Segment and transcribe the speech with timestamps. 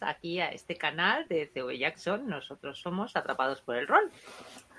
[0.00, 2.28] aquí a este canal de CV Jackson.
[2.28, 4.10] Nosotros somos Atrapados por el Rol.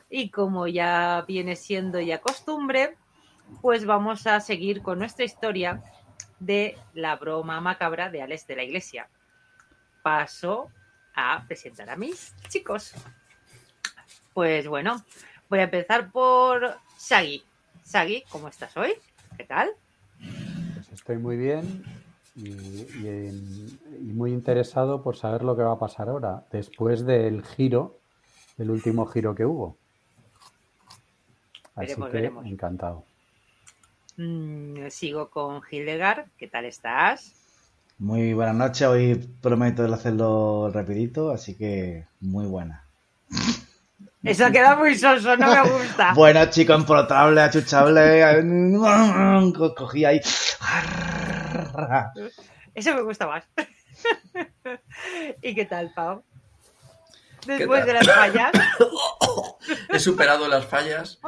[0.10, 2.98] Y como ya viene siendo ya costumbre,
[3.62, 5.82] pues vamos a seguir con nuestra historia
[6.40, 9.10] de la broma macabra de Alex de la Iglesia.
[10.04, 10.70] Paso
[11.16, 12.94] a presentar a mis chicos.
[14.34, 15.04] Pues bueno,
[15.50, 17.44] voy a empezar por Sagi.
[17.84, 18.94] Sagi, ¿cómo estás hoy?
[19.38, 19.72] ¿Qué tal?
[20.76, 22.01] Pues estoy muy bien
[22.44, 28.00] y, muy interesado por saber lo que va a pasar ahora, después del giro,
[28.58, 29.78] del último giro que hubo.
[31.76, 33.06] Así que encantado.
[34.18, 36.26] Mm, sigo con Hildegard.
[36.38, 37.34] ¿Qué tal estás?
[37.98, 38.88] Muy buenas noches.
[38.88, 42.84] Hoy prometo hacerlo rapidito, así que muy buena.
[44.24, 46.14] Eso queda muy soso, no me gusta.
[46.16, 48.44] bueno, chico, emprotable, achuchable.
[49.76, 50.22] Cogí ahí.
[52.74, 53.48] Eso me gusta más.
[55.42, 56.24] ¿Y qué tal, Pau?
[57.46, 58.52] Después de las fallas.
[59.90, 61.20] He superado las fallas.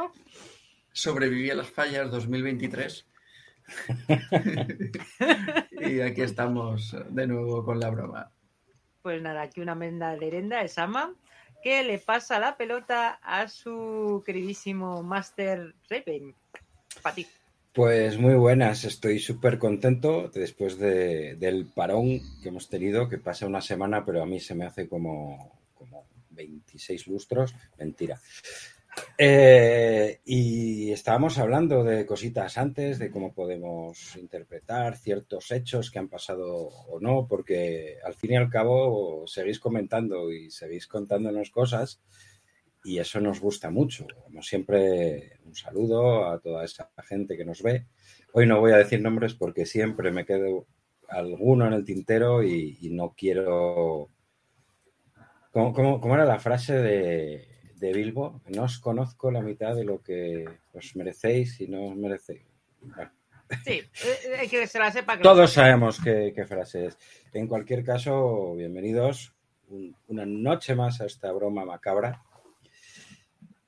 [0.92, 3.06] Sobreviví a las fallas 2023.
[5.80, 8.30] y aquí estamos de nuevo con la broma.
[9.02, 11.12] Pues nada, aquí una menda de herenda es Ama,
[11.62, 16.34] que le pasa la pelota a su queridísimo Master Raven.
[17.02, 17.26] Pati.
[17.74, 23.60] Pues muy buenas, estoy súper contento después del parón que hemos tenido, que pasa una
[23.60, 27.52] semana, pero a mí se me hace como, como 26 lustros.
[27.76, 28.20] Mentira.
[29.18, 36.08] Eh, y estábamos hablando de cositas antes, de cómo podemos interpretar ciertos hechos que han
[36.08, 42.00] pasado o no, porque al fin y al cabo seguís comentando y seguís contándonos cosas
[42.84, 44.06] y eso nos gusta mucho.
[44.24, 47.86] Como siempre, un saludo a toda esa gente que nos ve.
[48.32, 50.66] Hoy no voy a decir nombres porque siempre me quedo
[51.08, 54.10] alguno en el tintero y, no quiero...
[55.50, 58.42] ¿Cómo, era la frase de, de, Bilbo?
[58.48, 62.42] No os conozco la mitad de lo que os merecéis y no os merecéis.
[63.64, 65.20] Sí, eh, hay que se la sepa.
[65.20, 66.98] Todos sabemos qué, qué, frase es.
[67.32, 69.34] En cualquier caso, bienvenidos
[70.08, 72.22] una noche más a esta broma macabra.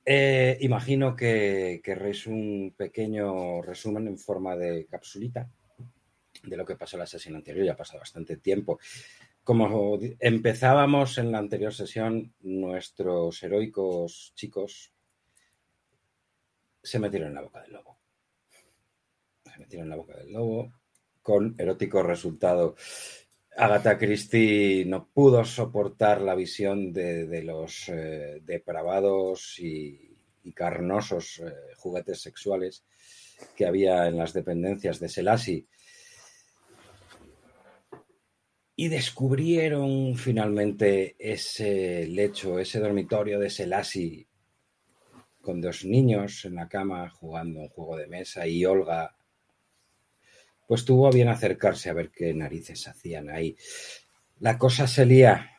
[0.08, 5.50] Eh, imagino que querréis un pequeño resumen en forma de capsulita
[6.44, 7.66] de lo que pasó en la sesión anterior.
[7.66, 8.78] Ya ha pasado bastante tiempo.
[9.42, 14.92] Como empezábamos en la anterior sesión, nuestros heroicos chicos
[16.80, 17.98] se metieron en la boca del lobo.
[19.44, 20.72] Se metieron en la boca del lobo
[21.20, 22.76] con erótico resultado.
[23.58, 30.02] Agatha Christie no pudo soportar la visión de, los eh, depravados y,
[30.54, 32.84] carnosos eh, juguetes sexuales
[33.56, 35.66] que había en las dependencias de Selassie.
[38.76, 44.28] Y descubrieron finalmente ese lecho, ese dormitorio de Selassie
[45.40, 49.15] con dos niños en la cama jugando un juego de mesa y Olga
[50.66, 53.56] pues tuvo a bien acercarse a ver qué narices hacían ahí.
[54.40, 55.52] La cosa se lía.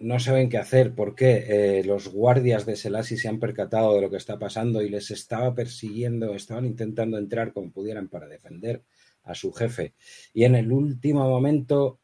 [0.00, 4.10] No saben qué hacer porque eh, los guardias de Selassie se han percatado de lo
[4.10, 8.84] que está pasando y les estaba persiguiendo, estaban intentando entrar como pudieran para defender
[9.24, 9.94] a su jefe.
[10.32, 11.98] Y en el último momento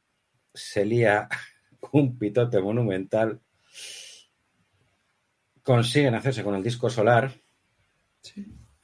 [0.53, 1.29] se lía
[1.93, 3.41] un pitote monumental.
[5.63, 7.33] Consiguen hacerse con el disco solar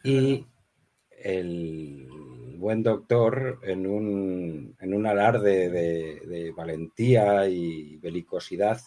[0.05, 0.47] y
[1.11, 2.20] el
[2.61, 8.81] buen doctor, en un, alarde de, valentía y belicosidad,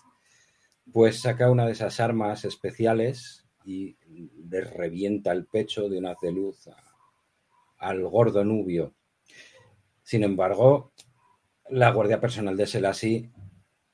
[0.91, 3.97] pues saca una de esas armas especiales y
[4.47, 6.17] le revienta el pecho de un haz
[7.79, 8.93] al gordo nubio.
[10.03, 10.93] Sin embargo,
[11.69, 13.31] la guardia personal de Selassie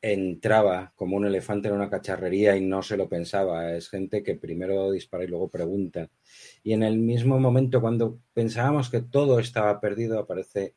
[0.02, 3.74] entraba como un elefante en una cacharrería y no se lo pensaba.
[3.74, 6.10] Es gente que primero dispara y luego pregunta.
[6.64, 10.76] Y en el mismo momento, cuando pensábamos que todo estaba perdido, aparece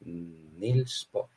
[0.00, 1.28] Nils Bohr.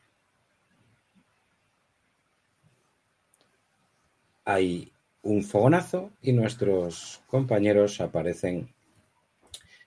[4.47, 4.91] Hay
[5.23, 8.69] un fogonazo y nuestros compañeros aparecen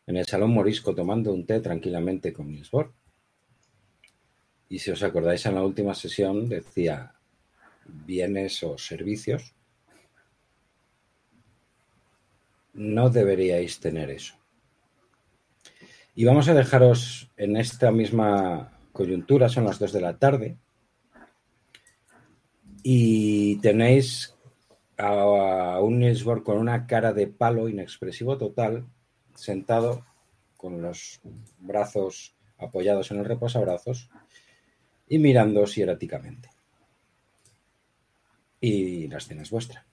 [0.05, 2.93] en el salón morisco tomando un té tranquilamente con Nils Bohr.
[4.69, 7.18] Y si os acordáis en la última sesión decía
[7.89, 9.55] bienes o servicios,
[12.75, 14.35] no deberíais tener eso.
[16.15, 20.59] Y vamos a dejaros en esta misma coyuntura, son las dos de la tarde,
[22.83, 24.35] y tenéis
[24.97, 28.87] a un Nilsborg con una cara de palo inexpresivo total,
[29.35, 30.05] sentado
[30.57, 31.21] con los
[31.59, 34.11] brazos apoyados en el reposabrazos,
[35.09, 36.51] y mirándoos hieráticamente.
[38.61, 39.85] Y la escena es vuestra.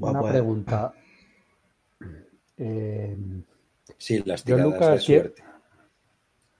[0.00, 0.92] Una pregunta.
[2.56, 3.16] Eh,
[3.98, 5.42] Sí, las Yo, tiradas Lucas, de suerte.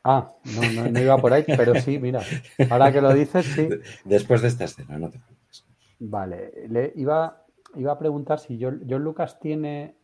[0.05, 2.23] ah, no, no, no iba por ahí, pero sí, mira.
[2.69, 3.69] Ahora que lo dices, sí.
[4.05, 5.65] Después de esta escena, no te preocupes.
[6.01, 6.53] Vale.
[6.69, 7.47] Le iba,
[7.77, 9.95] iba a preguntar si John, John Lucas tiene,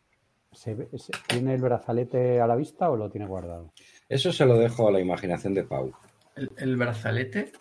[0.52, 3.72] se ve- se- tiene el brazalete a la vista o lo tiene guardado.
[4.08, 5.92] Eso se lo dejo a la imaginación de Pau.
[6.36, 7.52] El, el brazalete.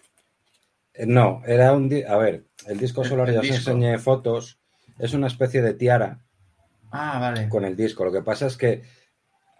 [0.94, 1.90] Eh, No, era un...
[2.08, 4.60] A ver, el disco solar el ya os enseñé fotos.
[5.00, 6.22] Es una especie de tiara
[6.92, 7.50] Ah, vale.
[7.50, 8.06] con el disco.
[8.06, 8.84] Lo que pasa es que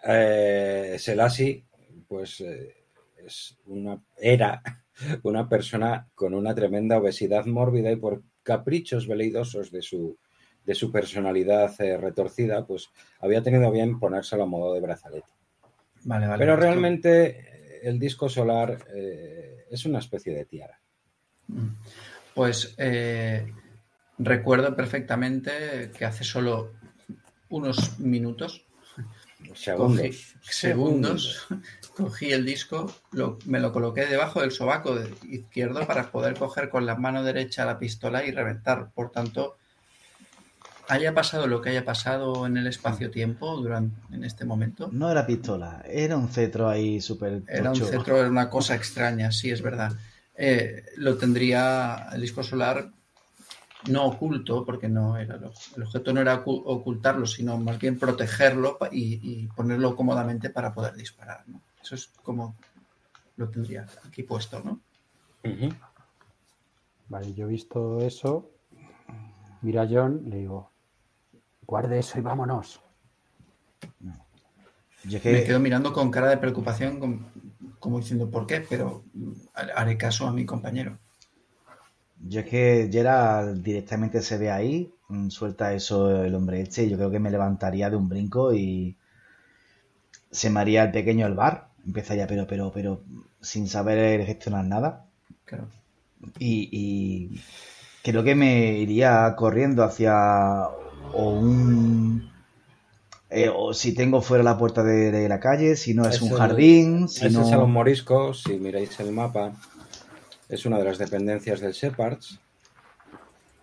[0.04, 1.66] eh, Selassie,
[2.08, 2.74] pues eh,
[3.16, 4.62] es una, era
[5.24, 10.16] una persona con una tremenda obesidad mórbida y por caprichos veleidosos de su,
[10.64, 12.88] de su personalidad eh, retorcida, pues
[13.20, 15.26] había tenido bien ponérselo a modo de brazalete.
[16.04, 16.38] Vale, vale.
[16.38, 20.80] Pero Esto- realmente el disco solar eh, es una especie de tiara.
[21.48, 21.68] Mm.
[22.34, 23.52] Pues eh,
[24.18, 26.72] recuerdo perfectamente que hace solo
[27.48, 28.62] unos minutos,
[29.54, 30.00] Segundos.
[30.00, 31.46] cogí, segundos,
[31.96, 36.84] cogí el disco, lo- me lo coloqué debajo del sobaco izquierdo para poder coger con
[36.86, 38.90] la mano derecha la pistola y reventar.
[38.92, 39.58] Por tanto,
[40.88, 45.26] haya pasado lo que haya pasado en el espacio-tiempo durante en este momento, No era
[45.26, 49.62] pistola, era un cetro ahí súper Era un cetro, era una cosa extraña, sí, es
[49.62, 49.92] verdad.
[50.36, 52.90] Eh, lo tendría el disco solar
[53.88, 57.98] no oculto, porque no era lo- el objeto no era ocu- ocultarlo, sino más bien
[57.98, 61.44] protegerlo y, y ponerlo cómodamente para poder disparar.
[61.46, 61.60] ¿no?
[61.82, 62.56] Eso es como
[63.36, 64.80] lo tendría aquí puesto, ¿no?
[67.08, 68.50] Vale, yo he visto eso.
[69.62, 70.70] Mira a John, le digo,
[71.66, 72.80] guarde eso y vámonos.
[75.04, 77.24] Yo Me que quedo mirando con cara de preocupación, com-
[77.78, 79.04] como diciendo por qué, pero
[79.54, 80.98] haré caso a mi compañero.
[82.28, 86.90] Yo es que Gerald directamente se ve ahí, mm, suelta eso el hombre este, y
[86.90, 88.98] yo creo que me levantaría de un brinco y
[90.30, 93.02] se me haría el pequeño al bar, empezaría pero, pero, pero,
[93.40, 95.04] sin saber gestionar nada.
[95.44, 95.68] Claro.
[96.38, 97.40] Y, y
[98.02, 100.14] creo que me iría corriendo hacia
[101.12, 102.30] o un...
[103.30, 106.22] eh, o si tengo fuera la puerta de, de la calle, si no es, Es
[106.22, 107.44] un el- jardín, si Ese no...
[107.48, 109.52] salón morisco, si miráis el mapa,
[110.48, 112.40] es una de las dependencias del Shepards.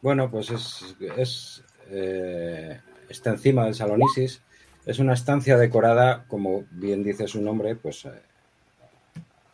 [0.01, 4.41] Bueno, pues es, es, eh, está encima del Salón Isis.
[4.85, 8.09] Es una estancia decorada, como bien dice su nombre, pues eh,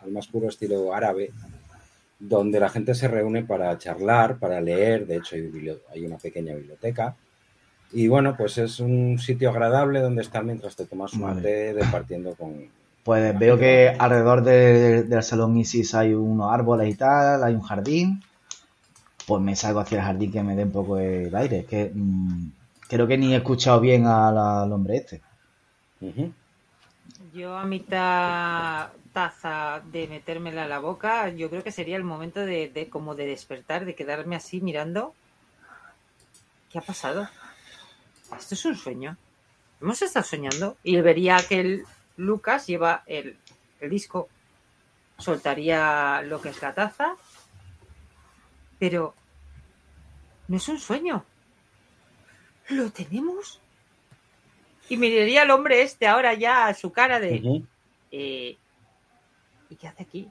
[0.01, 1.31] al más puro estilo árabe,
[2.17, 5.05] donde la gente se reúne para charlar, para leer.
[5.05, 7.15] De hecho, hay una pequeña biblioteca.
[7.91, 11.41] Y bueno, pues es un sitio agradable donde estar mientras te tomas un Vale.
[11.41, 12.67] té departiendo con,
[13.03, 17.61] Pues veo que alrededor de- del salón Isis hay unos árboles y tal, hay un
[17.61, 18.21] jardín.
[19.25, 21.65] Pues me salgo hacia el jardín que me dé un poco el aire.
[21.65, 22.51] Que mm,
[22.87, 25.21] creo que ni he escuchado bien al, al hombre este.
[27.33, 32.39] Yo a mitad taza de metérmela a la boca, yo creo que sería el momento
[32.41, 35.13] de, de como de despertar, de quedarme así mirando.
[36.71, 37.27] ¿Qué ha pasado?
[38.37, 39.17] Esto es un sueño.
[39.81, 40.77] Hemos estado soñando.
[40.83, 41.83] Y vería que el
[42.17, 43.37] Lucas lleva el,
[43.79, 44.27] el disco,
[45.17, 47.15] soltaría lo que es la taza,
[48.77, 49.13] pero
[50.47, 51.23] no es un sueño.
[52.69, 53.59] ¿Lo tenemos?
[54.89, 57.63] Y miraría al hombre este ahora ya a su cara de...
[58.11, 58.57] Eh,
[59.69, 60.29] ¿Y qué hace aquí?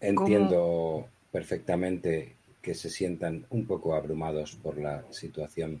[0.00, 2.35] Entiendo perfectamente
[2.66, 5.80] que se sientan un poco abrumados por la situación.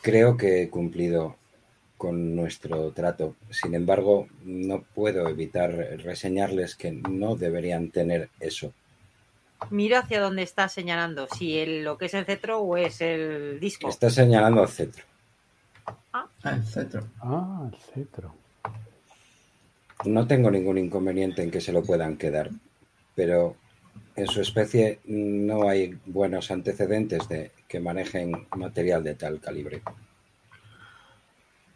[0.00, 1.34] Creo que he cumplido
[1.96, 3.34] con nuestro trato.
[3.50, 5.72] Sin embargo, no puedo evitar
[6.04, 8.72] reseñarles que no deberían tener eso.
[9.70, 13.58] Miro hacia donde está señalando, si el, lo que es el cetro o es el
[13.58, 13.88] disco.
[13.88, 15.02] Está señalando al cetro.
[16.12, 17.08] Ah, el cetro.
[17.20, 18.32] Ah, el cetro.
[20.04, 22.50] No tengo ningún inconveniente en que se lo puedan quedar,
[23.16, 23.56] pero
[24.16, 29.82] en su especie no hay buenos antecedentes de que manejen material de tal calibre.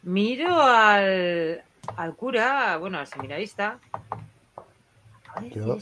[0.02, 1.62] Miro al,
[1.96, 3.78] al cura, bueno, al seminarista.
[5.22, 5.78] ¿Acaba de decir Yo-?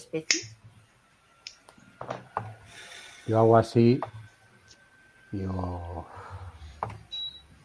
[3.27, 4.01] Yo hago así,
[5.33, 6.07] digo,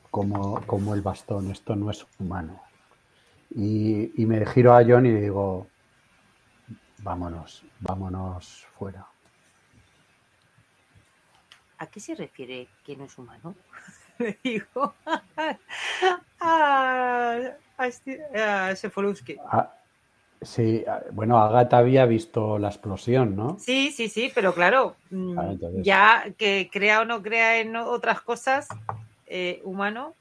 [0.10, 2.62] como, como el bastón, esto no es humano.
[3.54, 5.68] Y, y me giro a John y le digo,
[7.04, 9.06] vámonos, vámonos fuera.
[11.78, 13.56] ¿A qué se refiere que no es humano?
[14.20, 14.94] le digo
[16.42, 17.40] a,
[17.78, 19.38] a, este- a Sefolowski.
[19.50, 19.74] Ah,
[20.42, 23.58] sí, bueno, Agatha había visto la explosión, ¿no?
[23.60, 27.76] Sí, sí, sí, pero claro, mm, Ah, entonces- ya que crea o no crea en
[27.78, 28.68] otras cosas,
[29.28, 30.16] eh, humano,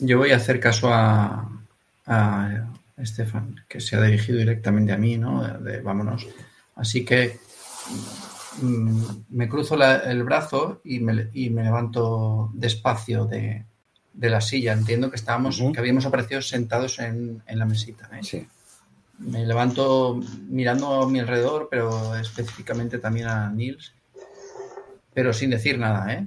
[0.00, 1.48] Yo voy a hacer caso a,
[2.06, 5.42] a Estefan, que se ha dirigido directamente a mí, ¿no?
[5.60, 6.26] De, de vámonos.
[6.76, 7.38] Así que
[8.62, 13.64] mm, me cruzo la- el brazo y me, y me levanto despacio de,
[14.12, 14.72] de la silla.
[14.72, 18.08] Entiendo que estábamos, que habíamos aparecido sentados en, en la mesita.
[18.12, 18.20] ¿eh?
[18.22, 18.46] Sí.
[19.20, 23.92] Me levanto mirando a mi alrededor, pero específicamente también a Nils,
[25.12, 26.26] pero sin decir nada, ¿eh?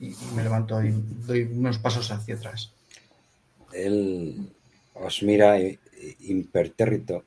[0.00, 0.90] Y, y me levanto y
[1.26, 2.72] doy unos pasos hacia atrás.
[3.72, 4.50] Él
[4.94, 5.78] os mira i-
[6.20, 7.24] impertérrito,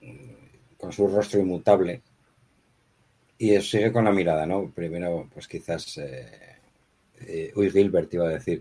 [0.00, 2.02] mm, con su rostro inmutable,
[3.38, 4.70] y sigue con la mirada, ¿no?
[4.70, 5.98] Primero, pues quizás...
[5.98, 6.40] Eh,
[7.26, 8.60] eh, uy, Gilbert iba a decir.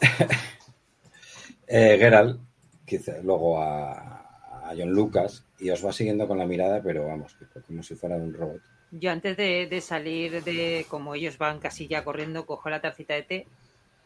[1.66, 2.40] eh, Geralt,
[2.84, 7.36] quizá, luego a, a John Lucas, y os va siguiendo con la mirada, pero vamos,
[7.66, 8.60] como si fuera un robot.
[8.90, 13.14] yo antes de, de salir de, como ellos van casi ya corriendo, cojo la tacita
[13.14, 13.46] de té,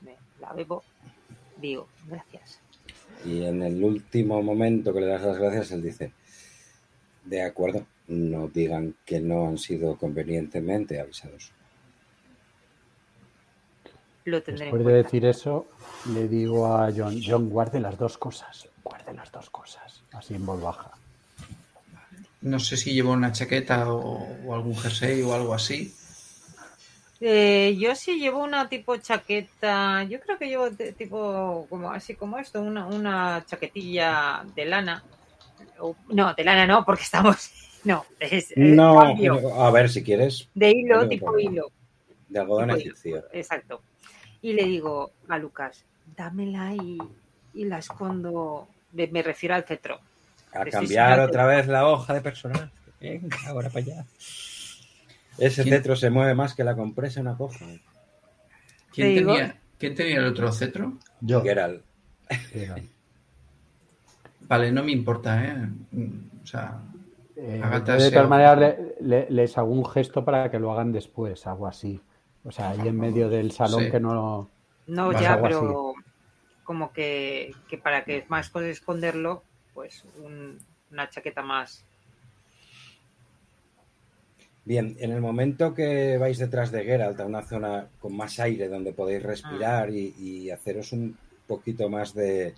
[0.01, 0.83] me la bebo,
[1.57, 2.60] digo, gracias.
[3.25, 6.13] Y en el último momento que le das las gracias, él dice,
[7.25, 11.53] de acuerdo, no digan que no han sido convenientemente avisados.
[14.25, 15.67] Lo tendré en Después de decir eso,
[16.13, 20.47] le digo a John, John, guarde las dos cosas, guarde las dos cosas, así en
[20.47, 20.91] voz baja.
[22.43, 25.95] No sé si llevo una chaqueta o, o algún jersey o algo así.
[27.23, 32.15] Eh, yo sí llevo una tipo chaqueta, yo creo que llevo de- tipo como así
[32.15, 35.05] como esto, una, una chaquetilla de lana.
[36.09, 37.51] No, de lana no, porque estamos,
[37.85, 41.71] no, es, No, cambio, a ver si quieres, de hilo, tipo hilo,
[42.29, 43.23] de algodón egipcio.
[43.33, 43.83] exacto.
[44.43, 45.85] Y le digo a Lucas,
[46.17, 46.99] dámela y,
[47.53, 50.01] y la escondo, me, me refiero al cetro.
[50.53, 52.71] A cambiar otra vez la hoja de personaje.
[53.01, 54.05] Venga, ahora para allá.
[55.41, 55.75] Ese ¿Quién?
[55.77, 57.65] cetro se mueve más que la compresa en una coja.
[58.93, 60.99] ¿Quién tenía, ¿Quién tenía el otro cetro?
[61.21, 61.43] Yo.
[61.43, 61.83] Geralt.
[64.43, 65.69] Vale, no me importa, ¿eh?
[66.43, 66.81] O sea,
[67.37, 71.47] eh, de todas maneras, le- le- les hago un gesto para que lo hagan después,
[71.47, 72.01] algo así.
[72.45, 73.91] O sea, ahí en medio del salón Sí.
[73.91, 74.51] que no...
[74.87, 75.95] No, Vale, ya, algo pero
[76.65, 79.45] como que, que para que más puedes esconderlo,
[79.75, 80.59] pues un-
[80.91, 81.85] una chaqueta más.
[84.65, 88.69] Bien, en el momento que vais detrás de Geralt a una zona con más aire
[88.69, 92.55] donde podéis respirar y, y haceros un poquito más de...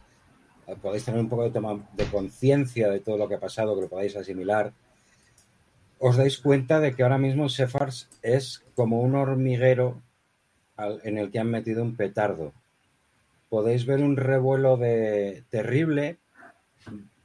[0.82, 3.82] podéis tener un poco de toma de conciencia de todo lo que ha pasado, que
[3.82, 4.73] lo podáis asimilar,
[5.99, 10.02] os dais cuenta de que ahora mismo Sefars es como un hormiguero
[10.76, 12.52] al- en el que han metido un petardo.
[13.49, 16.18] Podéis ver un revuelo de terrible,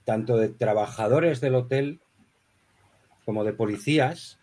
[0.05, 1.99] tanto de trabajadores del hotel
[3.25, 4.37] como de policías,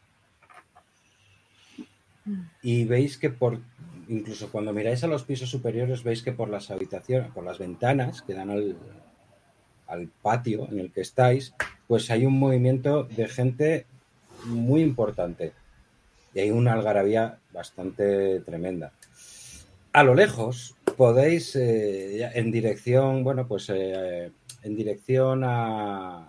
[2.63, 3.61] y veis que por
[4.09, 8.23] incluso cuando miráis a los pisos superiores veis que por las habitaciones, por las ventanas
[8.23, 8.77] que dan al,
[9.87, 11.55] al patio en el que estáis,
[11.87, 13.87] pues hay un movimiento de gente
[14.47, 15.53] muy importante
[16.35, 18.93] y hay una algarabía bastante tremenda.
[19.93, 26.29] A lo lejos podéis eh, en dirección, bueno, pues eh, en dirección a,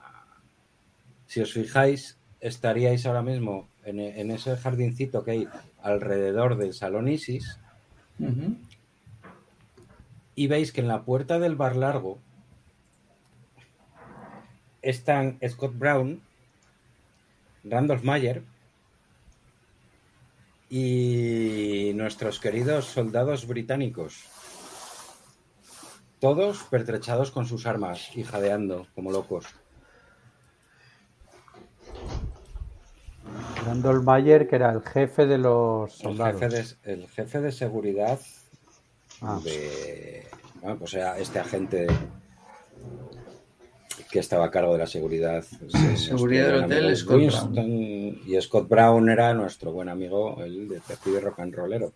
[1.25, 5.47] si os fijáis, estaríais ahora mismo en, en ese jardincito que hay
[5.81, 7.59] alrededor del Salón Isis
[10.35, 12.19] y veis que en la puerta del bar largo
[14.81, 16.21] están Scott Brown,
[17.63, 18.43] Randolph Mayer
[20.69, 24.25] y nuestros queridos soldados británicos.
[26.19, 29.45] Todos pertrechados con sus armas y jadeando como locos.
[33.65, 36.39] Randall Mayer, que era el jefe de los El soldados.
[36.41, 38.19] jefe de, el jefe de seguridad
[39.21, 39.39] Ah.
[39.43, 40.23] de.
[40.61, 41.87] Bueno, pues era este agente
[44.11, 45.43] que estaba a cargo de la seguridad.
[45.95, 47.65] Seguridad del hotel, Scott Winston,
[48.25, 51.93] Y Scott Brown era nuestro buen amigo, el detective rock and rollero.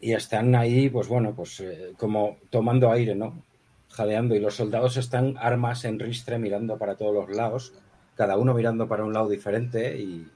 [0.00, 3.42] Y están ahí, pues bueno, pues eh, como tomando aire, ¿no?
[3.88, 4.34] Jadeando.
[4.34, 7.72] Y los soldados están armas en ristre mirando para todos los lados,
[8.16, 10.28] cada uno mirando para un lado diferente y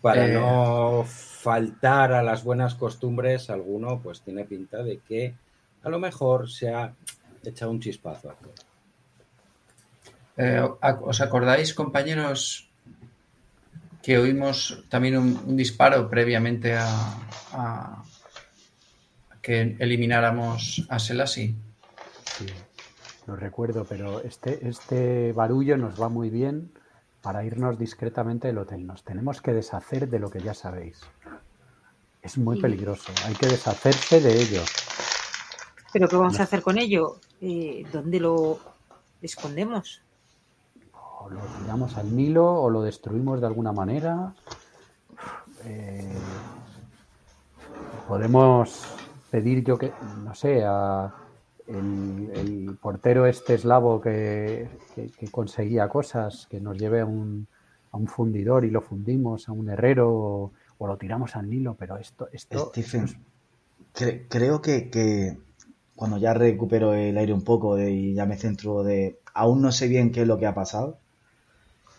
[0.00, 0.32] para Eh.
[0.32, 5.34] no faltar a las buenas costumbres, alguno pues tiene pinta de que
[5.82, 6.92] a lo mejor se ha
[7.44, 8.34] echado un chispazo.
[10.36, 10.60] Eh,
[11.02, 12.68] ¿Os acordáis, compañeros,
[14.02, 16.86] que oímos también un, un disparo previamente a,
[17.52, 18.02] a-
[19.40, 21.54] que elimináramos a Selassie.
[22.36, 22.46] Sí,
[23.26, 26.70] lo recuerdo, pero este, este barullo nos va muy bien
[27.22, 28.86] para irnos discretamente del hotel.
[28.86, 31.00] Nos tenemos que deshacer de lo que ya sabéis.
[32.22, 32.62] Es muy Sí.
[32.62, 34.62] peligroso, hay que deshacerse de ello.
[35.92, 37.16] ¿Pero qué vamos a hacer con ello?
[37.40, 38.58] Eh, ¿Dónde lo
[39.22, 40.02] escondemos?
[41.20, 44.34] O lo tiramos al Nilo o lo destruimos de alguna manera.
[45.64, 46.16] Eh,
[48.06, 48.86] podemos
[49.30, 51.12] pedir yo que, no sé, a
[51.66, 57.48] el, el portero este eslavo que, que- que conseguía cosas, que nos lleve a un,
[57.92, 61.76] a un fundidor y lo fundimos, a un herrero o, o lo tiramos al Nilo,
[61.76, 63.18] pero esto, esto, Stephen, esto
[63.94, 65.38] cre- creo que, que
[65.96, 69.20] cuando ya recupero el aire un poco de- y ya me centro de...
[69.34, 70.98] Aún no sé bien qué es lo que ha pasado,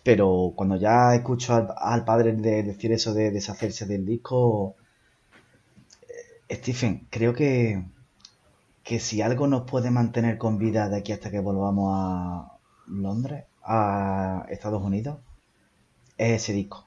[0.03, 4.75] pero cuando ya escucho al, al padre de decir eso de deshacerse del disco,
[6.49, 7.83] eh, Stephen, creo que,
[8.87, 13.45] que si algo nos puede mantener con vida de aquí hasta que volvamos a Londres,
[13.63, 15.19] a Estados Unidos,
[16.17, 16.85] es ese disco.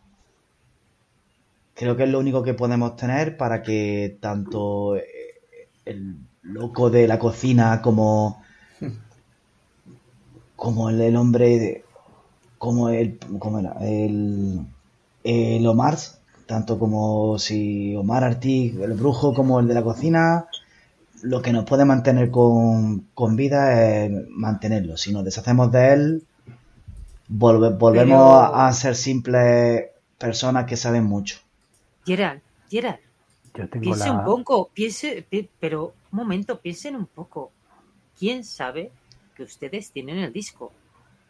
[1.74, 5.02] Creo que es lo único que podemos tener para que tanto eh,
[5.84, 8.42] el loco de la cocina como
[10.56, 11.84] como el, el hombre de-
[12.58, 14.60] como el como era el,
[15.24, 15.96] el Omar
[16.46, 20.46] tanto como si Omar Artig el brujo como el de la cocina
[21.22, 26.26] lo que nos puede mantener con, con vida es mantenerlo si nos deshacemos de él
[27.28, 29.84] volve- volvemos Pero- a, ser simples
[30.18, 31.38] personas que saben mucho
[32.06, 32.98] Gerald, Gerald,
[33.54, 34.18] yo tengo piense la...
[34.18, 37.50] un poco, piense, pi- pero un momento, piensen un poco.
[38.18, 38.90] ¿Quién sabe
[39.36, 40.72] que ustedes tienen el disco?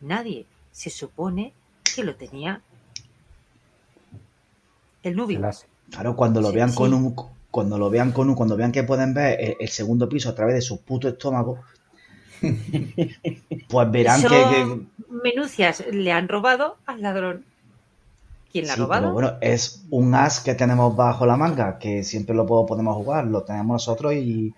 [0.01, 0.47] Nadie.
[0.73, 1.53] Se supone
[1.95, 2.63] que lo tenía
[5.03, 5.41] el Nubio.
[5.91, 6.77] Claro, cuando lo Sí, vean sí.
[6.77, 7.15] con un,
[7.51, 10.35] cuando lo vean con un, cuando vean que pueden ver el, el segundo piso a
[10.35, 11.61] través de su puto estómago,
[13.69, 17.45] pues verán Eso, que, que- Menucias le han robado al ladrón.
[18.53, 19.03] ¿Quién le ha sí, robado?
[19.03, 23.27] pero bueno, es un as que tenemos bajo la manga, que siempre lo podemos jugar,
[23.27, 24.55] lo tenemos nosotros y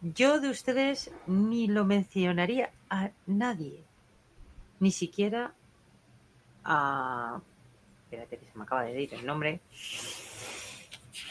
[0.00, 3.84] Yo de ustedes ni lo mencionaría a nadie.
[4.80, 5.52] Ni siquiera
[6.64, 7.40] a...
[8.04, 9.60] Espérate que se me acaba de ir el nombre.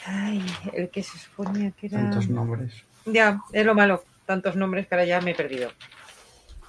[0.06, 1.98] Ay, el que se suponía que era...
[1.98, 2.72] Tantos nombres.
[3.06, 4.04] Ya, es lo malo.
[4.26, 5.70] Tantos nombres que ahora ya me he perdido.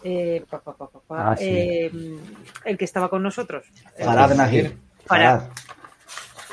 [0.03, 1.31] Eh, pa, pa, pa, pa, pa.
[1.31, 1.43] Ah, sí.
[1.47, 1.91] Eh,
[2.65, 3.65] el que estaba con nosotros.
[3.97, 4.77] Farad Nahir.
[5.05, 5.41] Farad.
[5.41, 5.49] Farad.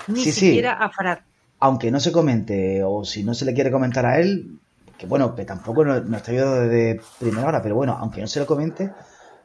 [0.09, 0.47] Ni Sí, sí.
[0.49, 1.19] siquiera a Farad.
[1.61, 4.59] Aunque no se comente, o si no se le quiere comentar a él,
[4.99, 8.27] que bueno, que tampoco nos, nos está ayudando desde primera hora, pero bueno, aunque no
[8.27, 8.91] se lo comente,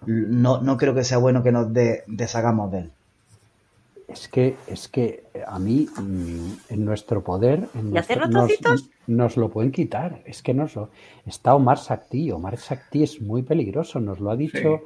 [0.06, 2.91] no, no creo que sea bueno que nos de- deshagamos de él.
[4.12, 8.89] Es que, es que a mí, mm, en nuestro poder, en ¿Y hacerlo nuestro- trocitos?
[9.08, 10.21] nos, nos lo pueden quitar.
[10.26, 10.89] Es que nos lo.
[11.26, 12.32] Está Omar Sakti.
[12.32, 14.00] Omar Sakti es muy peligroso.
[14.00, 14.82] Nos lo ha dicho.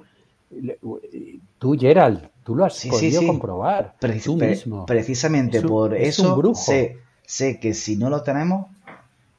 [1.59, 3.27] Tú, Gerald, tú lo has Sí, podido sí.
[3.27, 3.95] comprobar.
[4.23, 4.85] Tú mismo.
[4.85, 6.55] Precisamente Es un- por es un eso brujo.
[6.55, 8.67] sé, sé que si no lo tenemos,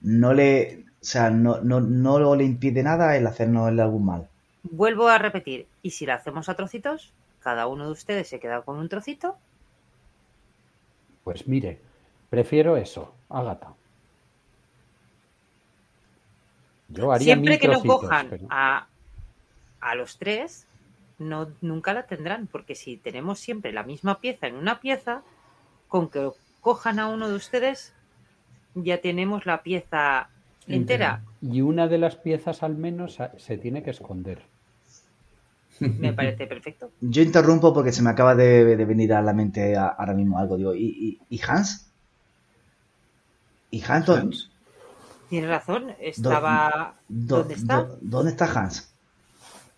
[0.01, 4.29] no le, o sea, no, no, no le impide nada el hacernos algún mal.
[4.65, 5.67] Vuelvo a repetir.
[5.83, 7.13] ¿Y si lo hacemos a trocitos?
[7.41, 9.37] Cada uno de ustedes se queda con un trocito.
[11.27, 11.81] Pues mire,
[12.31, 13.75] prefiero eso, Ágata.
[16.89, 18.87] Yo haría Siempre que no cojan pero- a,
[19.81, 20.69] a los tres,
[21.19, 25.25] no, nunca la tendrán, porque si tenemos siempre la misma pieza en una pieza,
[25.89, 27.93] con que cojan a uno de ustedes,
[28.77, 30.29] ya tenemos la pieza
[30.69, 31.25] entera.
[31.43, 34.43] Y una de las piezas al menos se tiene que esconder.
[35.81, 36.91] Me parece perfecto.
[37.01, 40.39] Yo interrumpo porque se me acaba de, de venir a la mente a- ahora mismo
[40.39, 40.57] algo.
[40.57, 41.87] Digo, ¿y, y, y Hans?
[43.71, 44.09] ¿Y Hans?
[44.09, 44.51] Hans.
[45.29, 46.95] Tienes razón, estaba...
[47.09, 47.77] dó- ¿Dónde está?
[47.79, 48.89] dó- ¿Dónde está Hans?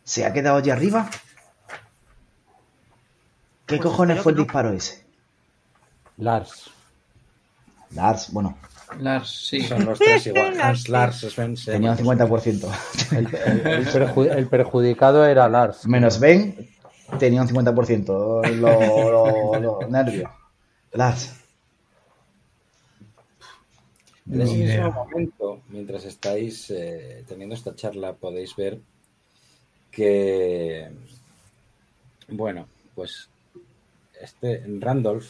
[0.04, 1.08] ¿Se ha quedado allí arriba?
[3.66, 4.44] ¿Qué Pues cojones fue el no.
[4.44, 5.06] disparo ese?
[6.18, 6.70] Lars,
[7.90, 8.56] Lars, bueno,
[9.00, 9.60] Lars, sí.
[9.62, 10.54] Son los tres igual.
[10.56, 10.88] Lars, Hans.
[10.88, 11.74] Lars, Svensson.
[11.74, 13.12] tenía un 50%.
[13.12, 15.86] el, el- el perju- el perjudicado era Lars.
[15.86, 16.68] Menos Ben,
[17.18, 18.46] tenía un 50%.
[18.48, 20.30] Los lo, lo- nervios.
[20.92, 21.34] Lars.
[24.30, 28.78] En ese mismo momento, mientras estáis eh, teniendo esta charla, podéis ver
[29.90, 30.90] que,
[32.28, 33.28] bueno, pues
[34.20, 35.24] este Randolph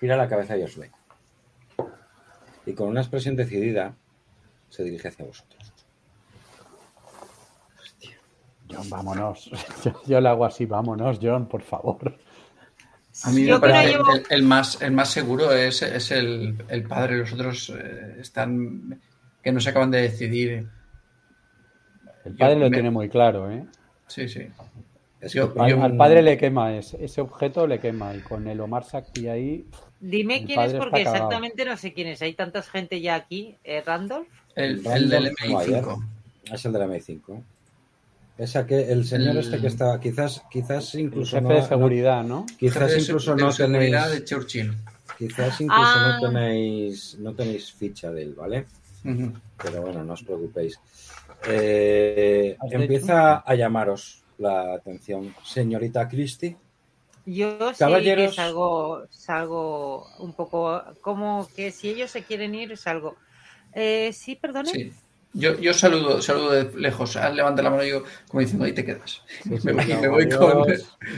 [0.00, 0.90] gira la cabeza y os ve.
[2.68, 3.94] Y con una expresión decidida
[4.68, 5.72] se dirige hacia vosotros.
[8.70, 9.50] John, vámonos.
[9.84, 12.18] Yo, yo le hago así, vámonos, John, por favor.
[13.24, 16.82] A mí me parece llevo- el, el más, el más seguro es, es el, el
[16.84, 17.16] padre.
[17.16, 19.00] Los otros eh, están
[19.42, 20.68] que no se acaban de decidir.
[22.26, 23.64] El padre Yo lo me- tiene muy claro, ¿eh?
[24.06, 24.46] Sí, sí.
[25.32, 28.14] Yo- que- Al, al padre le quema ese, ese objeto, le quema.
[28.14, 29.64] Y con el Omar Sakti ahí,
[30.00, 32.22] Dime quién es porque exactamente no sé quién es.
[32.22, 33.56] Hay tanta gente ya aquí.
[33.64, 34.28] Eh, Randolph.
[34.54, 35.82] El, el del Wire.
[35.82, 36.04] MI5.
[36.52, 37.42] Es el de la MI5.
[38.38, 41.62] Es aquel- el señor El- este que está, quizás, quizás el incluso jefe no, de
[41.62, 42.46] seguridad, ¿no?
[42.56, 44.72] quizás Jefe de incluso de no seguridad tenéis, de Churchill.
[45.18, 46.18] quizás incluso Ah.
[46.22, 48.66] no tenéis, no tenéis ficha de él, ¿vale?
[49.02, 50.78] Pero bueno, no os preocupéis.
[51.48, 56.56] Eh, ¿Has empieza a llamaros la atención, señorita Christie.
[57.26, 58.30] Yo sí Caballeros.
[58.30, 63.16] que salgo, salgo un poco como que si ellos se quieren ir, salgo.
[63.74, 64.70] Eh, sí, perdone.
[64.70, 64.92] Sí.
[65.34, 67.14] Yo, yo saludo, saludo de lejos.
[67.16, 69.22] Haz levanta la mano y digo, como diciendo, ahí te quedas.
[69.42, 70.38] Sí, sí, me voy, no, me voy adiós.
[70.38, 70.66] con,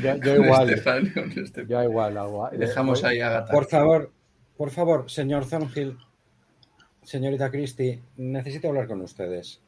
[0.02, 1.68] Yo, yo con igual, Estefan, con Estefan.
[1.68, 2.18] yo igual.
[2.18, 3.52] agua- Dejamos ahí a Gata.
[3.52, 4.10] Por favor,
[4.56, 5.96] por favor, señor Thornhill,
[7.04, 9.60] señorita Christie, necesito hablar con ustedes.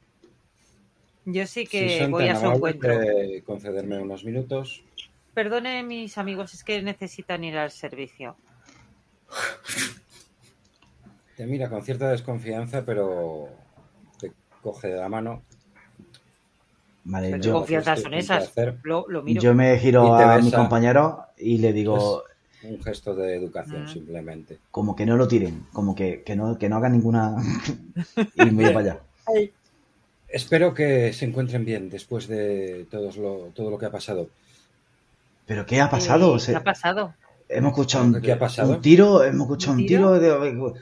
[1.24, 2.98] Yo sí que voy a su encuentro.
[2.98, 4.82] de concederme unos minutos.
[5.34, 8.36] Perdone, mis amigos, es que necesitan ir al servicio.
[11.36, 13.48] Te mira con cierta desconfianza, pero
[14.20, 15.42] te coge de la mano.
[17.04, 18.52] Vale, ¿Qué yo, confianza estoy son esas?
[18.82, 19.40] Lo, lo miro.
[19.40, 22.22] yo me giro a mi compañero y le digo,
[22.62, 23.88] Un gesto de educación, Mm.
[23.88, 24.58] simplemente.
[24.70, 27.36] como que no lo tiren, como que, que no, que no hagan ninguna...
[28.36, 29.00] y me voy para allá.
[30.32, 34.28] Espero que se encuentren bien después de todos lo, todo lo que ha pasado.
[35.46, 36.32] ¿Pero qué ha pasado?
[36.32, 37.14] Eh, O sea, ¿Qué ha pasado?
[37.48, 38.72] hemos escuchado un, ¿Qué ha pasado?
[38.76, 40.72] un tiro, hemos escuchado ¿Un un tiro, de-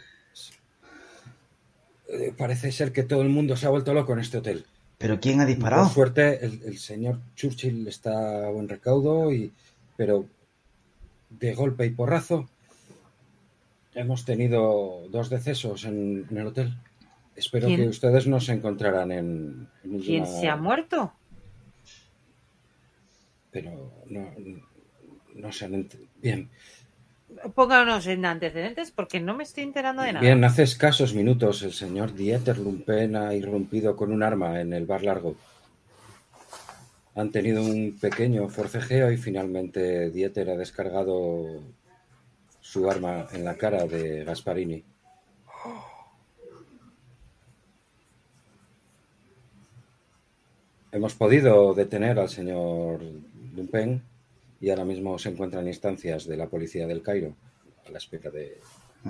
[2.13, 4.65] Eh, parece ser que todo el mundo se ha vuelto loco en este hotel.
[4.99, 5.85] ¿Pero quién ha disparado?
[5.85, 9.53] Por suerte, el, el señor Churchill está a buen recaudo, y,
[9.97, 10.27] pero
[11.31, 12.49] de golpe y porrazo
[13.95, 16.75] hemos tenido dos decesos en, en el hotel.
[17.41, 17.81] Espero ¿Quién?
[17.81, 21.13] que ustedes no se encontrarán en, en ninguna- ¿Quién se ha muerto?
[23.51, 24.31] Pero no,
[25.35, 26.49] no se han ent- Bien,
[27.55, 30.21] Pónganos en antecedentes porque no me estoy enterando de nada.
[30.21, 34.85] bien, hace escasos minutos el señor Dieter Lumpen ha irrumpido con un arma en el
[34.85, 35.37] bar largo.
[37.15, 41.61] Han tenido un pequeño forcejeo y finalmente Dieter ha descargado
[42.61, 44.85] su arma en la cara de Gasparini.
[50.93, 53.01] Hemos podido detener al señor
[53.55, 54.03] Lumpen
[54.61, 57.35] y ahora mismo se encuentra en instancias de la policía del Cairo
[57.87, 58.59] a la espera de.
[59.05, 59.09] a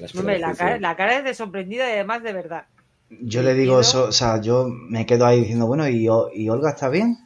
[0.00, 2.66] la espera Hombre, la cara, la cara es de sorprendida y además de verdad.
[3.10, 6.70] Yo le digo ¿Y eso, o sea, yo me quedo ahí diciendo, bueno, ¿y, Olga
[6.70, 7.16] está bien?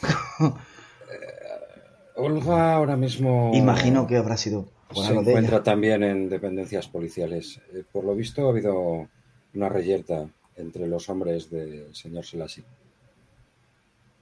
[2.16, 3.50] Olga ahora mismo.
[3.54, 4.68] Imagino que habrá sido
[5.02, 7.60] se encuentra también en dependencias policiales.
[7.72, 9.08] Eh, Por lo visto ha habido
[9.54, 12.64] una reyerta entre los hombres del señor Selassie.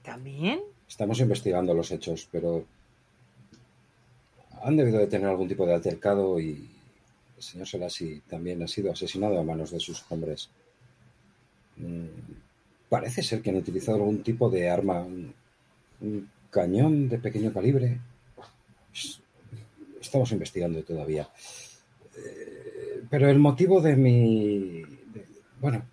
[0.03, 0.61] ¿También?
[0.87, 2.65] Estamos investigando los hechos, pero
[4.63, 6.69] han debido de tener algún tipo de altercado y
[7.37, 10.49] el señor Selassie también ha sido asesinado a manos de sus hombres.
[11.77, 12.05] Mm,
[12.89, 15.33] Parece ser que han utilizado algún tipo de arma, un,
[16.01, 17.99] un cañón de pequeño calibre.
[19.99, 21.27] Estamos investigando todavía.
[22.15, 24.81] Eh, Pero el motivo de mi...
[25.11, 25.25] de-
[25.59, 25.83] bueno,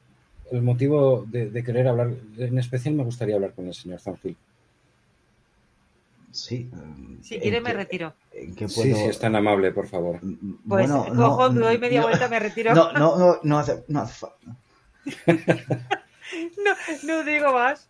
[0.50, 4.36] el motivo de, de querer hablar, en especial me gustaría hablar con el señor Thornhill.
[6.32, 6.70] Sí.
[6.72, 8.14] mm, Si ¿en quiere me retiro.
[8.32, 8.96] ¿En qué Sí, puedo...?
[8.96, 10.22] si es tan amable, por favor.
[10.24, 12.74] Mm, Pues bueno, cojo, no, me doy media no, vuelta, me retiro.
[12.74, 14.34] No, no, no, no hace, no hace fa-
[16.64, 17.88] No, no digo más.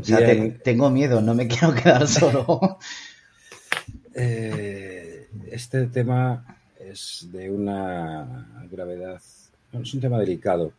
[0.00, 0.60] O sea, te- Bien.
[0.64, 2.78] tengo miedo, no me quiero quedar solo.
[4.14, 9.22] Eh, este tema es de una gravedad,
[9.72, 10.72] es un tema delicado.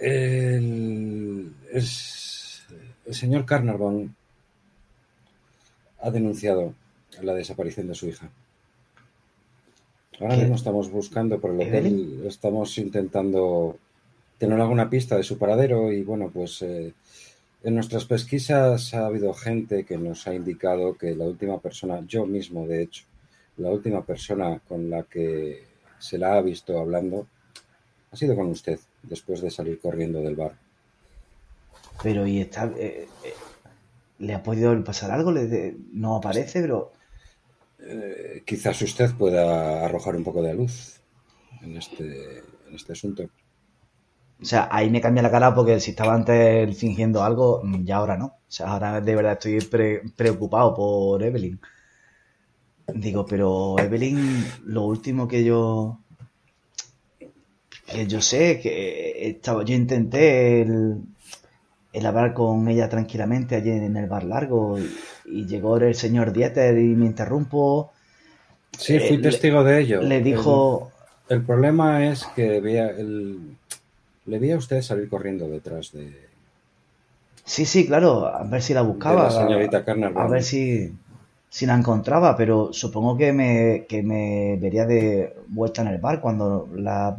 [0.00, 2.62] El, es-
[3.06, 4.14] el señor Carnarvon
[6.00, 6.72] ha denunciado
[7.22, 8.30] la desaparición de su hija.
[10.18, 10.40] Ahora ¿Qué?
[10.42, 13.78] mismo estamos buscando por el hotel, estamos intentando
[14.38, 16.92] tener alguna pista de su paradero y bueno, pues eh,
[17.62, 22.24] en nuestras pesquisas ha habido gente que nos ha indicado que la última persona, yo
[22.26, 23.04] mismo de hecho,
[23.58, 25.62] la última persona con la que
[25.98, 27.26] se la ha visto hablando
[28.10, 30.52] ha sido con usted después de salir corriendo del bar.
[32.02, 32.66] Pero, ¿y está...?
[32.76, 33.34] eh, eh,
[34.18, 35.32] ¿Le ha podido pasar algo?
[35.32, 36.92] ¿Le de- no aparece, pero...
[37.78, 41.00] Eh, quizás usted pueda arrojar un poco de luz
[41.62, 43.24] en este, en este asunto.
[44.42, 47.96] O sea, ahí me cambia la cara porque si estaba antes fingiendo algo, mm, ya
[47.96, 48.26] ahora no.
[48.26, 51.58] O sea, ahora de verdad estoy pre- preocupado por Evelyn.
[52.94, 56.00] Digo, pero Evelyn, lo último que yo...
[57.92, 61.02] Que yo sé que estaba, yo intenté el,
[61.92, 64.90] el hablar con ella tranquilamente allí en el bar largo y,
[65.24, 67.92] y llegó el señor Dieter y me interrumpo.
[68.78, 70.00] Sí, fui Eh, testigo de ello.
[70.02, 70.90] Le dijo,
[71.28, 73.56] El, el problema es que veía el,
[74.26, 76.30] le vi a usted salir corriendo detrás de,
[77.44, 79.24] sí, sí, claro, a ver si la buscaba.
[79.24, 80.22] la señorita Carnarvon.
[80.22, 80.92] a ver si,
[81.48, 86.20] si la encontraba, pero supongo que me, que me vería de vuelta en el bar
[86.20, 87.16] cuando la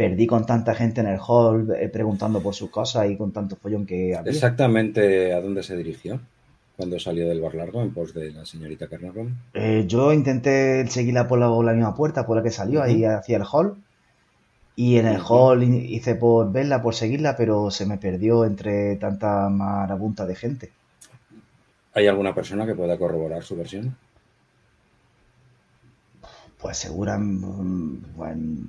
[0.00, 3.56] perdí con tanta gente en el hall eh, preguntando por sus cosas y con tanto
[3.56, 4.32] follón que había.
[4.32, 6.18] Exactamente a dónde se dirigió
[6.74, 9.36] cuando salió del bar largo en pos de la señorita Carnarvon.
[9.52, 13.44] Eh, yo intenté seguirla por la, misma puerta por la que salió, ahí hacia el
[13.44, 13.76] hall.
[14.74, 18.96] Y en el hall hi- hice por verla, por seguirla, pero se me perdió entre
[18.96, 20.70] tanta marabunta de gente.
[21.92, 23.94] ¿Hay alguna persona que pueda corroborar su versión?
[26.58, 28.68] Pues segura, mm, bueno,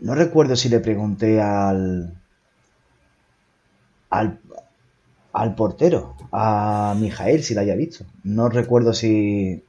[0.00, 2.14] no recuerdo si le pregunté al,
[4.10, 4.40] al,
[5.32, 8.04] al portero, a Mijael, si la había visto.
[8.24, 9.62] No recuerdo si,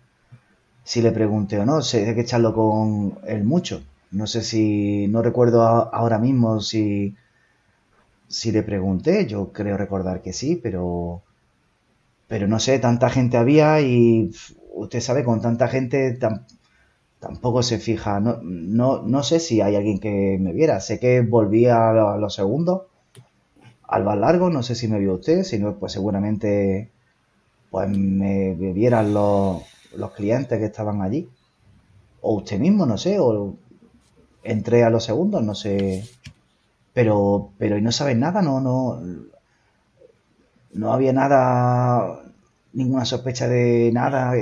[0.83, 3.81] si le pregunté o no, sé que echarlo con él mucho.
[4.11, 7.15] No sé si, no recuerdo ahora mismo si,
[8.27, 11.21] si le pregunté, yo creo recordar que sí, pero,
[12.27, 14.31] pero no sé, tanta gente había y
[14.73, 16.17] usted sabe, con tanta gente
[17.21, 21.21] tampoco se fija, no, no, no sé si hay alguien que me viera, sé que
[21.21, 22.83] volví a, lo- los segundos,
[23.87, 26.89] al bar largo, no sé si me vio usted, si no, pues seguramente
[27.71, 29.63] pues me, vieran los,
[29.95, 31.29] los clientes que estaban allí,
[32.21, 33.55] o usted mismo, no sé, o
[34.43, 36.05] entré a los segundos, no sé,
[36.93, 39.01] pero, pero y no sabes nada, no, no,
[40.73, 42.23] no había nada,
[42.73, 44.33] ninguna sospecha de nada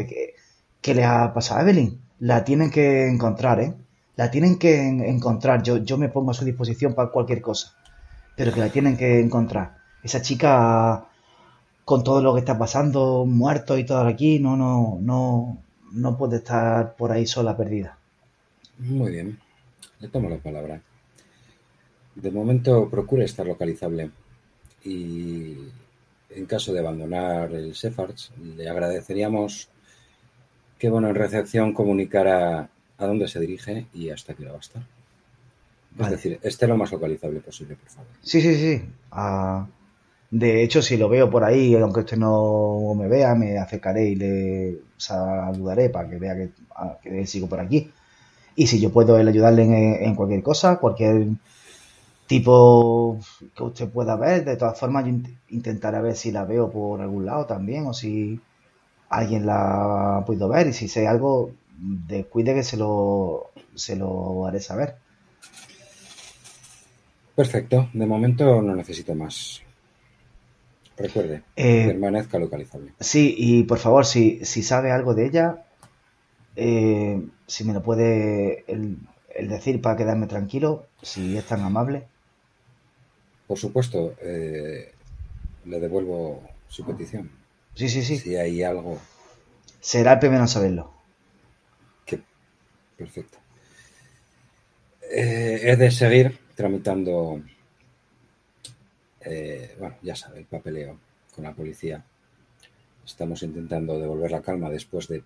[0.82, 2.00] que le ha pasado a Evelyn.
[2.20, 3.74] La tienen que encontrar, ¿eh?
[4.16, 5.64] La tienen que en- encontrar.
[5.64, 7.74] Yo, yo me pongo a su disposición para cualquier cosa,
[8.36, 9.78] pero que la tienen que encontrar.
[10.04, 11.06] Esa chica,
[11.86, 15.58] con todo lo que está pasando, muerto y todo aquí, no, no, no,
[15.94, 17.98] no puede estar por ahí sola perdida.
[18.80, 19.40] Muy bien,
[20.00, 20.82] le tomo la palabra.
[22.16, 24.12] De momento procure estar localizable
[24.84, 25.58] y
[26.30, 29.70] en caso de abandonar el Sephards, le agradeceríamos
[30.80, 34.62] que bueno, en recepción comunicara a dónde se dirige y hasta qué hora va a
[34.62, 34.84] estar.
[35.98, 38.12] Es decir, esté lo más localizable posible, por favor.
[38.22, 38.84] Sí, sí, sí.
[39.12, 39.68] Ah,
[40.32, 44.15] de hecho, si lo veo por ahí, aunque usted no me vea, me acercaré y
[44.15, 47.92] le saludaré para que vea que, ah, que sigo por aquí.
[48.56, 49.74] Y si yo puedo ayudarle en,
[50.10, 51.28] en cualquier cosa, cualquier
[52.28, 53.20] tipo
[53.56, 57.02] que usted pueda ver, de todas formas yo int- intentaré ver si la veo por
[57.02, 58.39] algún lado también o si
[59.10, 64.45] alguien la ha podido ver y si sé algo, descuide que se lo, se lo
[64.48, 64.95] haré saber.
[67.36, 69.62] Perfecto, de momento no necesito más.
[70.98, 72.91] Recuerde, Eh, permanezca localizable.
[73.00, 75.63] Sí, y por favor, si, si sabe algo de ella,
[76.58, 78.98] eh, si me lo puede el,
[79.34, 82.04] el decir para quedarme tranquilo, si es tan amable.
[83.48, 84.91] Por supuesto, eh,
[85.65, 87.32] le devuelvo su petición.
[87.80, 88.18] Sí, sí, sí.
[88.18, 89.00] Si hay algo
[89.80, 90.92] Será el primero en saberlo.
[92.06, 92.22] que...
[92.98, 93.38] Perfecto.
[95.10, 97.42] Eh, he de seguir tramitando,
[99.22, 101.00] eh, bueno, ya sabe, el papeleo
[101.34, 102.04] con la policía.
[103.06, 105.24] Estamos intentando devolver la calma después de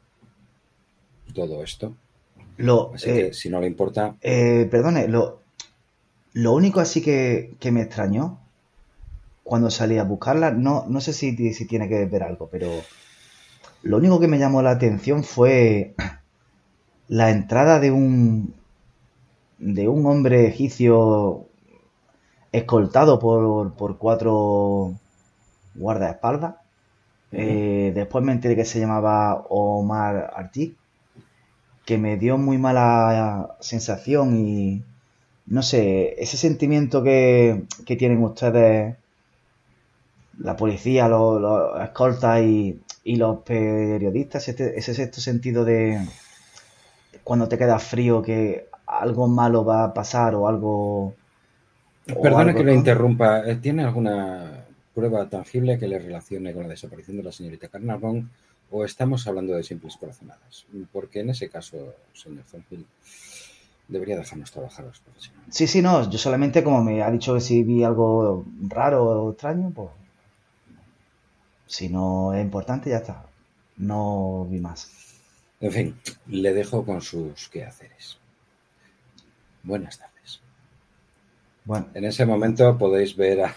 [1.34, 1.96] todo esto.
[2.58, 5.42] Lo, Así eh, que, si no le importa, eh, perdone, lo,
[6.34, 8.43] lo único así que, que me extrañó
[9.44, 12.70] cuando salí a buscarla, no, no sé si, si tiene que ver algo, pero
[13.84, 15.94] lo único que me llamó la atención fue
[17.08, 18.54] la entrada de un
[19.60, 21.46] de un hombre egipcio
[22.52, 24.94] escoltado por, por cuatro
[25.76, 26.56] guardaespaldas.
[27.32, 30.76] Eh, después me enteré que se llamaba Omar Arti,
[31.86, 34.84] que me dio muy mala sensación y
[35.46, 38.96] no sé, ese sentimiento que, que tienen ustedes,
[40.40, 46.08] la policía, los, los escoltas y, y los periodistas, ese, ese sexto sentido de
[47.24, 51.14] cuando te quedas frío que algo malo va a pasar o algo...
[52.08, 52.74] algo, que le ¿no?
[52.74, 53.50] interrumpa.
[53.50, 58.30] Eh, ¿Tiene alguna prueba tangible que le relacione con la desaparición de la señorita Carnarvon
[58.72, 60.66] o estamos hablando de simples corazonadas?
[60.92, 62.86] Porque en ese caso, señor Thornhill,
[63.88, 65.56] debería dejarnos trabajar los profesionales.
[65.56, 69.32] Sí, sí, no, yo solamente como me ha dicho que si vi algo raro o
[69.32, 69.90] extraño, pues
[71.68, 73.26] si no es importante ya está.
[73.78, 74.90] No vi más.
[75.60, 78.18] En fin, le dejo con sus quehaceres.
[79.64, 80.42] Buenas tardes.
[81.66, 83.56] Bueno, En ese momento podéis ver a,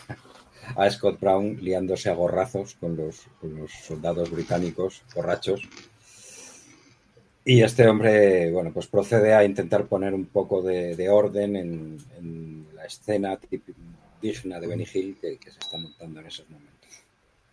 [0.77, 5.63] a Scott Brown liándose a gorrazos con los, con los soldados británicos borrachos.
[7.45, 11.99] Y este hombre, bueno, pues procede a intentar poner un poco de, de orden en,
[12.17, 13.79] en la escena típica-
[14.21, 16.76] digna de Benny Hill que, que se está montando en esos momentos.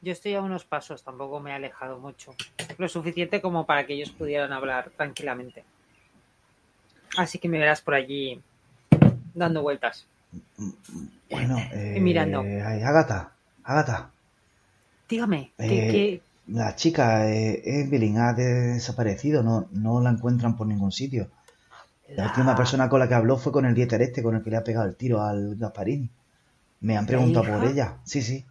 [0.04, 2.36] Yo estoy a unos pasos, tampoco me he alejado mucho.
[2.78, 5.64] Lo suficiente como para que ellos pudieran hablar tranquilamente.
[7.18, 8.42] Así que me verás por allí
[9.34, 10.06] dando vueltas.
[11.30, 11.58] bueno.
[11.74, 12.42] Eh, mirando.
[12.42, 13.32] ay, Ágata,
[13.64, 14.12] Ágata.
[15.08, 20.68] Dígame, ¿qué, Eh, qué- La chica, eh, Evelyn, ha desaparecido, no, no la encuentran por
[20.68, 21.30] ningún sitio.
[22.10, 24.50] La última persona con la que habló fue con el dieter este, con el que
[24.50, 26.10] le ha pegado el tiro al Gasparini.
[26.82, 27.98] Me han ¿La preguntado por ella.
[28.04, 28.46] Sí, sí,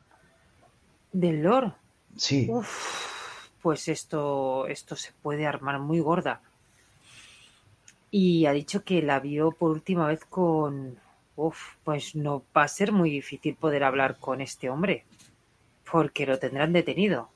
[1.12, 1.74] del Lord?
[2.16, 2.48] sí.
[2.50, 6.40] Uf, pues esto, esto se puede armar muy gorda.
[8.10, 10.98] Y ha dicho que la vio por última vez con...
[11.36, 15.04] Uf, pues no va a ser muy difícil poder hablar con este hombre,
[15.90, 17.30] porque lo tendrán detenido.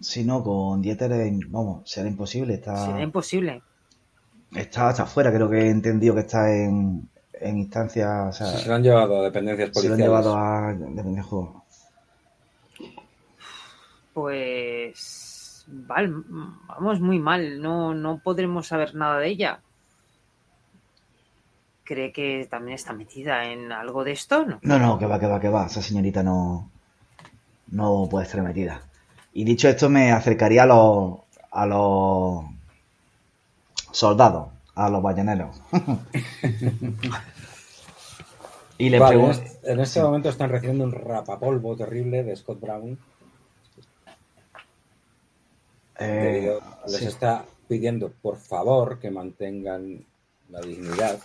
[0.00, 1.12] Si no, con dieter,
[1.48, 2.54] vamos, será imposible.
[2.54, 3.62] Está, Será imposible.
[4.54, 7.08] está hasta afuera, creo que he entendido que está en,
[7.40, 10.00] en instancia, o sea, Se lo han llevado a dependencias se lo policiales.
[10.00, 10.72] han llevado a...
[10.72, 11.64] de pendejo.
[14.14, 15.64] Pues...
[15.72, 16.24] Val,
[16.66, 19.60] vamos muy mal, no, no podremos saber nada de ella.
[21.84, 24.44] ¿Cree que también está metida en algo de esto?
[24.44, 24.58] No.
[24.62, 25.66] No, no, que va, que va, que va.
[25.66, 26.70] Esa señorita no,
[27.68, 28.80] no puede estar metida.
[29.32, 31.18] Y dicho esto, me acercaría a los,
[31.52, 32.44] a los
[33.92, 35.60] soldados, a los bayoneros.
[38.80, 39.42] y le Vale, pregunto...
[39.42, 42.98] este, en este momento están recibiendo un rapapolvo terrible de Scott Brown.
[45.98, 47.04] debido- les sí.
[47.06, 50.04] está pidiendo por favor que mantengan
[50.48, 51.20] la dignidad,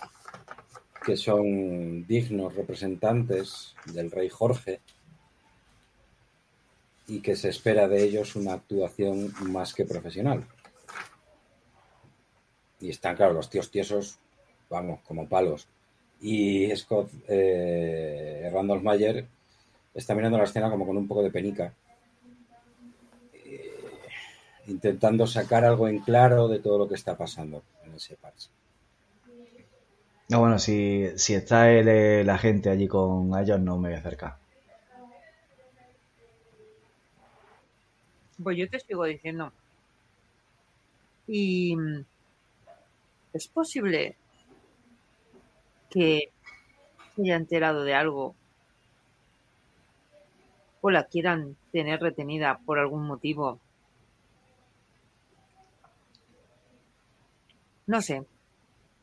[1.04, 4.80] que son dignos representantes del rey Jorge
[7.08, 10.46] y que se espera de ellos una actuación más que profesional.
[12.80, 14.18] Y están, claro, los tíos tiesos,
[14.68, 15.66] vamos, como palos.
[16.20, 19.26] Y Scott eh, Randolph Mayer
[19.94, 21.72] está mirando la escena como con un poco de penica
[24.66, 28.48] intentando sacar algo en claro de todo lo que está pasando en ese parche.
[30.28, 33.96] No, bueno, si, si está el, eh, la gente allí con ellos, no me voy
[33.96, 34.36] a acercar.
[38.42, 39.52] Pues yo te sigo diciendo.
[41.28, 42.04] Y mm,
[43.34, 44.16] es posible
[45.96, 46.30] que
[47.14, 48.36] se haya enterado de algo
[50.82, 53.58] o la quieran tener retenida por algún motivo.
[57.86, 58.26] No sé.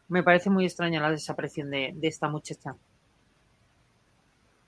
[0.10, 2.76] Me parece muy extraña la desaparición de, de esta muchacha.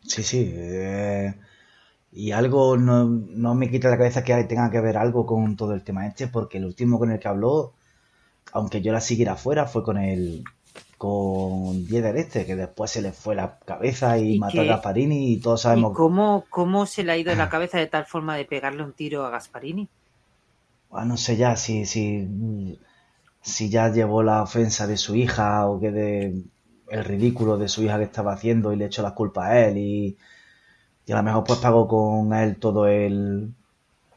[0.01, 0.51] Sí, sí.
[0.55, 1.36] eh,
[2.11, 5.73] y algo no, no me quita la cabeza que tenga que ver algo con todo
[5.73, 7.73] el tema este, porque el último con el que habló,
[8.53, 10.43] aunque yo la siguiera afuera, fue con el
[10.97, 14.65] con Dieder este, que después se le fue la cabeza y, ¿Y mató a?
[14.65, 15.93] Gasparini y todos ¿Y sabemos...
[15.93, 19.25] cómo, cómo se le ha ido la cabeza de tal forma de pegarle un tiro
[19.25, 19.89] a Gasparini?
[20.91, 22.03] Ah, no sé ya si, si,
[23.41, 26.43] si ya llevó la ofensa de su hija o que de
[26.89, 29.77] el ridículo de su hija que estaba haciendo y le echó la culpa a él
[29.77, 30.17] y,
[31.07, 33.53] y a lo mejor pues pagó con él todo el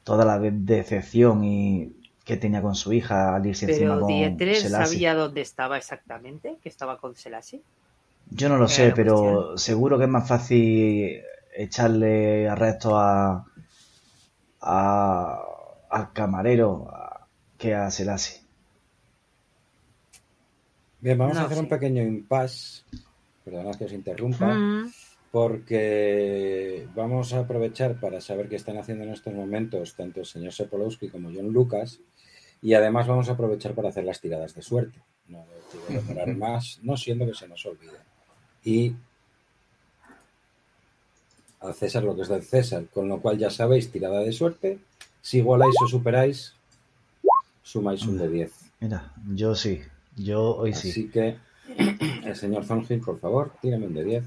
[0.04, 1.96] toda la de- decepción y
[2.28, 4.86] que tenía con su hija al irse encima Pero con Dieter Selassie.
[4.86, 7.62] sabía dónde estaba exactamente, que estaba con Selassie.
[8.30, 9.58] Yo no lo sé, pero cuestión.
[9.58, 11.22] seguro que es más fácil
[11.56, 13.46] echarle arresto a,
[14.60, 15.42] a
[15.90, 17.26] al camarero a-
[17.56, 18.42] que a Selassie.
[21.00, 22.82] Bien, vamos No a hacer un pequeño impasse,
[23.44, 24.88] perdonad que os interrumpa, Mm,
[25.30, 30.52] porque vamos a aprovechar para saber qué están haciendo en estos momentos tanto el señor
[30.52, 32.00] Sepolowski como John Lucas,
[32.62, 35.00] y además vamos a aprovechar para hacer las tiradas de suerte.
[35.28, 37.98] No quiero demorar más, no siendo que se nos olvide.
[38.64, 38.94] Y
[41.61, 44.78] al César lo que es del César, con lo cual ya sabéis, tirada de suerte,
[45.20, 46.54] si igualáis o superáis,
[47.62, 48.52] sumáis un de 10.
[48.80, 49.82] Mira, yo sí,
[50.16, 50.90] yo hoy sí.
[50.90, 51.36] Así que,
[52.24, 54.24] el señor Thornhill, por favor, tírame un de 10.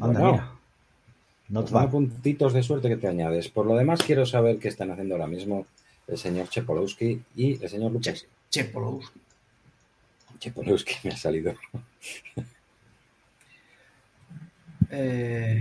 [0.00, 0.55] Anda, Bueno, mira.
[1.48, 3.48] Not Pues puntitos de suerte que te añades.
[3.48, 5.66] Por lo demás, quiero saber qué están haciendo ahora mismo
[6.08, 8.26] el señor Chepolowski y el señor Lucas.
[8.50, 9.20] Chepolowski.
[10.38, 11.54] Chepolowski me ha salido.
[14.90, 15.60] Eh,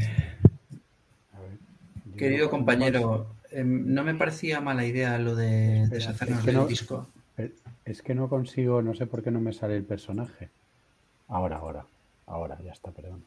[1.34, 6.52] ver, querido compañero, em, no me parecía mala idea lo de Espera, deshacernos es que
[6.52, 7.08] del no- disco.
[7.86, 10.50] Es que no consigo, no sé por qué no me sale el personaje.
[11.28, 11.86] Ahora, ahora,
[12.26, 13.24] ahora, ya está, perdón.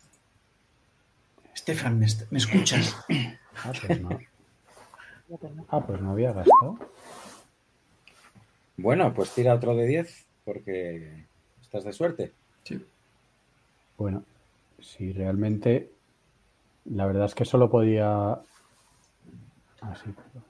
[1.59, 2.07] Estefan, ¿me,
[2.39, 2.97] escuchas?
[3.65, 4.09] Ah, pues no.
[5.69, 6.79] Ah, pues no había gastado.
[8.77, 11.27] Bueno, pues tira otro de 10 porque
[11.61, 12.33] estás de suerte.
[12.63, 12.87] Sí.
[13.97, 14.23] Bueno,
[14.79, 15.91] si realmente.
[16.85, 18.35] La verdad es que solo podía.
[19.81, 20.45] Así, perdón.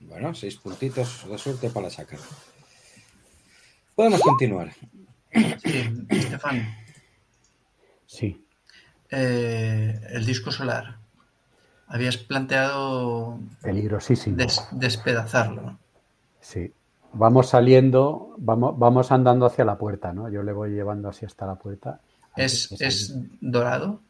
[0.00, 2.18] Bueno, seis puntitos de suerte para sacar.
[3.98, 4.72] Podemos continuar.
[5.32, 6.68] Sí, Estefan,
[8.06, 8.46] Sí,
[9.10, 10.98] eh, el disco solar.
[11.88, 14.36] Habías planteado peligrosísimo.
[14.36, 15.80] des- despedazarlo.
[16.40, 16.72] Sí.
[17.12, 20.28] Vamos saliendo, vamos, vamos andando hacia la puerta, ¿no?
[20.30, 22.00] Yo le voy llevando así hasta la puerta.
[22.36, 24.00] ¿Es, es dorado?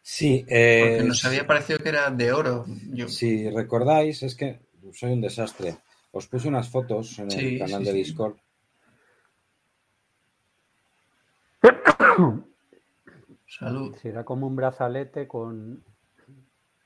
[0.00, 2.66] Sí, Porque eh, nos había parecido que era de oro.
[2.92, 4.60] Yo, si recordáis, es que
[4.94, 5.78] soy un desastre.
[6.18, 7.98] Os puse unas fotos en el Sí, canal sí, de sí.
[7.98, 8.36] Discord.
[13.46, 13.94] Salud.
[14.02, 15.82] Sí, era como un brazalete con,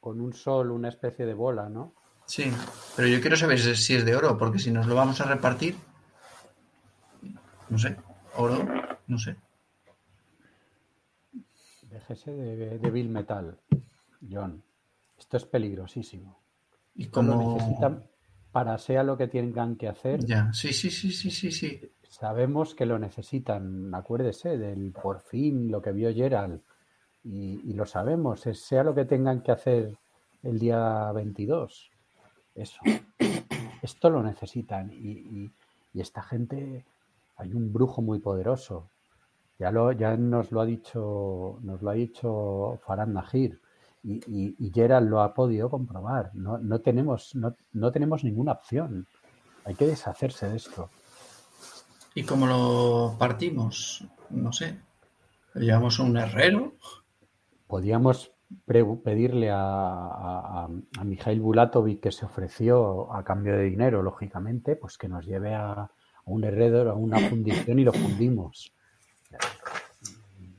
[0.00, 1.94] con un sol, una especie de bola, ¿no?
[2.26, 2.52] Sí,
[2.94, 5.76] pero yo quiero saber si es de oro, porque si nos lo vamos a repartir,
[7.68, 7.96] no sé,
[8.36, 8.58] oro,
[9.06, 9.36] no sé.
[11.90, 13.58] Déjese de, de Bill Metal,
[14.30, 14.62] John.
[15.18, 16.38] Esto es peligrosísimo.
[16.94, 17.54] Y como...
[17.54, 18.04] necesitan
[18.52, 20.24] para sea lo que tengan que hacer.
[20.24, 21.80] Ya, sí, sí, sí, sí, sí, sí.
[22.02, 23.94] Sabemos que lo necesitan.
[23.94, 26.60] Acuérdese del por fin, lo que vio Gerald.
[27.24, 29.96] Y, y lo sabemos, es- sea lo que tengan que hacer
[30.42, 31.90] el día 22.
[32.54, 32.80] Eso.
[33.82, 34.90] Esto lo necesitan.
[34.92, 35.52] Y, y-
[35.94, 36.84] y esta gente,
[37.36, 38.88] hay un brujo muy poderoso.
[39.58, 43.60] Ya, lo, ya nos lo ha dicho, nos lo ha dicho Farad Nahir.
[44.04, 46.30] Y, y, y Gerald lo ha podido comprobar.
[46.34, 49.06] No, no, tenemos, no, no tenemos ninguna opción.
[49.64, 50.90] Hay que deshacerse de esto.
[52.14, 54.04] ¿Y cómo lo partimos?
[54.30, 54.78] No sé.
[55.54, 56.72] ¿Lo llevamos a un herrero?
[57.66, 58.32] Podíamos
[58.64, 64.76] pre- pedirle a, a, a- Mikhail Bulatovic que se ofreció a cambio de dinero, lógicamente,
[64.76, 65.90] pues que nos lleve a, a
[66.26, 68.72] un herrero, a una fundición y lo fundimos.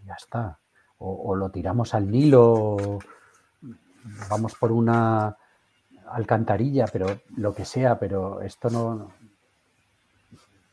[0.06, 0.60] Ya está.
[0.98, 3.00] O, o lo tiramos al Nilo,
[4.30, 5.36] vamos por una
[6.12, 9.12] alcantarilla, pero lo que sea, pero esto no.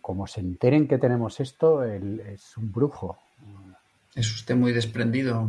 [0.01, 3.19] Como se enteren que tenemos esto, es un brujo.
[4.15, 5.49] Es usted muy desprendido.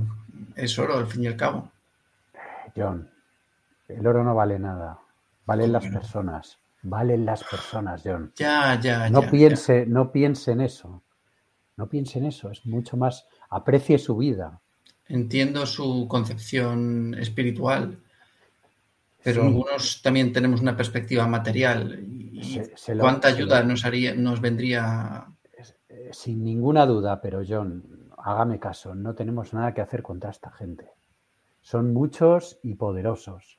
[0.55, 1.71] Es oro, al fin y al cabo.
[2.75, 3.09] John,
[3.87, 4.99] el oro no vale nada.
[5.45, 6.57] Valen las personas.
[6.83, 8.31] Valen las personas, John.
[8.35, 11.03] Ya, ya, No ya, piense, no piense en eso.
[11.77, 12.49] No piense en eso.
[12.51, 13.27] Es mucho más.
[13.49, 14.60] Aprecie su vida.
[15.13, 17.97] Entiendo su concepción espiritual,
[19.23, 19.47] pero Sí.
[19.47, 21.99] algunos también tenemos una perspectiva material.
[22.07, 25.25] ¿Y Se- se lo- cuánta ayuda lo- nos haría, nos vendría?
[25.89, 27.83] Eh, Sin ninguna duda, pero John,
[28.17, 28.95] hágame caso.
[28.95, 30.87] No tenemos nada que hacer contra esta gente.
[31.61, 33.57] Son muchos y poderosos.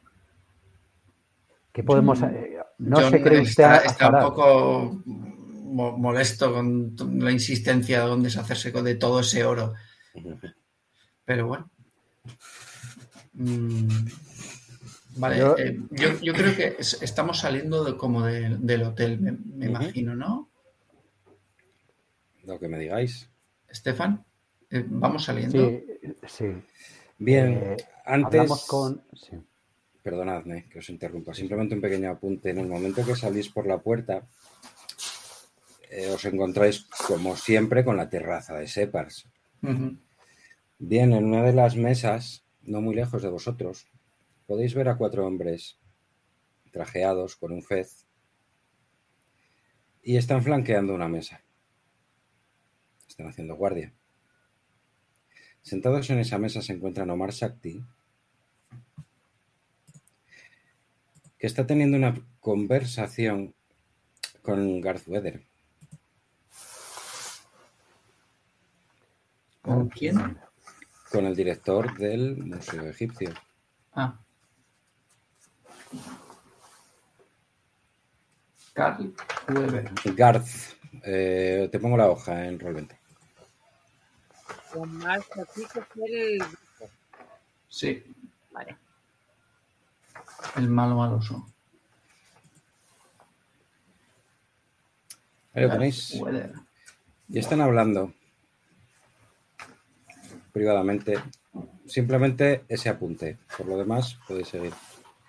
[1.72, 2.18] ¿Qué podemos?
[2.20, 7.30] John- eh, no John se cree usted está, está un poco mo- molesto con la
[7.30, 9.74] insistencia de deshacerse con- de todo ese oro.
[11.32, 11.70] Pero bueno.
[13.32, 13.88] Mm,
[15.16, 19.18] Vale, Yo- eh, yo, yo creo que es- estamos saliendo de- como de- del hotel,
[19.20, 20.50] me, imagino, ¿no?
[22.44, 23.30] Lo que me digáis.
[23.68, 24.24] Estefan,
[24.70, 25.68] Eh, vamos saliendo.
[25.68, 25.84] Sí,
[26.28, 26.46] sí.
[27.18, 27.76] Bien, Eh,
[28.06, 28.40] antes.
[28.40, 29.02] Hablamos con.
[29.14, 29.36] sí.
[30.02, 31.32] Perdonadme que os interrumpa.
[31.34, 32.50] Simplemente un pequeño apunte.
[32.50, 34.26] En el momento que salís por la puerta,
[35.90, 39.26] eh, os encontráis, como siempre, con la terraza de Separs.
[40.84, 43.86] Bien, en una de las mesas, no muy lejos de vosotros,
[44.48, 45.78] podéis ver a cuatro hombres
[46.72, 48.04] trajeados con un fez
[50.02, 51.40] y están flanqueando una mesa.
[53.06, 53.92] Están haciendo guardia.
[55.60, 57.80] Sentados en esa mesa se encuentran Omar Shakti,
[61.38, 63.54] que está teniendo una conversación
[64.42, 65.46] con Garth Weather.
[69.62, 70.40] ¿Con quién?
[71.12, 73.34] Con el director del Museo Egipcio.
[73.94, 74.18] Ah.
[78.72, 79.14] Carl
[79.48, 79.90] Weber.
[80.16, 80.48] Garth,
[81.04, 82.98] eh, te pongo la hoja en Roll 20.
[84.72, 85.42] Con más que
[86.06, 86.42] el...
[87.68, 88.02] Sí,
[88.50, 88.78] Vale.
[90.56, 91.46] el malo maloso.
[95.52, 96.14] Ahí lo tenéis.
[96.14, 96.54] Weber.
[97.28, 98.14] Y están hablando.
[100.52, 101.18] Privadamente.
[101.86, 103.38] Simplemente ese apunte.
[103.56, 104.72] Por lo demás, podéis seguir.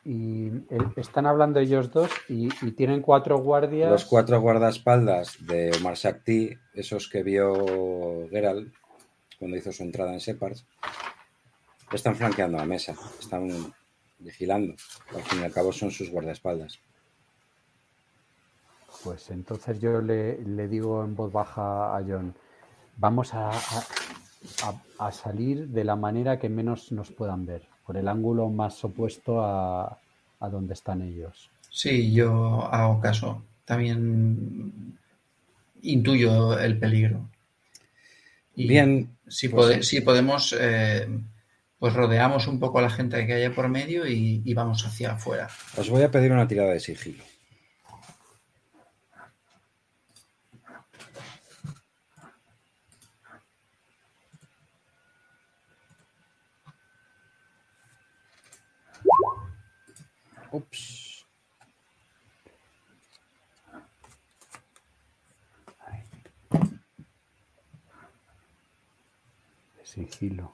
[0.05, 3.89] Y eh, están hablando ellos dos y, y tienen cuatro guardias.
[3.89, 8.73] Los cuatro guardaespaldas de Omar Shakti, esos que vio Geralt
[9.39, 10.65] cuando hizo su entrada en Separds,
[11.91, 13.73] están flanqueando la mesa, están
[14.19, 14.73] vigilando.
[15.15, 16.79] Al fin y al cabo son sus guardaespaldas.
[19.03, 22.33] Pues entonces yo le, le digo en voz baja a John,
[22.97, 23.85] vamos a, a-
[24.63, 28.83] a- a salir de la manera que menos nos puedan ver, por el ángulo más
[28.83, 29.97] opuesto a,
[30.39, 31.49] a donde están ellos.
[31.69, 33.41] Sí, yo hago caso.
[33.65, 34.97] También
[35.81, 37.29] intuyo el peligro.
[38.55, 39.97] Y Bien, si, pues pode- sí.
[39.97, 41.07] si podemos, eh,
[41.79, 45.13] pues rodeamos un poco a la gente que haya por medio y, y vamos hacia
[45.13, 45.49] afuera.
[45.77, 47.23] Os voy a pedir una tirada de sigilo.
[60.53, 61.25] Ups.
[69.77, 70.47] De sigilo.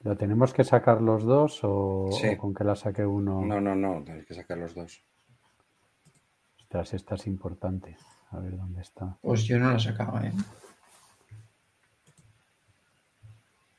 [0.00, 2.28] ¿Lo tenemos que sacar los dos o, Sí.
[2.28, 3.42] o con que la saque uno?
[3.42, 5.02] No, no, no, tenéis que sacar los dos.
[6.60, 7.96] Ostras, esta es importante.
[8.30, 9.18] A ver dónde está.
[9.22, 10.32] Pues yo no la sacaba, ¿eh?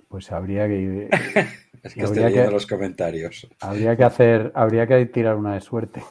[0.07, 1.09] Pues habría que
[1.83, 3.47] Es que Habría estoy leyendo que- los comentarios.
[3.61, 6.03] habría que hacer, habría que tirar una de suerte.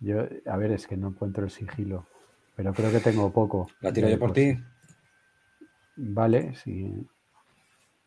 [0.00, 2.06] Yo, a ver, es que no encuentro el sigilo,
[2.56, 3.68] pero creo que tengo poco.
[3.80, 4.44] ¿La tiro yo por cosas.
[4.44, 4.64] ti?
[5.96, 7.08] Vale, sí.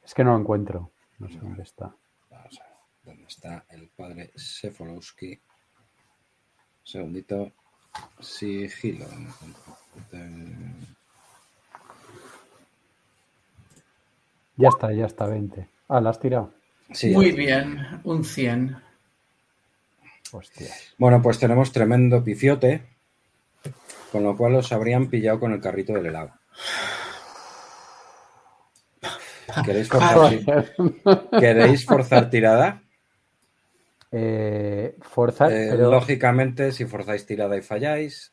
[0.03, 0.91] Es que no lo encuentro.
[1.19, 1.95] No sé dónde está.
[2.29, 5.39] Vamos a ver dónde está el padre Sefolowski.
[6.83, 7.53] Segundito.
[8.19, 9.05] Sigilo.
[14.57, 15.67] Ya está, ya está, 20.
[15.89, 16.53] Ah, la has tirado.
[16.91, 18.77] Sí, Muy bien, un 100.
[20.31, 20.93] Hostias.
[20.97, 22.83] Bueno, pues tenemos tremendo pifiote,
[24.11, 26.33] con lo cual os habrían pillado con el carrito del helado.
[29.63, 30.65] ¿Queréis forzar,
[31.39, 32.81] ¿queréis forzar tirada?
[34.17, 38.31] Eh, forzar, Eh, pero Lógicamente, si forzáis tirada y falláis,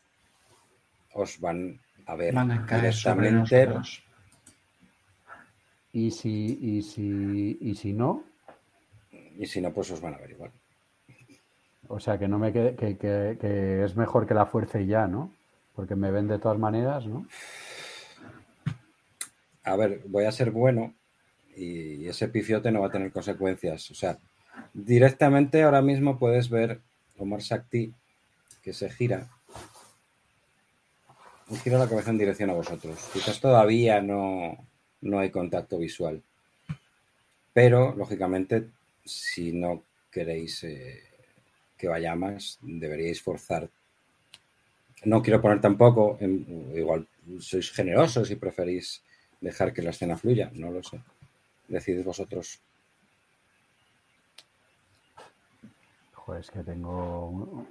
[1.15, 3.67] os van a ver Van a caer directamente.
[5.93, 8.25] y si, y si, y si no,
[9.39, 10.53] Y si no, pues os van a ver igual.
[11.89, 14.87] o sea que no me quede, que, que- que es mejor que la fuerza y
[14.87, 15.33] ya, ¿no?
[15.75, 17.27] Porque me ven de todas maneras, ¿no?
[19.65, 20.95] A ver, voy a ser bueno
[21.57, 23.91] y ese pifiote no va a tener consecuencias.
[23.91, 24.17] O sea,
[24.75, 26.81] directamente ahora mismo puedes ver
[27.19, 27.93] Omar Shakti
[28.63, 29.29] que se gira
[31.51, 32.99] y gira la cabeza en dirección a vosotros.
[33.13, 34.57] Quizás todavía no,
[35.03, 36.23] no hay contacto visual.
[37.53, 38.69] Pero, lógicamente,
[39.05, 41.03] si no queréis eh,
[41.77, 43.69] que vaya más, deberíais forzar.
[45.05, 47.07] No quiero poner tampoco, en- igual
[47.41, 49.03] sois generosos y preferís
[49.41, 51.01] dejar que la escena fluya, no lo sé.
[51.69, 52.61] Decidid vosotros.
[56.25, 57.67] Joder, es que tengo un-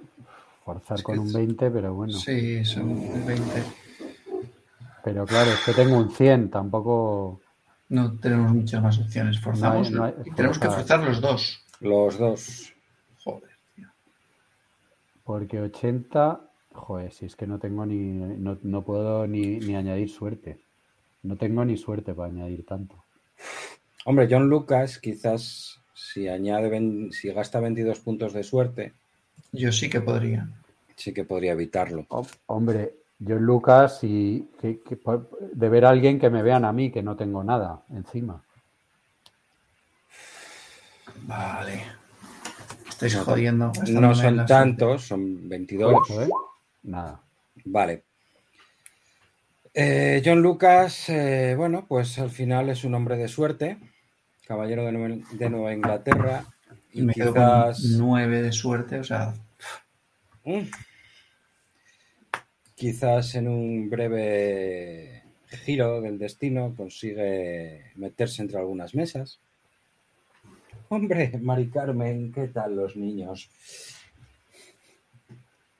[0.64, 2.12] forzar Es con que un es- 20, pero bueno.
[2.12, 2.94] Sí, son
[3.26, 3.62] 20.
[5.04, 7.40] Pero claro, es que tengo un 100, tampoco...
[7.88, 9.40] No tenemos muchas más opciones.
[9.40, 9.90] Forzamos.
[9.90, 11.00] No hay- no hay- y tenemos que forzar.
[11.00, 11.64] forzar los dos.
[11.80, 12.72] Los dos.
[13.24, 13.88] Joder, tío.
[15.24, 16.40] Porque 80,
[16.72, 20.60] joder, si es que no tengo ni, no, no puedo ni, ni añadir suerte.
[21.22, 23.04] No tengo ni suerte para añadir tanto.
[24.04, 25.80] Hombre, John Lucas quizás
[26.10, 28.92] si añade, si gasta 22 puntos de suerte,
[29.52, 30.48] Yo sí que podría.
[30.96, 32.06] sí que podría evitarlo.
[32.08, 34.80] Hom- Hombre, yo Lucas y que,
[35.52, 38.42] de ver a alguien que me vean a mí, que no tengo nada encima.
[41.22, 41.84] Vale.
[42.88, 43.66] Estáis jodiendo.
[43.66, 44.44] No gastándome la son suerte.
[44.48, 45.94] tantos, son 22.
[45.94, 46.28] Ocho, ¿eh?
[46.84, 47.20] Nada.
[47.64, 48.04] Vale.
[49.74, 53.78] Eh, John Lucas, eh, bueno, pues al final es un hombre de suerte,
[54.46, 56.44] caballero de Nueva, de Nueva Inglaterra.
[56.92, 58.98] Y me quedo quizás, con 9 de suerte.
[58.98, 59.34] O sea,
[60.44, 60.62] Mm.
[62.74, 65.22] quizás en un breve
[65.64, 69.38] giro del destino consigue meterse entre algunas mesas.
[70.88, 73.48] Hombre, Mari Carmen, ¿qué tal los niños?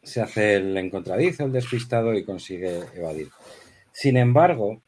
[0.03, 3.29] Se hace el encontradizo, el despistado y consigue evadir.
[3.93, 4.83] Sin embargo,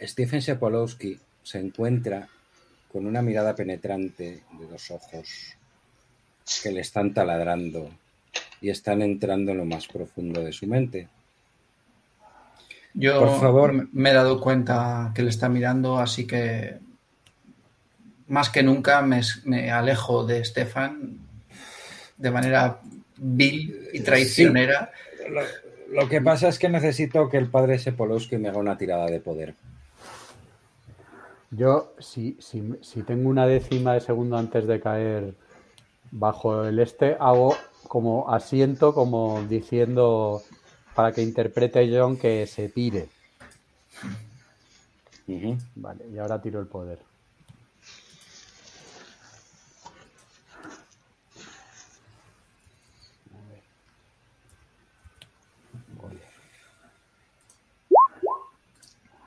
[0.00, 2.28] Stephen Sepolowski se encuentra
[2.90, 5.56] con una mirada penetrante de dos ojos
[6.62, 7.90] que le están taladrando
[8.60, 11.08] y están entrando en lo más profundo de su mente.
[12.92, 13.88] Yo Por favor.
[13.92, 16.78] me he dado cuenta que le está mirando, así que
[18.26, 21.18] más que nunca me, me alejo de Stefan
[22.16, 22.80] de manera
[23.16, 24.90] vil y traicionera.
[25.30, 29.06] Lo, lo que pasa es que necesito que el padre Sepolowski me haga una tirada
[29.06, 29.54] de poder.
[31.50, 35.34] Yo, si, si, si tengo una décima de segundo antes de caer
[36.12, 37.56] bajo el este, hago
[37.88, 40.42] como asiento, como diciendo
[40.94, 43.08] para que interprete John que se tire.
[45.76, 46.98] Vale, y ahora tiro el poder.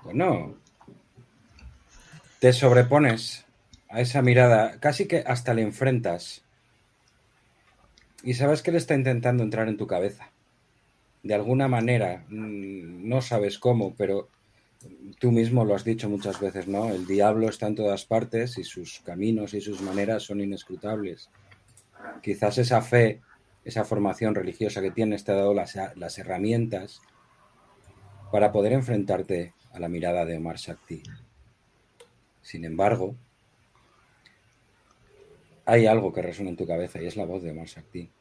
[0.04, 0.56] Bueno,
[2.44, 3.46] te sobrepones
[3.88, 6.44] a esa mirada, casi que hasta le enfrentas.
[8.22, 10.30] Y sabes que él está intentando entrar en tu cabeza.
[11.24, 14.28] De alguna manera, mm, no sabes cómo, pero
[15.20, 16.90] tú mismo lo has dicho muchas veces, ¿no?
[16.90, 21.30] El diablo está en todas partes y sus caminos y sus maneras son inescrutables.
[22.22, 23.22] Quizás esa fe,
[23.64, 27.00] esa formación religiosa que tienes te ha dado las, las herramientas
[28.34, 31.04] para poder enfrentarte a la mirada de Omar Shakti.
[32.44, 33.16] Sin embargo,
[35.66, 38.12] hay algo que resuena en tu cabeza y es la voz de Omar Shakti.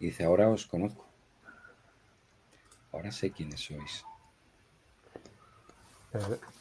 [0.00, 1.06] Y dice, ahora os conozco.
[2.92, 4.04] Ahora sé quiénes sois.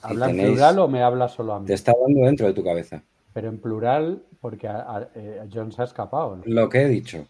[0.01, 1.68] ¿Habla en plural o me habla solo a mí?
[1.68, 3.01] Te está dando dentro de tu cabeza.
[3.34, 6.36] Pero en plural, porque a- a- eh, John se ha escapado.
[6.38, 6.43] ¿no?
[6.45, 7.28] Lo que he dicho.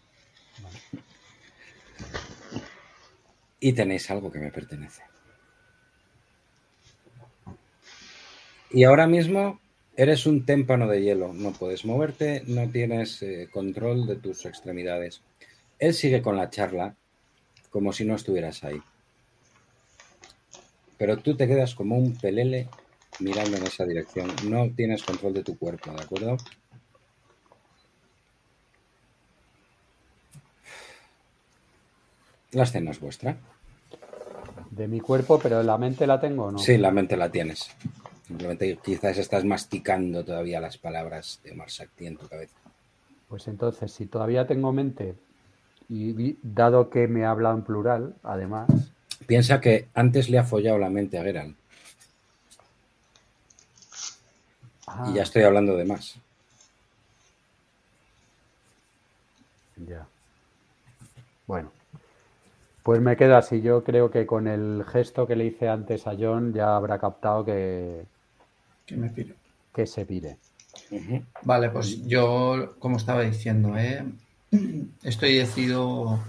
[3.60, 5.02] Y tenéis algo que me pertenece.
[8.74, 9.60] Y ahora mismo
[9.96, 11.32] eres un témpano de hielo.
[11.32, 15.22] No puedes moverte, no tienes eh, control de tus extremidades.
[15.78, 16.96] Él sigue con la charla
[17.70, 18.82] como si no estuvieras ahí.
[20.98, 22.68] Pero tú te quedas como un pelele
[23.20, 24.32] mirando en esa dirección.
[24.48, 26.36] No tienes control de tu cuerpo, ¿de acuerdo?
[32.50, 33.36] La escena es vuestra.
[34.72, 36.58] De mi cuerpo, pero la mente la tengo no.
[36.58, 37.70] Sí, la mente la tienes.
[38.26, 42.56] Simplemente quizás estás masticando todavía las palabras de Omar Shakti en tu cabeza.
[43.28, 45.14] Pues entonces, si todavía tengo mente,
[45.88, 48.68] y dado que me habla en plural, además,
[49.26, 51.56] Piensa que antes le ha follado la mente a Geralt.
[54.86, 56.16] ah, Y ya estoy hablando de más.
[59.76, 60.06] ya.
[61.46, 61.70] Bueno,
[62.82, 63.60] pues me quedo así.
[63.60, 67.44] Yo creo que con el gesto que le hice antes a John ya habrá captado
[67.44, 68.04] que,
[68.86, 69.34] Que me piro.
[69.74, 70.38] que se pire.
[71.42, 74.04] Vale, pues yo, como estaba diciendo, ¿eh?
[75.02, 76.20] estoy decidido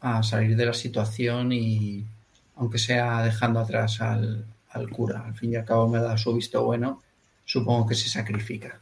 [0.00, 2.04] a salir de la situación y,
[2.56, 6.34] aunque sea dejando atrás al, al cura, al fin y al cabo me da su
[6.34, 7.02] visto bueno,
[7.44, 8.78] supongo que se sacrifica.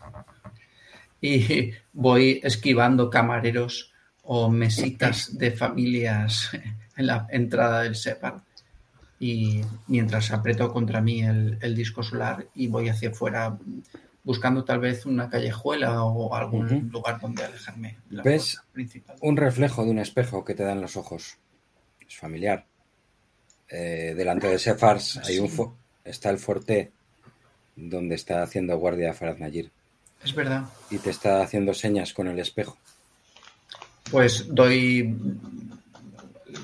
[1.21, 3.93] Y voy esquivando camareros
[4.23, 6.51] o mesitas de familias
[6.97, 8.43] en la entrada del SEPAR.
[9.21, 13.59] Y mientras aprieto contra mí el, el disco solar y voy hacia afuera
[14.23, 17.97] buscando tal vez una callejuela o algún lugar donde alejarme.
[18.11, 18.61] la ¿Ves?
[18.73, 19.17] principal.
[19.21, 21.37] Un reflejo de un espejo que te dan los ojos.
[22.07, 22.65] Es familiar.
[23.69, 26.91] Eh, delante de ese fars hay un fo- está el forte
[27.77, 29.71] donde está haciendo guardia Farad Nayir
[30.25, 30.65] Es verdad.
[30.91, 32.79] y te está haciendo señas con el espejo.
[34.11, 35.17] Pues doy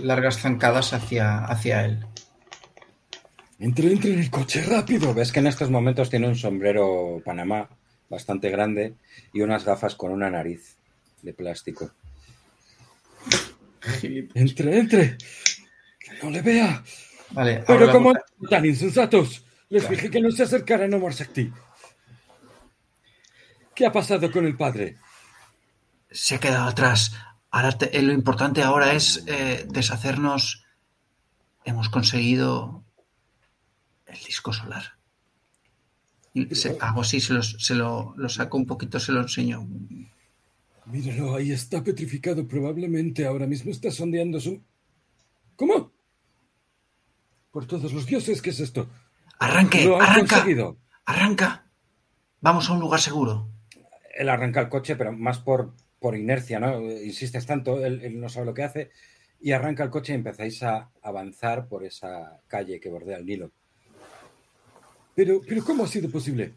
[0.00, 2.06] largas zancadas hacia, hacia él.
[3.64, 5.14] Entre, entre en el coche rápido.
[5.14, 7.68] Ves que en estos momentos tiene un sombrero Panamá
[8.10, 8.94] bastante grande
[9.32, 10.76] y unas gafas con una nariz
[11.22, 11.90] de plástico.
[14.34, 15.16] Entre, entre.
[15.98, 16.82] Que no le vea.
[17.30, 18.12] Vale, Pero como
[18.50, 21.50] tan insensatos, les dije que no se acercaran a Omar Shakti.
[23.74, 24.98] ¿Qué ha pasado con el padre?
[26.10, 27.12] se ha quedado atrás.
[27.50, 30.64] Ahora te- eh, lo importante ahora es eh, deshacernos.
[31.64, 32.83] Hemos conseguido
[34.14, 34.84] el disco solar.
[36.32, 39.66] Y se- hago así, se, los- se lo, lo saco un poquito, se lo enseño.
[40.86, 42.46] Míralo, ahí está petrificado.
[42.46, 44.62] Probablemente ahora mismo está sondeando su...
[45.56, 45.92] ¿Cómo?
[47.50, 48.88] Por todos los dioses, ¿qué es esto?
[49.38, 50.78] Arranque, Lo arranca, conseguido.
[51.04, 51.70] arranca.
[52.40, 53.48] Vamos a un lugar seguro.
[54.16, 56.80] Él arranca el coche, pero más por, por inercia, ¿no?
[56.90, 58.90] Insistes tanto, él, él no sabe lo que hace.
[59.40, 63.52] Y arranca el coche y empezáis a avanzar por esa calle que bordea el Nilo.
[65.14, 66.54] Pero, pero ¿cómo ha sido posible?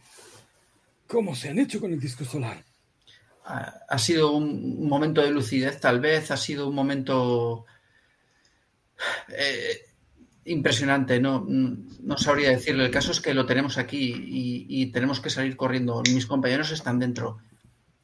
[1.08, 2.64] ¿Cómo se han hecho con el disco solar?
[3.50, 7.66] ha sido un momento de lucidez, tal vez, ha sido un momento
[9.30, 9.86] eh,
[10.46, 12.84] impresionante, no, no sabría decirlo.
[12.84, 16.02] El caso es que lo tenemos aquí y, tenemos que salir corriendo.
[16.14, 17.38] Mis compañeros están dentro.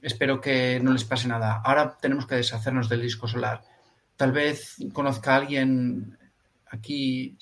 [0.01, 1.61] Espero que no les pase nada.
[1.63, 3.63] Ahora tenemos que deshacernos del disco solar.
[4.17, 6.17] Tal vez conozca a alguien
[6.67, 7.37] aquí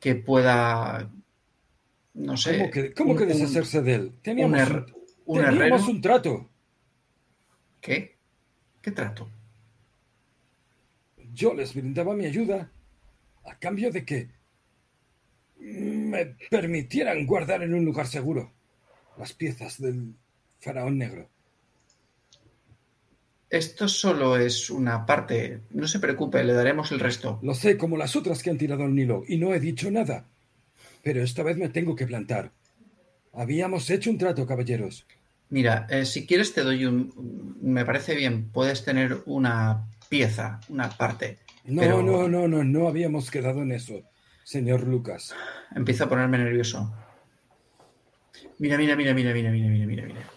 [0.00, 1.10] que pueda,
[2.16, 2.58] no sé.
[2.58, 4.12] ¿Cómo que, cómo que deshacerse de él?
[4.22, 4.68] Teníamos
[5.26, 6.48] un, teníamos un trato.
[7.80, 8.16] ¿Qué?
[8.80, 9.28] ¿Qué trato?
[11.34, 12.72] Yo les brindaba mi ayuda
[13.44, 14.30] a cambio de que
[15.58, 18.52] me permitieran guardar en un lugar seguro
[19.18, 20.14] las piezas del
[20.60, 21.28] faraón negro.
[23.50, 25.60] Esto solo es una parte.
[25.70, 27.38] No se preocupe, le daremos el resto.
[27.42, 30.26] Lo sé, como las otras que han tirado al Nilo, y no he dicho nada
[31.06, 32.50] pero esta vez me tengo que plantar.
[33.32, 35.06] Habíamos hecho un trato, caballeros.
[35.50, 37.56] Mira, eh, si quieres te doy un...
[37.62, 41.38] Me parece bien, puedes tener una pieza, una parte.
[41.64, 42.02] No, pero...
[42.02, 44.02] no, no, no, no habíamos quedado en eso,
[44.42, 45.32] señor Lucas.
[45.76, 46.92] Empiezo a ponerme nervioso.
[48.58, 50.30] Mira, mira, mira, mira, mira, mira, mira, mira.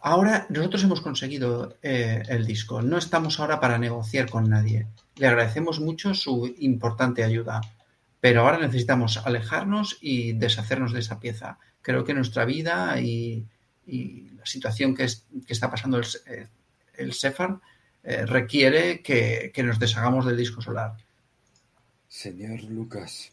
[0.00, 2.82] Ahora nosotros hemos conseguido eh, el disco.
[2.82, 4.88] No estamos ahora para negociar con nadie.
[5.14, 7.60] Le agradecemos mucho su importante ayuda.
[8.20, 11.58] Pero ahora necesitamos alejarnos y deshacernos de esa pieza.
[11.82, 13.46] Creo que nuestra vida y,
[13.86, 15.06] la situación que,
[15.48, 16.48] está pasando el, eh,
[16.98, 17.60] el Sefar
[18.02, 20.96] eh, requiere que, nos deshagamos del disco solar.
[22.08, 23.32] Señor Lucas,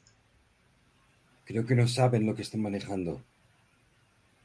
[1.45, 3.23] creo que no saben lo que están manejando.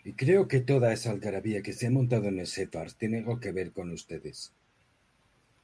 [0.05, 3.41] Y creo que toda esa algarabía que se ha montado en el Separs tiene algo
[3.41, 4.53] que ver con ustedes.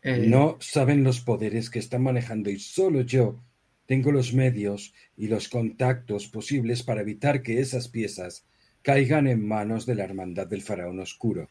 [0.03, 3.41] Eh, no saben los poderes que están manejando y solo yo
[3.87, 8.45] tengo los medios y los contactos posibles para evitar que esas piezas
[8.83, 11.49] caigan en manos de la hermandad del faraón oscuro.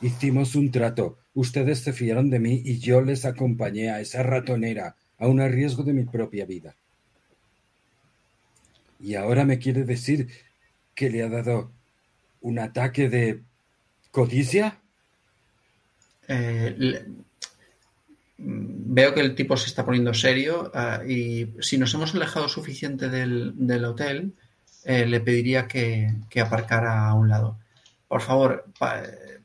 [0.00, 1.18] Hicimos un trato.
[1.34, 5.84] Ustedes se fiaron de mí y yo les acompañé a esa ratonera, a un riesgo
[5.84, 6.74] de mi propia vida.
[8.98, 10.28] Y ahora me quiere decir
[10.94, 11.72] que le ha dado
[12.40, 13.42] un ataque de
[14.10, 14.80] codicia.
[16.28, 17.06] Eh,
[18.44, 23.08] veo que el tipo se está poniendo serio ah, y si nos hemos alejado suficiente
[23.08, 24.34] del, hotel,
[24.84, 27.58] eh, le pediría que, que, aparcara a un lado.
[28.08, 28.66] Por favor,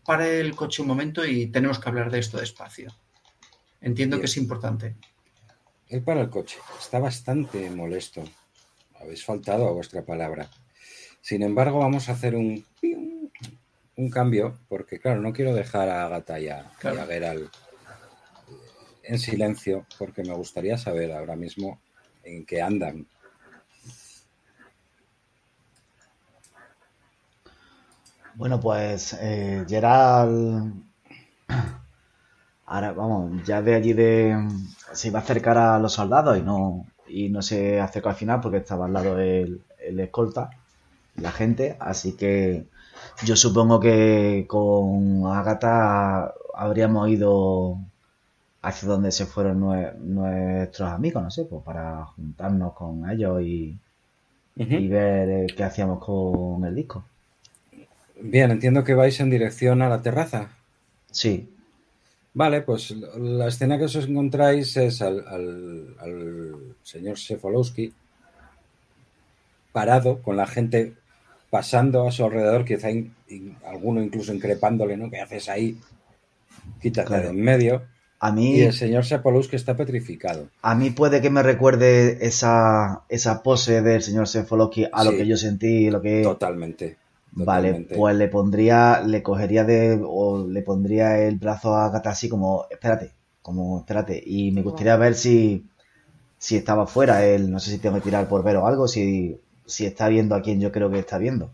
[0.04, 2.94] pare el coche un momento y tenemos que hablar de esto despacio.
[3.80, 4.96] Entiendo que es importante.
[5.88, 6.58] Él para el coche.
[6.78, 8.24] Está bastante molesto.
[9.00, 10.50] Habéis faltado a vuestra palabra.
[11.22, 12.66] Sin embargo, vamos a hacer un,
[13.96, 17.67] un cambio, porque claro, no quiero dejar a Agatha y a, Geralt
[19.08, 21.80] en silencio, porque me gustaría saber ahora mismo
[22.24, 23.08] en qué andan.
[28.36, 29.66] Bueno, pues eh,
[32.66, 34.48] ahora vamos, ya de allí de
[34.94, 38.42] se iba a acercar a los soldados y no y no se acercó al final
[38.42, 40.52] porque estaba al lado el, el escolta,
[41.16, 42.68] la gente, así que
[43.26, 47.80] yo supongo que con Agatha habríamos ido
[48.62, 53.78] hacia donde se fueron nuestros amigos, no sé, pues para juntarnos con ellos y,
[54.56, 57.04] y ver eh, qué hacíamos con el disco.
[58.20, 60.50] Bien, entiendo que vais en dirección a la terraza.
[61.12, 61.50] Sí.
[62.34, 65.96] Vale, pues la escena que os encontráis es al,
[66.84, 67.94] señor Sefolowski
[69.72, 70.94] parado con la gente
[71.50, 72.90] pasando a su alrededor, quizá
[73.66, 75.10] alguno incluso increpándole, ¿no?
[75.10, 75.80] ¿Qué haces ahí?
[76.82, 77.84] Quítate de en medio.
[78.20, 80.48] A mí, y el señor Sepolowski está petrificado.
[80.64, 85.28] A mí puede que me recuerde esa, esa pose del señor Sefolowski a lo que
[85.28, 86.24] yo sentí, lo que...
[86.24, 86.98] Totalmente.
[87.32, 92.28] Vale, pues le pondría, le cogería de, o le pondría el brazo a Gata así
[92.28, 93.12] como, espérate,
[93.44, 95.64] como, espérate, y me gustaría ver si,
[96.40, 99.40] si estaba fuera él, no sé si tengo que tirar por ver o algo, si,
[99.68, 101.52] si está viendo a quien yo creo que está viendo.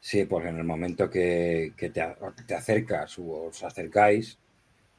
[0.00, 4.38] Sí, pues en el momento que, te, acercas o os acercáis,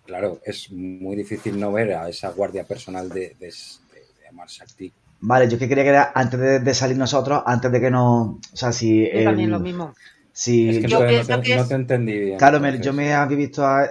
[0.09, 4.47] claro, es muy difícil no ver a esa guardia personal de, de, de Amar
[5.21, 8.39] Vale, yo que quería que era antes de, salir nosotros, antes de que no.
[8.53, 9.07] O sea, si.
[9.11, 9.93] Yo también lo mismo.
[10.31, 12.37] Si, es que yo no, pienso te, que no te entendí bien.
[12.37, 13.83] Claro, yo me había visto a,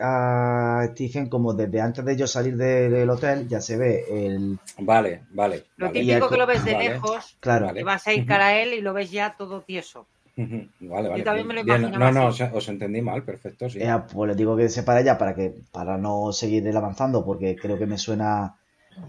[0.00, 4.58] a, Stephen como desde antes de yo salir del hotel, ya se ve el.
[4.78, 5.64] Vale, vale.
[5.76, 7.74] Lo típico que lo ves de lejos, claro.
[7.74, 10.06] que vas a ir cara a él y lo ves ya todo tieso.
[10.38, 11.18] Vale, vale.
[11.18, 13.80] Yo también me lo imaginaba No, no, os, entendí mal, perfecto, sí.
[14.12, 17.56] pues le digo que se para allá para que para no seguir él avanzando, porque
[17.56, 18.56] creo que me suena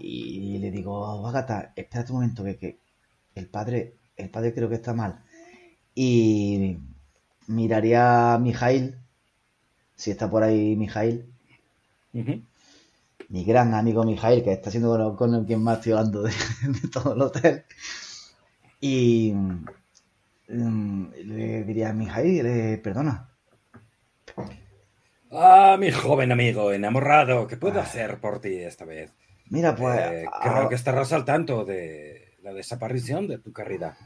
[0.00, 2.78] y le digo, Agatha, espérate un momento, que,
[3.34, 5.22] el padre, el padre creo que está mal.
[5.94, 6.78] Y
[7.46, 8.96] miraría a Mijail
[9.96, 11.26] si está por ahí Mijail.
[12.12, 16.32] Mi gran amigo Mijail, que está siendo con, el quien más estoy hablando de,
[16.92, 17.64] todo el hotel.
[18.80, 19.32] Y
[20.50, 23.28] le diría a Mijail, perdona.
[25.32, 27.84] Ah, mi joven amigo, enamorado, ¿qué puedo ah.
[27.84, 29.12] hacer por ti esta vez?
[29.48, 30.00] Mira, pues.
[30.00, 33.96] Eh, creo que estarás al tanto de la desaparición de tu carrera.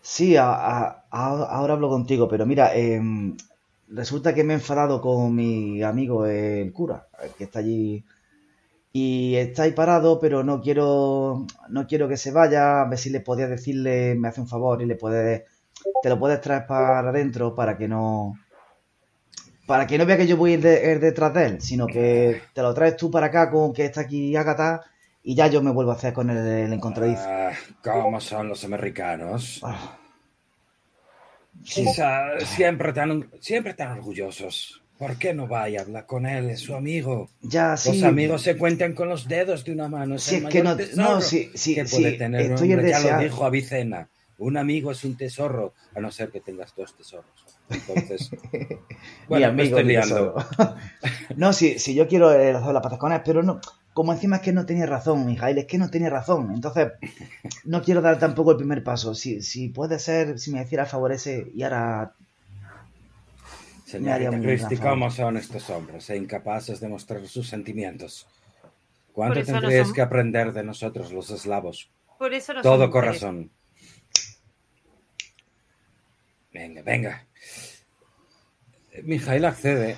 [0.00, 3.36] Sí, ahora hablo contigo, pero mira, em,
[3.88, 8.04] resulta que me he enfadado con mi amigo el cura, que está allí.
[8.92, 12.80] Y está ahí parado, pero no quiero, no quiero que se vaya.
[12.80, 15.42] A ver si le podía decirle, me hace un favor y le puedes,
[16.02, 18.34] te lo puedes traer para adentro para que no,
[19.66, 22.62] para que no vea que yo voy a ir, detrás de él, sino que te
[22.62, 24.80] lo traes tú para acá con que está aquí Agatha
[25.22, 27.22] y ya yo me vuelvo a hacer con el, el encontradizo.
[27.26, 29.60] Ah, ¿Cómo son los americanos?
[29.62, 29.98] Ah.
[31.62, 34.82] siempre, tan, siempre tan orgullosos.
[34.98, 36.50] ¿Por qué no vaya a hablar con él?
[36.50, 37.30] Es su amigo.
[37.40, 37.92] Ya, sí.
[37.92, 40.16] Los amigos se cuentan con los dedos de una mano.
[40.16, 43.44] Es es que no, no, sí, sí, que puede tener estoy un Ya lo dijo
[43.44, 44.08] Avicena.
[44.38, 47.26] Un amigo es un tesoro, a no ser que tengas dos tesoros.
[47.68, 48.30] Entonces,
[49.28, 50.34] bueno, me estoy liando.
[51.36, 53.60] no, si, si yo quiero eh, las las con él, pero no,
[53.92, 56.52] como encima es que no tenía razón, Mijail, es que no tenía razón.
[56.54, 56.92] Entonces,
[57.64, 59.14] no quiero dar tampoco el primer paso.
[59.14, 62.14] Si, si puede ser, si me hiciera favorece y ahora.
[63.88, 68.26] Señorita Christie, ¿cómo son estos hombres e incapaces de mostrar sus sentimientos?
[69.14, 71.90] ¿Cuánto tendríais que aprender de nosotros, los eslavos?
[72.18, 73.50] Por eso Todo corazón.
[76.52, 77.26] Venga, venga.
[79.04, 79.96] Mijail accede.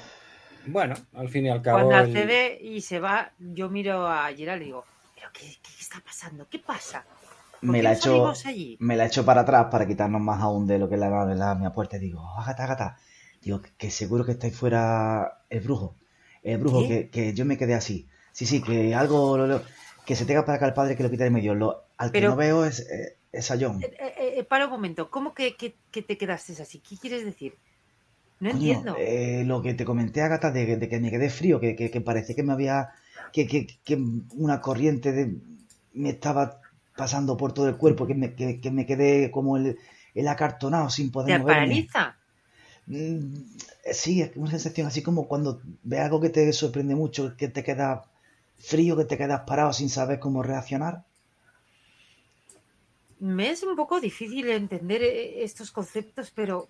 [0.66, 1.88] Bueno, al fin y al cabo.
[1.88, 4.84] Cuando accede y se va, yo miro a Gerald y digo,
[5.16, 5.46] ¿pero qué,
[5.80, 6.46] está pasando?
[6.48, 7.04] ¿Qué pasa?
[7.62, 8.32] Me la, hecho,
[8.78, 11.54] me la echo para atrás para quitarnos más aún de lo que es la, la,
[11.56, 11.96] mi puerta.
[11.96, 12.96] Y digo, Agata, Agata.
[13.40, 15.94] Digo, que, seguro que estáis fuera el brujo.
[16.42, 18.08] El brujo, que, yo me quedé así.
[18.32, 19.62] Sí, sí, que algo.
[20.06, 21.54] que se tenga para acá el padre que lo quita de medio.
[21.54, 23.82] Lo, al que no veo es, eh, es a John.
[23.82, 26.80] Eh, eh, para un momento, ¿cómo que, que, te quedaste así?
[26.80, 27.54] ¿Qué quieres decir?
[28.40, 28.96] No entiendo.
[28.98, 32.00] Eh, lo que te comenté, Agatha, de, de que me quedé frío, que, que, que
[32.00, 32.90] parecía que me había.
[33.32, 34.02] Que, que, que
[34.34, 35.36] una corriente de,
[35.92, 36.60] me estaba
[36.96, 39.78] pasando por todo el cuerpo, que me, que, me quedé como el,
[40.14, 42.16] el, acartonado sin poder ¿Te paraliza?
[42.90, 43.44] Mm,
[43.92, 47.62] sí, es una sensación así como cuando ves algo que te sorprende mucho, que te
[47.62, 48.04] queda
[48.58, 51.04] frío, que te quedas parado sin saber cómo reaccionar.
[53.20, 56.66] Me es un poco difícil entender eh, estos conceptos, pero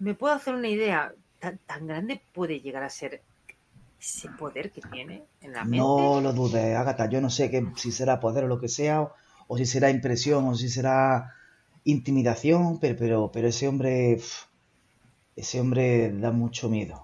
[0.00, 1.14] me puedo hacer una idea.
[1.38, 3.22] ¿Tan, grande puede llegar a ser
[4.00, 5.76] ese poder que tiene en la mente?
[5.76, 7.08] No lo dudes, Agatha.
[7.08, 9.06] Yo no sé que, si será poder o lo que sea,
[9.46, 11.34] o, si será impresión, o si será
[11.84, 14.18] intimidación, pero, pero, pero ese hombre,
[15.36, 17.02] ese hombre da mucho miedo.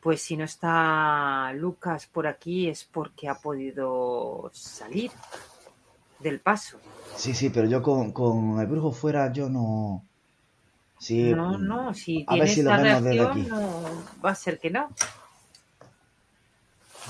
[0.00, 5.10] Pues si no está Lucas por aquí es porque ha podido salir
[6.20, 6.78] del paso.
[7.16, 10.04] Sí, sí, pero yo con, con el brujo fuera yo no...
[10.98, 13.42] Sí, no, no, si a ver si lo vemos desde aquí.
[13.42, 14.88] No, va a ser que no.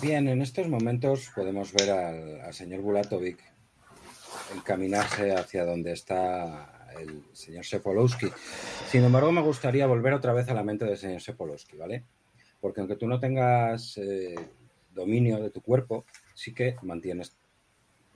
[0.01, 3.39] Bien, en estos momentos podemos ver al, señor Bulatovic
[4.55, 8.28] encaminarse hacia donde está el señor Sepolowski.
[8.88, 12.05] Sin embargo, me gustaría volver otra vez a la mente del señor Sepolowski, ¿vale?
[12.61, 14.34] Porque aunque tú no tengas eh,
[14.94, 17.36] dominio de tu cuerpo, sí que mantienes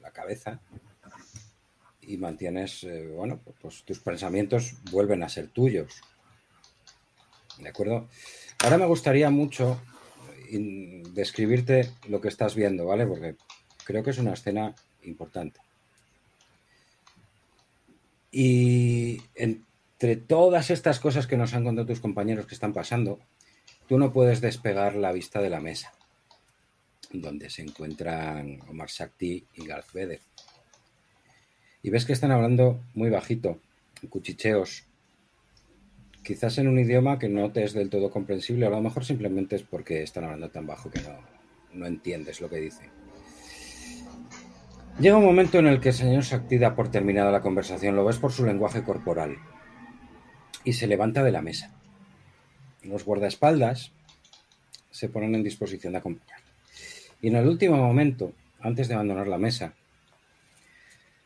[0.01, 0.61] la cabeza
[2.01, 6.01] y mantienes, eh, bueno, pues tus pensamientos vuelven a ser tuyos.
[7.59, 8.09] ¿De acuerdo?
[8.63, 9.81] Ahora me gustaría mucho
[10.51, 13.07] describirte lo que estás viendo, ¿vale?
[13.07, 13.37] Porque
[13.85, 15.61] creo que es una escena importante.
[18.31, 23.19] Y entre todas estas cosas que nos han contado tus compañeros que están pasando,
[23.89, 25.93] tú no puedes despegar la vista de la mesa,
[27.13, 30.21] donde se encuentran Omar Shakti y Garth Vedder
[31.83, 33.61] y ves que están hablando muy bajito,
[34.09, 34.85] cuchicheos,
[36.23, 39.57] quizás en un idioma que no te es del todo comprensible, a lo mejor simplemente
[39.57, 41.19] es porque están hablando tan bajo que no,
[41.73, 43.00] no entiendes lo que dicen.
[45.01, 48.05] Llega un momento en el que el señor se activa por terminada la conversación, lo
[48.05, 49.39] ves por su lenguaje corporal,
[50.63, 51.73] y se levanta de la mesa.
[52.83, 53.93] Los guardaespaldas
[54.91, 56.41] se ponen en disposición de acompañar.
[57.23, 59.73] Y en el último momento, antes de abandonar la mesa,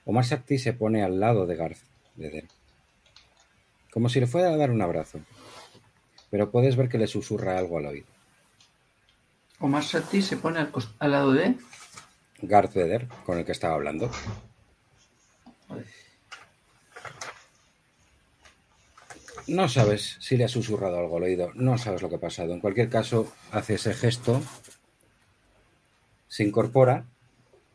[0.05, 1.83] Omar Shakti se pone al lado de Garth
[2.15, 2.45] Vedder,
[3.91, 5.19] como si le fuera a dar un abrazo,
[6.31, 8.07] pero puedes ver que le susurra algo al oído.
[9.59, 11.57] Omar Shakti se pone al, lado de
[12.43, 14.11] Garth Vedder, con el que estaba hablando.
[19.47, 22.55] No sabes si le ha susurrado algo al oído, no sabes lo que ha pasado.
[22.55, 24.41] En cualquier caso, hace ese gesto,
[26.29, 27.05] se incorpora,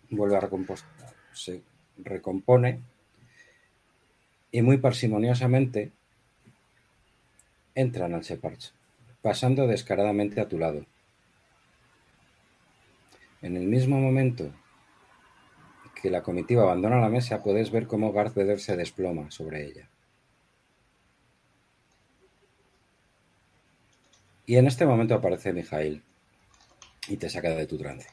[0.09, 1.61] vuelve a recompostar, se
[1.97, 2.81] recompone
[4.51, 5.91] y muy parsimoniosamente
[7.75, 8.73] entran al Separch,
[9.21, 10.85] pasando descaradamente a tu lado.
[13.41, 14.53] En el mismo momento
[16.01, 19.89] que la comitiva abandona la mesa, puedes ver cómo Garth Vader se desploma sobre ella.
[24.45, 26.01] Y en este momento aparece Mijail
[27.07, 28.09] y te saca de tu trance.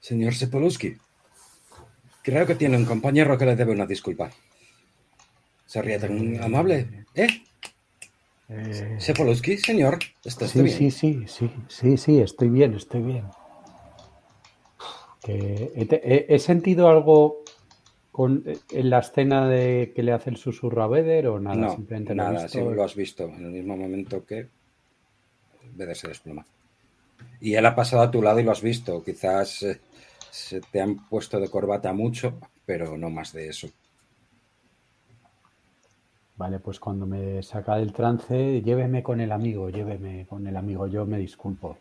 [0.00, 0.96] Señor Sepolowski,
[2.22, 4.30] creo que tiene un compañero que le debe una disculpa.
[5.66, 7.28] Sería tan amable, ¿eh?
[8.50, 10.78] Eh, señor, ¿estás sí, bien?
[10.78, 13.26] sí, sí, sí, sí, sí, estoy bien, estoy bien.
[15.22, 17.42] Que he, sentido algo
[18.10, 21.76] con, en la escena de que le hace el susurro a Beder o nada, no,
[21.76, 22.58] simplemente lo nada, visto.
[22.58, 24.48] sí, lo has visto en el mismo momento que
[25.74, 26.46] Vader se desploma.
[27.40, 29.04] Y él ha pasado a tu lado y lo has visto.
[29.04, 29.80] Quizás eh,
[30.30, 33.68] se te han puesto de corbata mucho, pero no más de eso.
[36.38, 40.86] Vale, pues cuando me saca del trance, lléveme con el amigo, lléveme con el amigo,
[40.86, 41.76] yo me disculpo.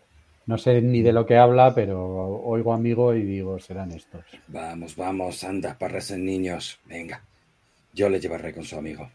[0.48, 4.26] No sé ni de lo que habla, pero oigo amigo y digo, serán estos.
[4.48, 6.80] Vamos, vamos, anda, parrecen niños.
[6.86, 7.22] Venga,
[7.94, 9.08] yo le llevaré con su amigo.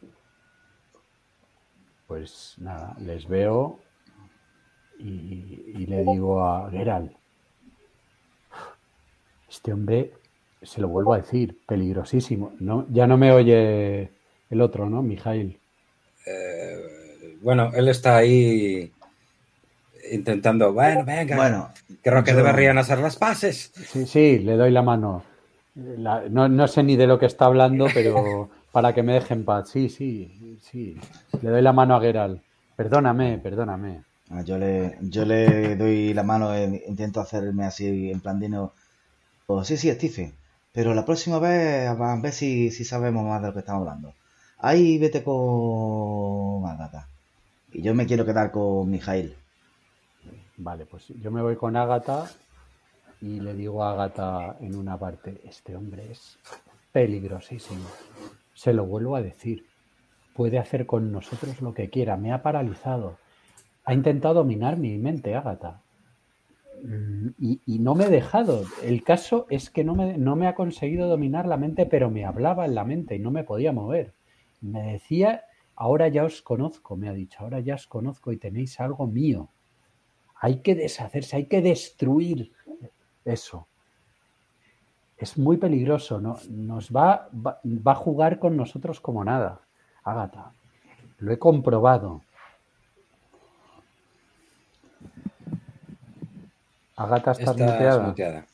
[2.07, 3.81] Pues nada, les veo
[5.01, 7.13] y, y le digo a Geralt,
[9.51, 10.13] este hombre,
[10.63, 12.53] se lo vuelvo a decir, peligrosísimo.
[12.61, 14.22] No, ya no me oye
[14.53, 15.03] el otro, ¿no?
[15.03, 15.59] Mijail.
[16.27, 18.93] Eh, bueno, él está ahí
[20.11, 21.71] intentando, bueno, venga, Bueno,
[22.03, 23.73] creo que yo- deberían hacer las paces.
[23.75, 25.25] Sí, sí, le doy la mano.
[25.75, 29.35] La- no, no sé ni de lo que está hablando, pero para que me deje
[29.35, 29.71] en paz.
[29.71, 30.97] Sí, sí, sí.
[31.41, 32.41] Le doy la mano a Geralt.
[32.77, 34.03] Perdóname, perdóname.
[34.31, 38.73] Ah, Yo le, yo le doy la mano, e intento hacerme así en plan dino.
[39.47, 40.33] Oh, sí, sí, Steve.
[40.73, 44.15] Pero la próxima vez a ver si, si sabemos más de lo que estamos hablando.
[44.63, 47.09] Ahí vete con Agatha.
[47.73, 49.35] Y yo me quiero quedar con Mijail.
[50.57, 52.31] Vale, pues yo me voy con Ágata
[53.21, 56.39] y le digo a Ágata en una parte, este hombre es
[56.93, 57.85] peligrosísimo.
[58.55, 59.67] Se lo vuelvo a decir.
[60.35, 62.17] Puede hacer con nosotros lo que quiera.
[62.17, 63.19] Me ha paralizado.
[63.85, 65.81] Ha intentado dominar mi mente, Ágata.
[66.85, 68.63] Mm, Y, y no me he dejado.
[68.85, 72.25] El caso es que no me, no me ha conseguido dominar la mente, pero me
[72.25, 74.13] hablaba en la mente y no me podía mover.
[74.63, 75.45] Me decía,
[75.77, 79.49] ahora ya os conozco, me ha dicho, ahora ya os conozco y tenéis algo mío.
[80.37, 82.53] Hay que deshacerse, hay que destruir
[83.25, 83.67] eso.
[85.19, 86.39] Es muy peligroso, ¿no?
[86.49, 89.61] Nos va, va, va a jugar con nosotros como nada.
[90.03, 90.53] Ágata,
[91.19, 92.23] lo he comprobado.
[96.97, 98.03] Ágata, ¿estás Estás muteada?
[98.07, 98.47] muteada.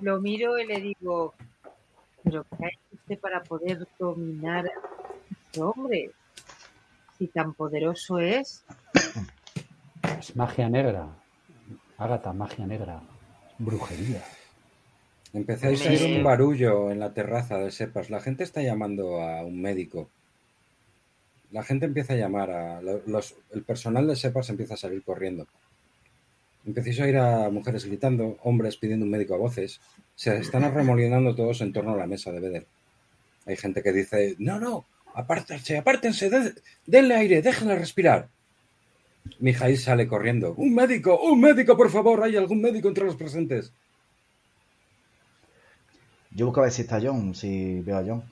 [0.00, 1.34] Lo miro y le digo,
[2.22, 2.70] pero ¿qué
[3.16, 4.70] para poder dominar a
[5.46, 6.10] este hombre?
[7.18, 8.64] Si tan poderoso es,
[10.18, 11.08] Es magia negra.
[11.98, 13.00] Ágata, magia negra.
[13.58, 14.22] Brujería.
[15.32, 18.10] Empezáis a oír un barullo en la terraza de Sepas.
[18.10, 20.08] La gente está llamando a un médico.
[21.52, 25.02] La gente empieza a llamar a lo- los, el personal de Sepas empieza a salir
[25.02, 25.46] corriendo.
[26.66, 29.80] Empezáis a oír a mujeres gritando, hombres pidiendo un médico a voces.
[30.14, 32.66] Se están arremolinando todos en torno a la mesa de Beder.
[33.46, 34.84] Hay gente que dice, no, no,
[35.14, 36.54] apártense, apártense, de-
[36.86, 38.28] denle aire, déjenle respirar.
[39.38, 40.54] Mijail sale corriendo.
[40.56, 43.72] Un médico, un médico, por favor, hay algún médico entre los presentes.
[46.32, 48.22] Yo busco a ver si está John, si veo a John.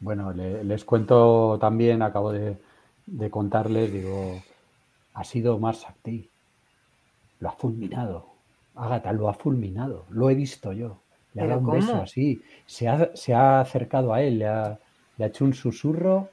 [0.00, 2.56] Bueno, le- les cuento también, acabo de,
[3.06, 4.42] de contarles, digo,
[5.14, 6.28] ha sido Mars Sakti.
[7.40, 8.26] Lo ha fulminado.
[8.74, 10.06] Ágata lo ha fulminado.
[10.10, 11.00] Lo he visto yo.
[11.36, 12.42] Le ha ¿Pero dado un beso así.
[12.64, 14.78] Se ha, se ha acercado a él, le ha,
[15.18, 16.30] le ha hecho un susurro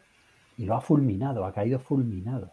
[0.58, 1.46] y lo ha fulminado.
[1.46, 2.50] Ha caído fulminado.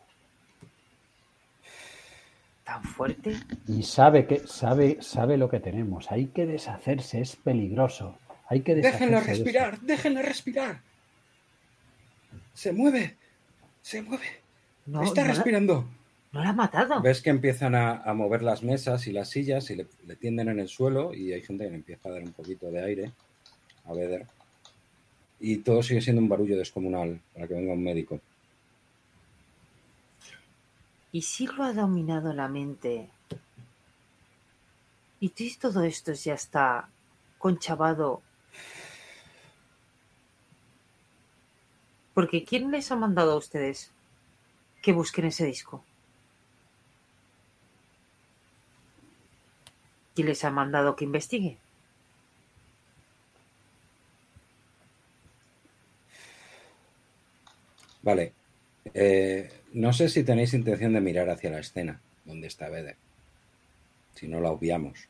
[2.64, 3.36] tan fuerte.
[3.68, 6.10] Y sabe que sabe, sabe lo que tenemos.
[6.10, 8.18] Hay que deshacerse, es peligroso.
[8.48, 9.06] Hay que deshacerse.
[9.06, 10.80] Déjenla de respirar, déjenla respirar.
[12.52, 13.16] Se mueve,
[13.80, 14.26] se mueve.
[14.86, 15.88] No, Está no respirando.
[16.32, 17.00] No la ha matado.
[17.00, 20.48] Ves que empiezan a, a mover las mesas y las sillas y le, le tienden
[20.48, 23.12] en el suelo y hay gente que le empieza a dar un poquito de aire
[23.86, 24.26] a Beder.
[25.40, 28.20] Y todo sigue siendo un barullo descomunal para que venga un médico.
[31.12, 33.08] Y si lo ha dominado la mente.
[35.18, 36.88] Y todo esto ya está
[37.38, 38.22] conchavado.
[42.14, 43.90] Porque ¿quién les ha mandado a ustedes
[44.82, 45.84] que busquen ese disco?
[50.20, 51.56] ¿Quién les ha mandado que investigue?
[58.02, 58.34] Vale.
[58.92, 62.96] Eh, no sé si tenéis intención de mirar hacia la escena donde está Bede.
[64.14, 65.08] Si no la obviamos.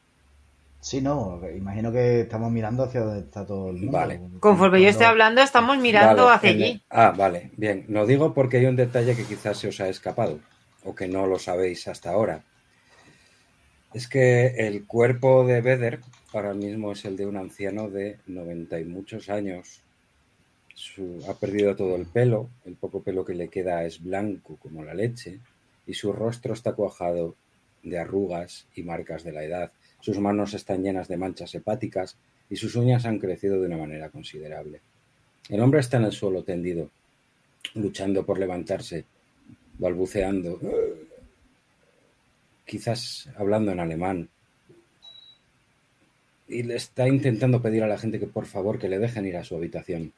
[0.81, 3.93] Sí, no, imagino que estamos mirando hacia donde está todo el mundo.
[3.99, 4.21] Vale.
[4.39, 6.83] Conforme yo esté hablando, estamos mirando Vale, hacia el- allí.
[6.89, 7.85] Ah, vale, bien.
[7.89, 10.39] Lo digo porque hay un detalle que quizás se os ha escapado
[10.85, 12.45] o que no lo sabéis hasta ahora.
[13.95, 16.01] Es que el cuerpo de Beder
[16.33, 19.83] ahora mismo es el de un anciano de 90 y muchos años.
[20.75, 24.85] Su- ha perdido todo el pelo, el poco pelo que le queda es blanco como
[24.85, 25.41] la leche
[25.87, 27.35] y su rostro está cuajado
[27.83, 29.73] de arrugas y marcas de la edad.
[30.01, 32.17] Sus manos están llenas de manchas hepáticas
[32.49, 34.81] y sus uñas han crecido de una manera considerable.
[35.49, 36.91] El hombre está en el suelo tendido,
[37.75, 39.05] luchando por levantarse,
[39.79, 40.61] balbuceando,
[42.71, 44.29] quizás hablando en alemán.
[46.47, 49.37] Y le está intentando pedir a la gente que por favor que le dejen ir
[49.37, 50.13] a su habitación.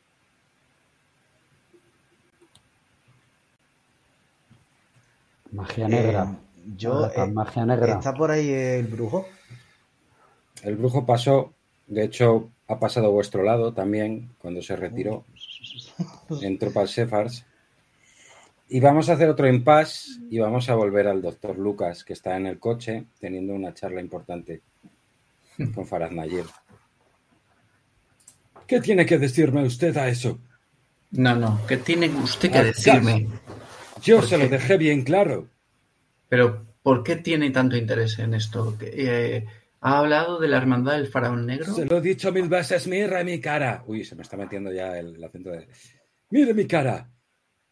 [5.51, 6.25] Magia negra.
[6.25, 7.95] Eh, yo, eh, magia negra.
[7.95, 9.27] ¿Está por ahí el brujo?
[10.63, 11.55] El brujo pasó,
[11.87, 15.25] de hecho, ha pasado a vuestro lado también cuando se retiró.
[16.43, 17.47] Entró para el Sefars.
[18.75, 22.39] Y vamos a hacer otro impasse y vamos a volver al doctor Lucas, que está
[22.39, 24.63] en el coche teniendo una charla importante
[25.75, 26.47] con Farad Nayir.
[28.67, 30.39] ¿Qué tiene que decirme usted a eso?
[31.11, 33.29] No, no, ¿qué tiene usted que decirme?
[34.01, 35.51] Yo ¿Por se lo dejé bien claro.
[36.31, 38.79] Pero, ¿por qué tiene tanto interés en esto?
[38.81, 39.45] Eh,
[39.83, 41.75] ¿Ha hablado de la hermandad del faraón negro?
[41.75, 43.85] Se lo he dicho mil veces, mira mi cara.
[43.87, 45.69] Uy, se me está metiendo ya el, el acento de...
[46.31, 47.11] Mire mi cara.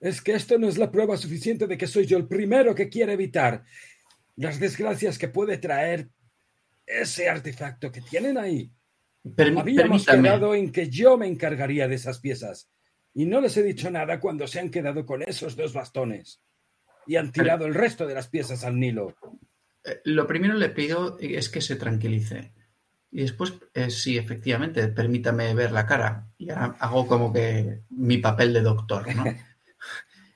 [0.01, 2.89] Es que esto no es la prueba suficiente de que soy yo el primero que
[2.89, 3.65] quiere evitar
[4.37, 6.09] las desgracias que puede traer
[6.87, 8.73] ese artefacto que tienen ahí.
[9.23, 10.23] Permi- Habíamos permítame.
[10.23, 12.71] quedado en que yo me encargaría de esas piezas.
[13.13, 16.41] Y no les he dicho nada cuando se han quedado con esos dos bastones.
[17.07, 19.15] Y han tirado el resto de las piezas al Nilo.
[19.85, 22.55] Eh, Lo primero le pido es que se tranquilice.
[23.11, 26.29] Y después, eh, sí, efectivamente, permítame ver la cara.
[26.39, 29.25] Y ahora hago como que mi papel de doctor, ¿no?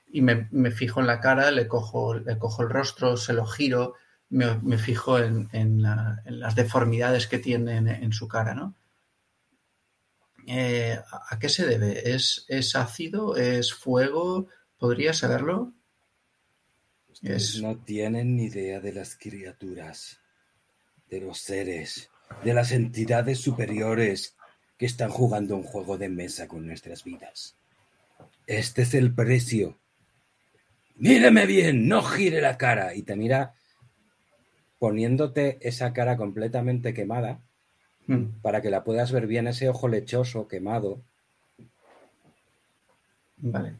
[0.07, 3.45] Y me, me fijo en la cara, le cojo, le cojo el rostro, se lo
[3.45, 3.95] giro,
[4.29, 8.53] me, me fijo en, en la- en las deformidades que tiene en, en su cara,
[8.53, 8.75] ¿no?
[10.47, 10.97] Eh,
[11.29, 12.13] ¿a qué se debe?
[12.13, 13.35] ¿Es, ¿Es ácido?
[13.35, 14.47] ¿Es fuego?
[14.77, 15.73] ¿Podría saberlo?
[17.21, 20.19] Es- no tienen ni idea de las criaturas,
[21.09, 22.09] de los seres,
[22.43, 24.35] de las entidades superiores
[24.77, 27.55] que están jugando un juego de mesa con nuestras vidas.
[28.45, 29.77] Este es el precio.
[30.97, 32.93] Míreme bien, no gire la cara.
[32.95, 33.53] Y te mira
[34.79, 37.39] poniéndote esa cara completamente quemada
[38.07, 41.01] Mm, para que la puedas ver bien, ese ojo lechoso quemado.
[43.37, 43.77] Vale.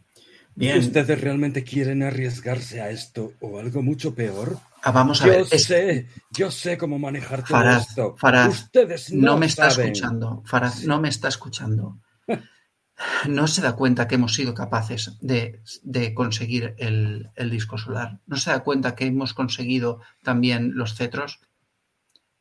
[0.55, 0.79] Bien.
[0.79, 4.57] ¿Ustedes realmente quieren arriesgarse a esto o algo mucho peor?
[4.81, 5.45] Ah, vamos a Yo ver.
[5.51, 8.15] es- sé, yo sé cómo manejar todo esto.
[8.17, 9.91] Farad, Ustedes no, no me está saben.
[9.91, 10.41] escuchando.
[10.45, 10.87] Farad, Sí.
[10.87, 11.99] no me está escuchando.
[13.27, 18.19] No se da cuenta que hemos sido capaces de, de conseguir el, el disco solar.
[18.25, 21.39] No se da cuenta que hemos conseguido también los cetros.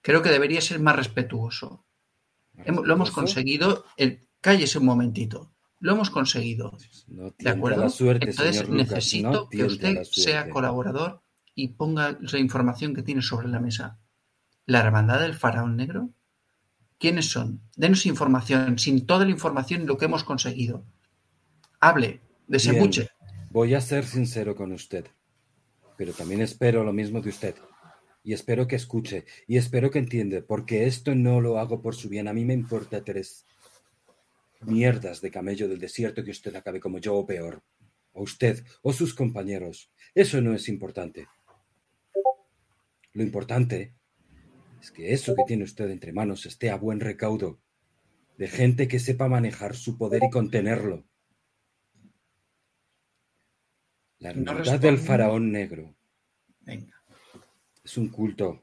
[0.01, 1.85] Creo que debería ser más respetuoso.
[2.65, 3.85] Hemos- lo hemos conseguido.
[3.97, 5.51] El, cállese un momentito.
[5.81, 6.77] Lo hemos conseguido.
[7.09, 7.83] No ¿De acuerdo?
[7.83, 11.23] la suerte, Entonces señor Lucas, necesito no que usted sea colaborador
[11.55, 13.99] y ponga la información que tiene sobre la mesa.
[14.67, 16.11] ¿La hermandad del faraón negro?
[17.05, 17.61] ¿Quiénes son?
[17.77, 20.87] Denos información, sin toda la información lo que hemos conseguido.
[21.79, 23.09] Hable, desembuche.
[23.51, 25.05] Voy a ser sincero con usted,
[25.99, 27.57] pero también espero lo mismo de usted.
[28.23, 32.09] Y espero que escuche, y espero que entienda, porque esto no lo hago por su
[32.09, 32.27] bien.
[32.27, 33.45] A mí me importa tres
[34.63, 37.63] mierdas de camello del desierto que usted acabe como yo o peor.
[38.15, 39.91] O usted, o sus compañeros.
[40.15, 41.29] Eso no es importante.
[43.13, 43.93] Lo importante
[44.85, 47.59] es que eso que tiene usted entre manos esté a buen recaudo,
[48.37, 51.07] de gente que sepa manejar su poder y contenerlo.
[54.19, 55.97] La No hermandad del faraón negro
[56.61, 57.03] Venga.
[57.83, 58.63] es un culto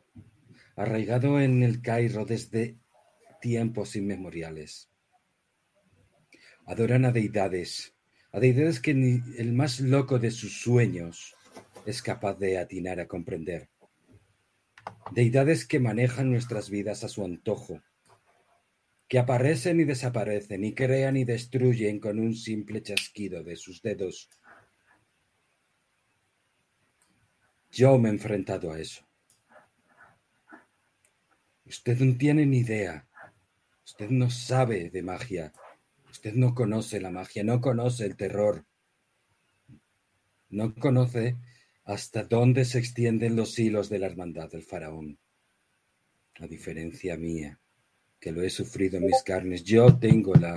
[0.76, 2.78] arraigado en el Cairo desde
[3.42, 4.92] tiempos inmemoriales.
[6.68, 7.96] Adoran a deidades,
[8.32, 11.34] a deidades que ni el más loco de sus sueños
[11.88, 13.71] es capaz de atinar a comprender.
[15.12, 17.82] Deidades que manejan nuestras vidas a su antojo,
[19.08, 24.30] que aparecen y desaparecen y crean y destruyen con un simple chasquido de sus dedos.
[27.72, 29.06] Yo me he enfrentado a eso.
[31.66, 33.08] Usted no tiene ni idea.
[33.86, 35.54] Usted no sabe de magia.
[36.10, 38.66] Usted no conoce la magia, no conoce el terror.
[40.50, 41.38] No conoce
[41.86, 45.18] hasta dónde se extienden los hilos de la hermandad del faraón.
[46.40, 47.60] A diferencia mía,
[48.20, 50.54] que lo he sufrido en mis carnes, yo tengo la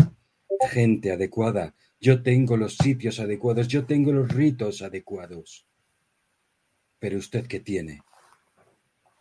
[0.71, 5.67] gente adecuada, yo tengo los sitios adecuados, yo tengo los ritos adecuados.
[6.99, 8.03] Pero usted qué tiene?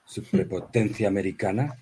[0.06, 1.78] ¿Su prepotencia americana?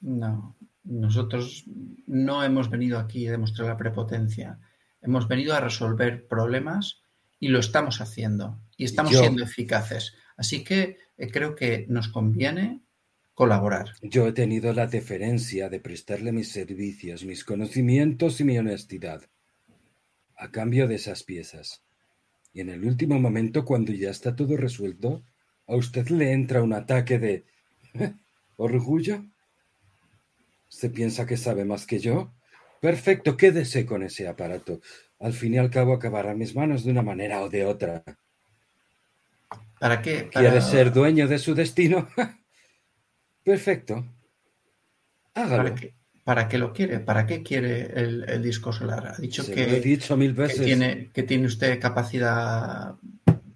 [0.00, 0.54] No,
[0.84, 1.64] nosotros
[2.06, 4.58] no hemos venido aquí a demostrar la prepotencia.
[5.00, 7.03] Hemos venido a resolver problemas
[7.44, 8.58] y lo estamos haciendo.
[8.78, 10.14] Y estamos Yo- siendo eficaces.
[10.38, 12.80] Así que eh, creo que nos conviene
[13.34, 13.92] colaborar.
[14.00, 19.22] Yo he tenido la deferencia de prestarle mis servicios, mis conocimientos y mi honestidad,
[20.38, 21.82] a cambio de esas piezas.
[22.54, 25.22] Y en el último momento, cuando ya está todo resuelto,
[25.66, 27.44] a usted le entra un ataque de
[28.56, 29.22] orgullo.
[30.68, 32.32] ¿Se piensa que sabe más que yo?
[32.80, 34.80] Perfecto, quédese con ese aparato.
[35.20, 38.02] Al fin y al cabo acabará en mis manos de una manera o de otra.
[39.78, 40.28] ¿Para qué?
[40.32, 42.08] Para- ¿Quiere ser dueño de su destino?
[43.44, 44.04] Perfecto.
[45.34, 45.64] Hágalo.
[45.64, 47.00] ¿Para qué, ¿Para qué lo quiere?
[47.00, 49.06] ¿Para qué quiere el, el disco solar?
[49.08, 50.64] Ha dicho Se que, lo he dicho mil que veces.
[50.64, 52.94] tiene, que tiene usted capacidad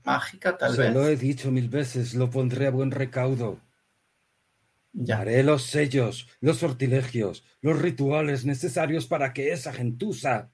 [0.05, 0.95] mágica, tal Se vez.
[0.95, 3.61] lo he dicho mil veces, lo pondré a buen recaudo.
[4.93, 5.19] Ya.
[5.21, 10.51] Haré los sellos, los sortilegios, los rituales necesarios para que esa gentuza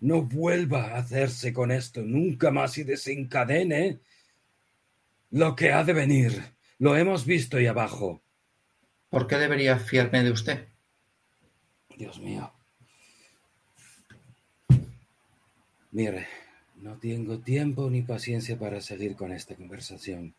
[0.00, 4.00] no vuelva a hacerse con esto nunca más y desencadene
[5.30, 6.42] lo que ha de venir.
[6.78, 8.22] Lo hemos visto ahí abajo.
[9.08, 10.68] ¿Por qué debería fiarme de usted?
[11.96, 12.52] Dios mío.
[15.92, 16.28] Mire,
[16.76, 20.34] no tengo tiempo ni paciencia para seguir con esta conversación.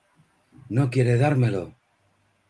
[0.70, 1.76] ¿No quiere dármelo?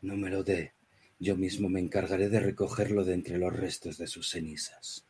[0.01, 0.73] No me lo dé.
[1.19, 5.05] Yo mismo me encargaré de recogerlo de entre los restos de sus cenizas.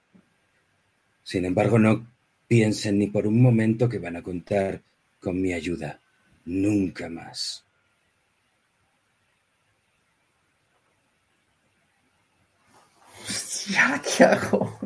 [1.23, 2.07] Sin embargo, no
[2.47, 4.81] piensen ni por un momento que van a contar
[5.19, 5.99] con mi ayuda.
[6.45, 7.63] Nunca más.
[13.69, 14.79] ¿Y ahora qué hago?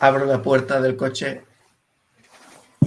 [0.00, 1.44] Abro la puerta del coche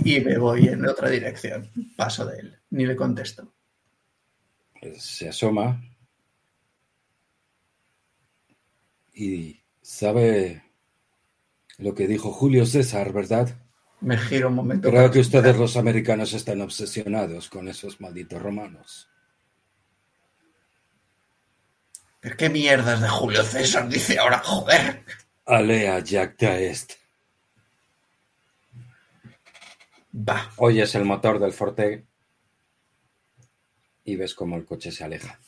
[0.04, 1.70] y me voy en otra dirección.
[1.96, 2.60] Paso de él.
[2.72, 3.55] Ni le contesto.
[4.98, 5.82] Se asoma
[9.14, 10.64] y sabe
[11.78, 13.56] lo que dijo Julio César, ¿verdad?
[14.02, 14.90] Me giro un momento.
[14.90, 19.10] Creo que ustedes los americanos están obsesionados con esos malditos romanos.
[22.20, 24.40] ¿Pero qué mierdas de Julio César dice ahora?
[24.40, 25.04] Joder.
[25.46, 26.94] Alea jacta est.
[30.14, 30.52] Va.
[30.58, 32.06] Oyes el motor del Forte
[34.06, 35.40] y ves cómo el coche se aleja.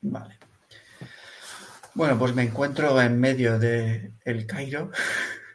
[0.00, 0.38] Vale.
[1.94, 4.90] Bueno, pues me encuentro en medio de el Cairo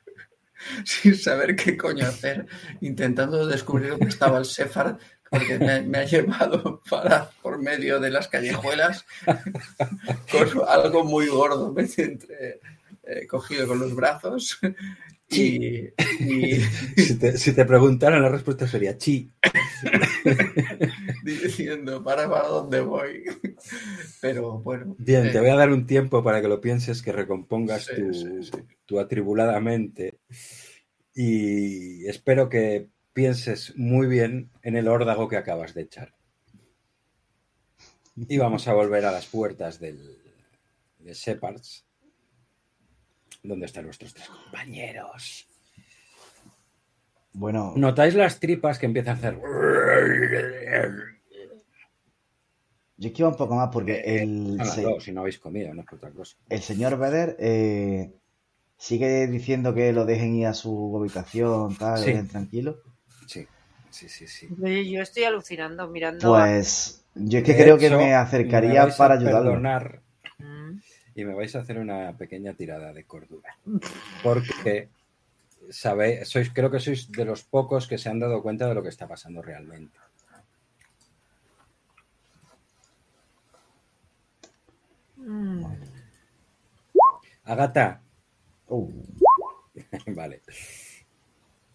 [0.86, 2.46] sin saber qué coño hacer,
[2.82, 4.98] intentando descubrir dónde estaba el Sefar,
[5.30, 9.06] porque me, me ha llevado para por medio de las callejuelas
[10.32, 12.60] con algo muy gordo, me entre,
[13.04, 14.60] eh, cogido con los brazos
[15.32, 15.88] y,
[16.20, 16.62] y
[16.98, 19.32] Si te, si te preguntaran, la respuesta sería chi.
[21.24, 23.24] Diciendo para para dónde voy.
[24.22, 24.96] Pero bueno.
[24.98, 27.96] Bien, eh, te voy a dar un tiempo para que lo pienses, que recompongas Sí,
[27.96, 28.52] tu, sí, sí.
[28.86, 30.20] tu atribulada mente.
[31.14, 36.16] Y espero que pienses muy bien en el órdago que acabas de echar.
[38.16, 40.18] Y vamos a volver a las puertas del,
[41.00, 41.86] de Shepards,
[43.44, 45.48] donde están nuestros tres compañeros.
[47.34, 49.38] Bueno, Notáis las tripas que empiezan a hacer.
[52.98, 55.88] yo esquivo un poco más porque el, las dos, si no habéis comido, no es
[55.88, 56.36] por otra cosa.
[56.50, 58.12] el señor Beder eh,
[58.78, 62.06] sigue diciendo que lo dejen ir a su habitación, tal, Sí.
[62.12, 62.78] dejen tranquilo.
[63.26, 63.48] Sí,
[63.90, 64.48] sí, sí, sí.
[64.58, 66.36] Yo, yo estoy alucinando mirando.
[66.36, 69.52] a- Pues yo es que De creo que hecho, me me acercaría a para ayudarlo.
[69.52, 70.02] perdonar
[70.38, 70.80] Mm.
[71.16, 73.56] y me vais a hacer una pequeña tirada de cordura.
[74.24, 74.90] Porque
[75.70, 78.84] sabéis, sois, creo que sois de los pocos que se han dado cuenta de lo
[78.84, 79.98] que está pasando realmente.
[85.18, 85.66] Mm.
[87.44, 88.02] Agata,
[88.72, 88.88] Uh,
[90.16, 90.42] vale.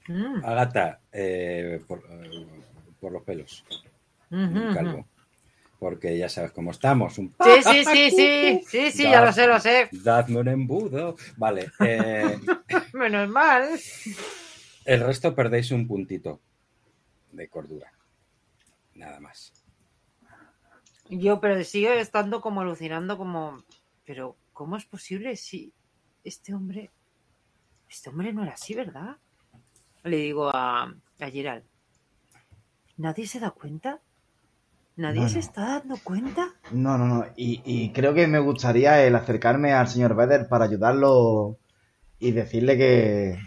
[0.09, 0.45] Mm.
[0.45, 2.47] Agata, eh, por, eh,
[2.99, 3.65] por los pelos,
[4.31, 5.07] calvo.
[5.79, 7.19] Porque ya sabes cómo estamos.
[7.19, 9.89] Un Sí, sí, sí, sí, sí, sí, ya lo sé, lo sé.
[9.93, 11.17] Dadme un embudo.
[11.37, 11.71] Vale.
[11.81, 12.39] eh,
[12.95, 13.69] Menos mal.
[14.85, 16.41] el resto perdéis un puntito
[17.33, 17.93] de cordura.
[18.95, 19.53] Nada más.
[21.11, 23.63] Yo, pero sigue estando como alucinando, como,
[24.05, 25.73] pero ¿cómo es posible si
[26.25, 26.91] este hombre,
[27.89, 29.17] este hombre no era así, ¿verdad?
[30.03, 31.65] Le digo a, a Gerald,
[32.97, 34.01] ¿nadie se da cuenta?
[34.97, 35.41] ¿Nadie No, se no.
[35.41, 36.55] está dando cuenta?
[36.71, 37.27] No, no, no.
[37.37, 41.59] Y, y creo que me gustaría el acercarme al señor Vedder para ayudarlo
[42.19, 43.39] y decirle que.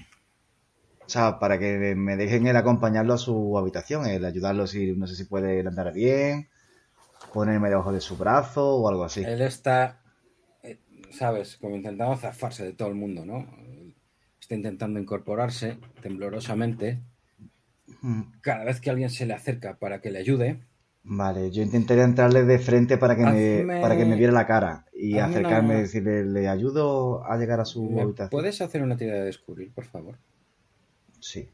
[1.06, 5.08] O sea, para que me dejen el acompañarlo a su habitación, el ayudarlo si no
[5.08, 6.50] sé si puede andar bien,
[7.34, 9.24] ponerme debajo de su brazo o algo así.
[9.24, 10.02] Él está,
[10.64, 10.80] eh,
[11.12, 11.58] ¿sabes?
[11.58, 13.48] Como intentando zafarse de todo el mundo, ¿no?
[14.40, 17.02] Está intentando incorporarse temblorosamente.
[18.02, 20.60] Mm, Cada vez que alguien se le acerca para que le ayude,
[21.11, 24.86] Vale, yo intentaría entrarle de frente para que me, para que me viera la cara
[24.94, 28.30] y hazme acercarme una- y decirle, ¿le ayudo a llegar a su ¿me habitación?
[28.30, 30.19] ¿puedes hacer una tirada de descubrir, por favor?
[31.19, 31.49] Sí.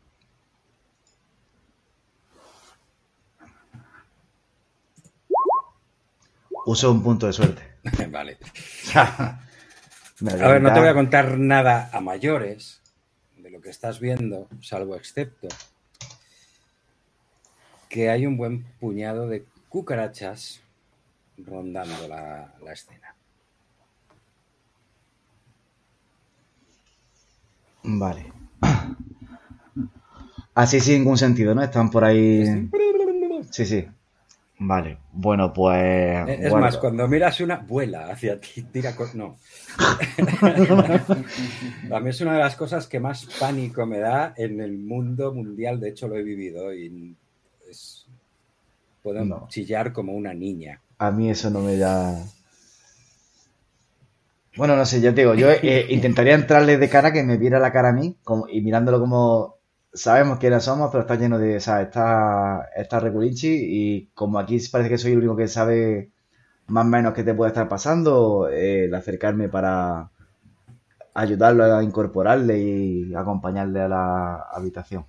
[6.65, 7.61] Uso un punto de suerte.
[8.11, 8.38] vale.
[10.19, 12.82] Me A ver, no te voy a contar nada a mayores
[13.38, 15.48] de lo que estás viendo, salvo excepto
[17.96, 20.60] que hay un buen puñado de cucarachas
[21.38, 23.16] rondando la, la escena.
[27.84, 28.34] Vale.
[30.56, 31.64] Así sin ningún sentido, ¿no?
[31.64, 32.70] Están por ahí.
[33.50, 33.88] Sí, sí.
[34.60, 34.98] Vale.
[35.14, 36.28] Bueno, pues.
[36.28, 38.94] Eh, Es más, cuando miras una, vuela hacia ti, tira.
[39.14, 39.38] No.
[41.92, 45.34] a mí es una de las cosas que más pánico me da en el mundo
[45.34, 45.80] mundial.
[45.80, 47.16] De hecho, lo he vivido y.
[49.06, 49.48] puedo No.
[49.49, 50.82] chillar como una niña.
[50.98, 52.15] A mí eso no me da.
[54.56, 57.60] Bueno, no sé, yo te digo, yo eh, intentaría entrarle de cara que me viera
[57.60, 59.56] la cara a mí como, y mirándolo como
[59.94, 64.57] sabemos quiénes somos, pero está lleno de, o sea, está, está reculinchi y como aquí
[64.72, 66.11] parece que soy el único que sabe
[66.68, 70.11] más o menos qué te puede estar pasando, eh, el acercarme para
[71.15, 75.07] ayudarlo a incorporarle y acompañarle a la habitación.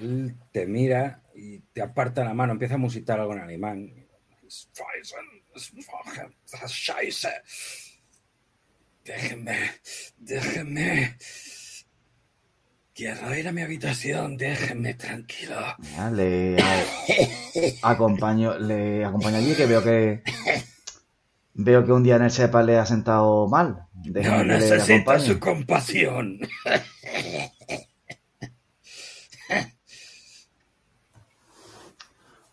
[0.00, 3.90] Él te mira y te aparta la mano, empieza a musitar algo en alemán.
[9.04, 9.56] Déjenme,
[10.18, 11.16] déjenme.
[12.94, 15.56] Quiero ir a mi habitación, déjenme tranquilo.
[16.12, 16.58] Le
[17.82, 20.22] acompaño, le acompaño allí que veo que
[21.54, 23.86] veo que un día en el SEPA le ha sentado mal.
[24.04, 24.20] No
[24.82, 25.26] acompañe.
[25.26, 26.40] su compasión.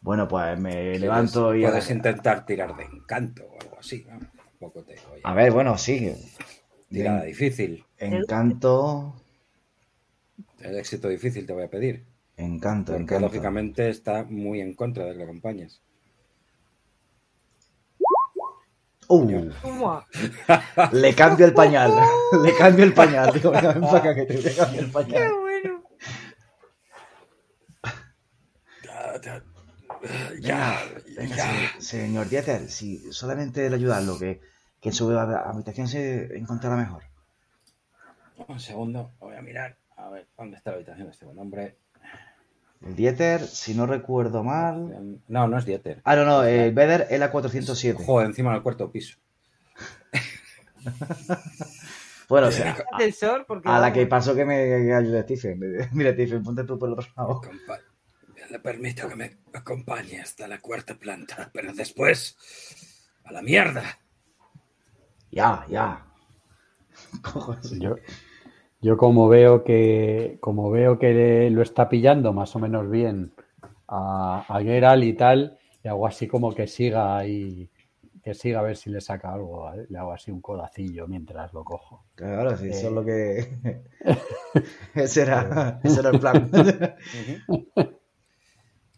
[0.07, 4.05] Bueno, pues me levanto y Puedes intentar tirar de encanto o algo así.
[4.09, 4.17] ¿no?
[4.47, 6.13] Tampoco te voy a- a ver, bueno, sí.
[6.89, 7.83] Tirada difícil.
[7.97, 9.21] Encanto,
[10.61, 12.05] El éxito difícil te voy a pedir.
[12.37, 13.25] encanto, Porque encanto.
[13.27, 15.81] lógicamente está muy en contra de que lo acompañes.
[19.09, 20.07] Uh, Mua.
[20.93, 21.91] le cambio el pañal.
[22.45, 23.33] le cambio el pañal.
[23.33, 25.31] Digo, venga, ven para acá que te cambio el Qué pañal.
[25.33, 25.83] bueno.
[30.41, 30.79] Ya,
[31.15, 31.45] Venga, ya.
[31.79, 34.39] se- señor Dieter, si solamente el ayudarlo, que,
[34.81, 37.03] que en su habitación se encontrará mejor.
[38.47, 39.77] Un segundo, voy a mirar.
[39.95, 41.77] A ver, ¿dónde está la habitación de este buen hombre?
[42.85, 45.19] El Dieter, si no recuerdo mal.
[45.27, 46.01] No, no es Dieter.
[46.03, 48.03] Ah, no, no, el Vedder es la 407.
[48.05, 49.17] Joder, encima del cuarto piso.
[52.29, 52.75] Bueno, o sea,
[53.63, 55.61] a la que pasó que me ayude Stephen.
[55.93, 57.41] Mira, Stephen, ponte tú por el otro lado.
[58.59, 62.37] Permito que me acompañe hasta la cuarta planta, pero después
[63.23, 63.99] a la mierda.
[65.31, 66.03] Ya, ya.
[67.79, 67.95] Yo,
[68.81, 73.33] yo como veo que como veo que le- lo está pillando más o menos bien
[73.87, 77.69] a, a Geralt y tal, le hago así como que siga y
[78.23, 79.63] que siga a ver si le saca algo.
[79.63, 79.85] ¿vale?
[79.89, 82.05] Le hago así un codacillo mientras lo cojo.
[82.15, 82.87] Claro, sí, eso Eh.
[82.87, 83.83] es lo que.
[84.95, 86.49] ese, era, ese era el plan.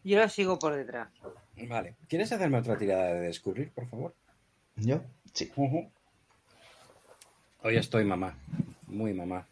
[0.03, 1.09] Yo lo sigo por detrás.
[1.67, 1.95] Vale.
[2.07, 4.15] ¿Quieres hacerme otra tirada de descubrir, por favor?
[4.75, 5.01] ¿Yo?
[5.33, 5.51] Sí.
[7.61, 8.37] Hoy estoy mamá.
[8.87, 9.45] Muy mamá.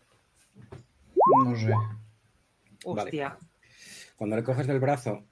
[1.46, 1.68] No sé.
[1.68, 1.90] Vale.
[2.86, 3.38] Hostia.
[4.16, 5.24] Cuando le coges del brazo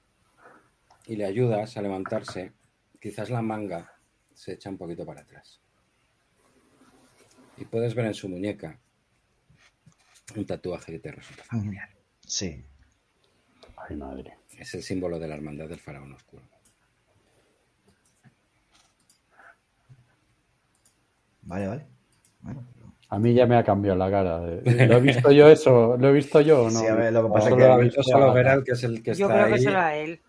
[1.06, 2.52] y le ayudas a levantarse,
[3.00, 3.92] quizás la manga
[4.34, 5.60] se echa un poquito para atrás.
[7.56, 8.78] Y puedes ver en su muñeca
[10.36, 11.88] un tatuaje que te resulta familiar.
[12.20, 12.64] Sí.
[13.88, 14.38] Ay, madre.
[14.58, 16.42] Es el símbolo de la hermandad del faraón oscuro.
[21.42, 21.86] Vale, vale.
[22.40, 22.64] Bueno,
[23.10, 24.40] A mí ya me ha cambiado la cara.
[24.40, 25.96] ¿Lo he visto yo eso?
[25.96, 26.80] ¿Lo he visto yo o no?
[26.80, 28.32] Sí, a ver, lo que pasa O es solo que lo ha he visto Solo?
[28.34, 29.62] Geralt, que es el que Yo está creo que ahí.
[29.62, 30.20] será él.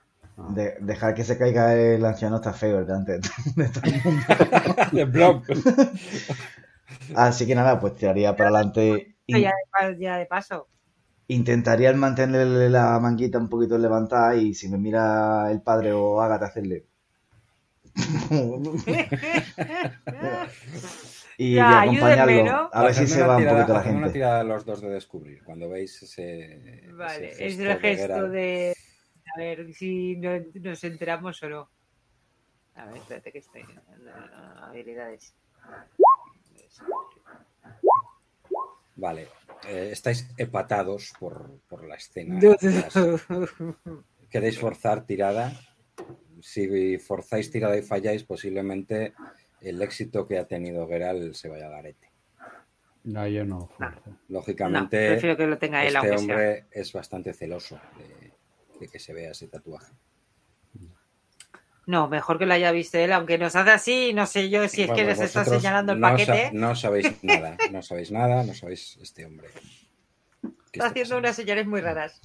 [0.50, 3.14] de- dejar que se caiga el anciano está feo delante
[3.56, 4.24] de todo el mundo.
[4.92, 5.44] de blog.
[7.16, 9.16] Así que nada, pues tiraría para adelante.
[9.28, 10.68] Ya de, pa- ya de paso.
[11.30, 16.46] Intentaría mantenerle la manguita un poquito levantada y si me mira el padre o Agatha
[16.46, 16.86] hacerle.
[21.38, 22.32] y, Ya, y acompañarlo.
[22.32, 22.70] ayúdenme, ¿no?
[22.72, 24.20] A ver si se una va un tirada- poquito la hacedme una gente.
[24.20, 25.44] tirada los dos de descubrir.
[25.44, 26.84] Cuando veis ese.
[26.94, 28.74] Vale, ese es el gesto de.
[29.36, 31.70] A ver si no- nos enteramos o no.
[32.76, 33.64] A ver, espérate que estoy.
[33.64, 35.34] no, habilidades.
[38.96, 39.28] Vale.
[39.66, 42.40] Eh, estáis empatados por, por la escena.
[44.30, 45.54] ¿Queréis forzar tirada?
[46.42, 49.14] Si forzáis tirada y falláis, posiblemente
[49.62, 52.12] el éxito que ha tenido Geralt se vaya a garete.
[53.06, 53.68] No, yo no.
[53.68, 54.12] Fuerza.
[54.28, 56.18] Lógicamente, No, prefiero que lo tenga él, este sea.
[56.18, 58.34] hombre es bastante celoso de,
[58.80, 59.94] de que se vea ese tatuaje.
[61.88, 64.82] No, mejor que lo haya visto él, aunque nos hace así, no sé yo si
[64.84, 66.48] es que Bueno, les está señalando el no paquete.
[66.48, 69.48] sa- no sabéis nada, no sabéis nada, no sabéis este hombre.
[69.52, 71.20] ¿Qué Está está haciendo pasando?
[71.20, 72.22] unas señales muy raras.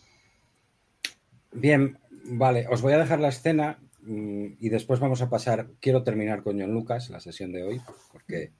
[1.52, 5.68] Bien, vale, os voy a dejar la escena mm, y después vamos a pasar.
[5.80, 7.80] Quiero terminar con John Lucas la sesión de hoy,
[8.10, 8.50] porque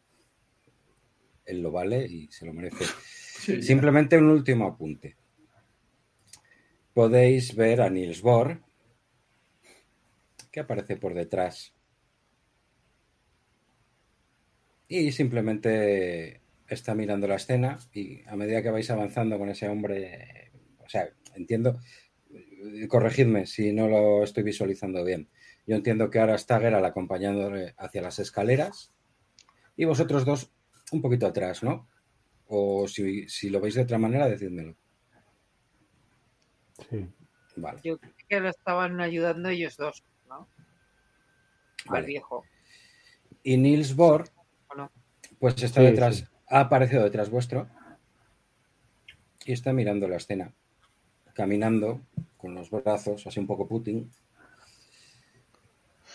[1.47, 2.85] él lo vale y se lo merece.
[3.61, 5.17] Simplemente un último apunte.
[6.95, 8.61] Podéis ver a Niels Bohr,
[10.53, 11.75] que aparece por detrás.
[14.87, 20.53] Y simplemente está mirando la escena y a medida que vais avanzando con ese hombre,
[20.85, 21.81] o sea, entiendo,
[22.89, 25.31] corregidme si no lo estoy visualizando bien.
[25.67, 28.93] Yo entiendo que ahora está Geralt acompañándole hacia las escaleras
[29.77, 30.53] y vosotros dos
[30.93, 31.89] un poquito atrás, ¿no?
[32.47, 34.77] O si, si lo veis de otra manera, decídmelo.
[36.91, 37.09] Sí.
[37.57, 37.81] Vale.
[37.85, 40.05] Yo creo que lo estaban ayudando ellos dos,
[41.87, 42.07] Vale.
[42.07, 42.45] viejo.
[43.43, 44.25] Y Niels Bohr,
[45.39, 46.25] pues está Sí, detrás, sí.
[46.49, 47.69] ha aparecido detrás vuestro
[49.45, 50.53] y está mirando la escena,
[51.35, 52.01] caminando
[52.37, 54.11] con los brazos, así un poco Putin.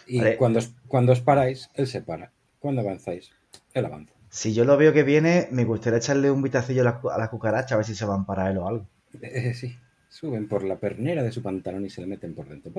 [0.06, 0.38] Y Vale.
[0.38, 2.32] cuando, os, cuando os paráis, él se para.
[2.60, 3.32] Cuando avanzáis,
[3.74, 4.14] él avanza.
[4.30, 7.18] Si yo lo veo que viene, me gustaría echarle un vistacillo a la, cu- a
[7.18, 8.86] la cucaracha a ver si se van para él o algo.
[9.22, 9.76] Eh, sí,
[10.10, 12.72] suben por la pernera de su pantalón y se le meten por dentro.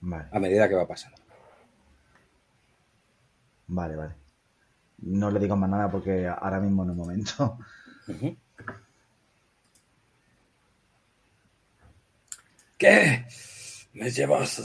[0.00, 1.18] Vale, A medida que va pasando.
[3.70, 4.14] Vale, vale.
[4.98, 7.58] No le digo más nada porque ahora mismo no es momento.
[12.78, 13.24] ¿Qué?
[13.92, 14.60] ¿Me llevas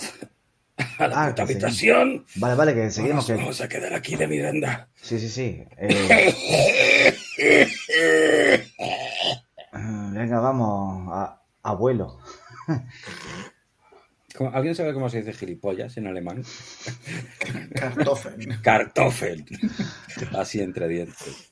[0.98, 1.54] a la Ah, puta que sí.
[1.54, 2.26] habitación?
[2.36, 3.16] Vale, vale, que seguimos.
[3.18, 3.34] Nos Que...
[3.36, 4.88] vamos a quedar aquí de miranda.
[4.96, 5.64] Sí, sí, sí.
[5.78, 7.16] Eh,
[10.14, 12.20] Venga, vamos, a- abuelo.
[14.38, 16.44] ¿Cómo- ¿Alguien sabe cómo se dice gilipollas en alemán?
[17.76, 18.60] Kartoffeln.
[18.62, 19.46] Kartoffel.
[20.38, 21.52] Así entre dientes.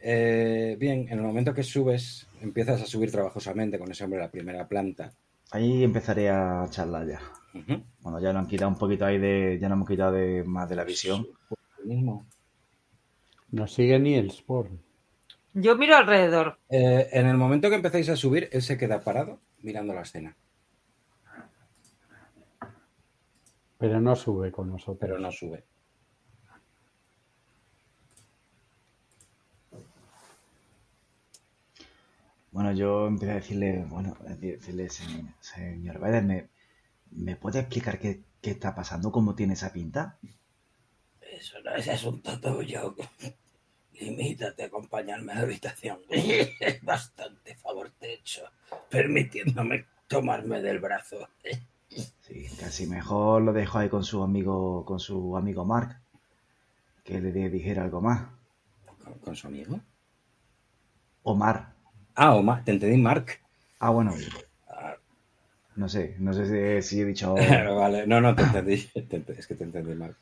[0.00, 4.24] Eh, bien, en el momento que subes, empiezas a subir trabajosamente con ese hombre a
[4.24, 5.12] la primera planta.
[5.52, 7.20] ahí empezaré a charlar ya.
[7.54, 7.82] Ujú.
[8.00, 9.58] Bueno, ya nos han quitado un poquito ahí de.
[9.60, 11.26] Ya nos hemos quitado de más de la visión.
[11.84, 12.26] Mismo.
[13.50, 14.70] Nos sigue Niels Bohr.
[15.54, 16.58] Yo miro alrededor.
[16.70, 20.36] Eh, en el momento que empezáis a subir, él se queda parado mirando la escena,
[23.76, 24.96] Pero no sube con nosotros.
[24.98, 25.66] pero no sube.
[32.52, 36.50] Bueno, yo empecé a decirle, bueno, a decirle, señor, señor Vader, ¿me,
[37.10, 39.10] ¿me puede explicar qué, qué está pasando?
[39.12, 40.18] ¿Cómo tiene esa pinta?
[41.20, 42.94] Eso no es asunto tuyo.
[44.02, 45.98] Limítate a acompañarme a la habitación.
[46.82, 48.42] Bastante favor te he hecho,
[48.90, 51.28] permitiéndome tomarme del brazo.
[52.26, 56.00] Sí, casi mejor lo dejo ahí con su amigo, con su amigo Mark,
[57.04, 58.28] que le dijera algo más.
[59.04, 59.78] ¿Con, con su amigo?
[61.24, 61.56] Omar.
[62.14, 63.26] Ah, Omar, te entendí, Mark.
[63.80, 64.12] Ah, bueno,
[64.68, 64.96] Ah,
[65.76, 66.46] no sé, no sé
[66.82, 67.34] si, si he dicho...
[67.82, 68.76] vale, no, no, te entendí.
[68.94, 70.16] Te ent- Es que te entendí, Mark.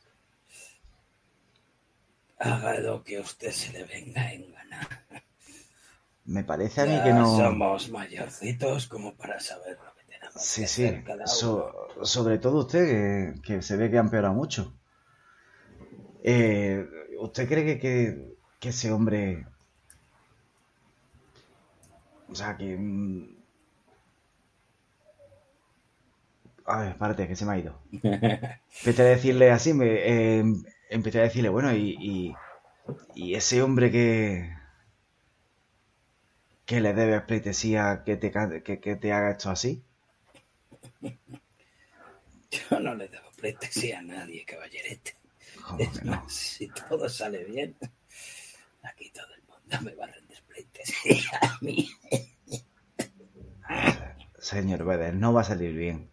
[2.41, 4.81] Haga lo que a usted se le venga en gana.
[6.25, 7.29] Me parece a mí Ya que no...
[7.37, 11.62] somos mayorcitos como para saber lo que tenemos Sí, que sí, hacer cada uno.
[11.62, 11.73] so-
[12.03, 14.75] sobre todo usted, que, que se ve que ha empeorado mucho.
[16.23, 16.87] Eh,
[17.19, 19.47] ¿Usted cree que, que, que ese hombre
[22.29, 22.77] O sea que.
[22.77, 23.41] mm,
[26.73, 27.75] A ver, espérate, que se me ha ido.
[28.83, 29.87] Empecé a decirle así, me,
[30.41, 30.45] eh,
[30.91, 32.35] empecé a decirle, bueno, y, y,
[33.15, 34.51] y ese hombre que.
[36.67, 38.31] que le debe pleitesía que te,
[38.65, 39.83] que, que te haga esto así.
[42.51, 45.17] Yo no le debo pleitesía a nadie, caballerete.
[45.62, 46.12] ¿Cómo Es que no?
[46.12, 47.77] más, si todo sale bien,
[48.83, 51.91] aquí todo el mundo me va a rendir pleitesía a mí.
[54.39, 56.11] Señor Vedder, no va a salir bien.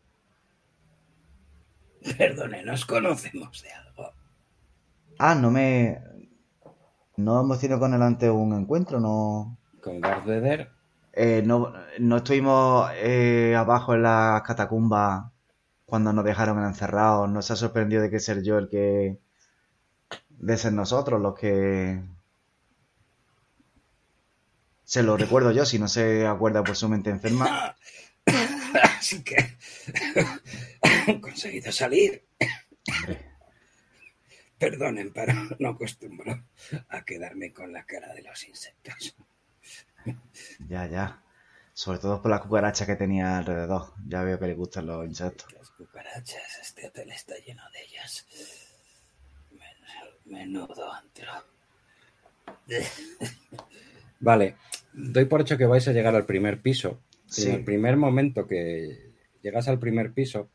[2.18, 4.14] Perdone, nos conocemos de algo.
[5.19, 5.99] Ah, no me.
[7.18, 9.57] No hemos tenido con él antes un encuentro, no.
[9.81, 10.69] Con Darth Vader,
[11.14, 15.31] Eh, no, no estuvimos eh, abajo en las catacumbas
[15.85, 17.30] cuando nos dejaron encerrados.
[17.30, 19.19] ¿No se ha sorprendido de que ser yo el que.
[20.30, 22.02] de ser nosotros los que.
[24.84, 27.76] Se lo recuerdo yo, si no se acuerda por su mente enferma.
[28.98, 29.57] Así que
[31.22, 32.26] conseguido salir.
[32.91, 33.27] Hombre,
[34.58, 36.44] Perdonen, pero no acostumbro
[36.90, 39.16] a quedarme con la cara de los insectos.
[40.68, 41.22] ya, ya.
[41.74, 43.94] Sobre todo por la cucaracha que tenía alrededor.
[44.08, 45.52] Ya veo que le gustan los insectos.
[45.54, 48.26] Las cucarachas, este hotel está lleno de ellas.
[49.52, 49.78] Men-
[50.26, 51.32] Menudo antro.
[54.20, 54.56] Vale,
[54.94, 57.00] doy por hecho que vais a llegar al primer piso.
[57.28, 57.48] Sí.
[57.50, 59.12] En el primer momento que
[59.44, 60.50] llegas al primer piso,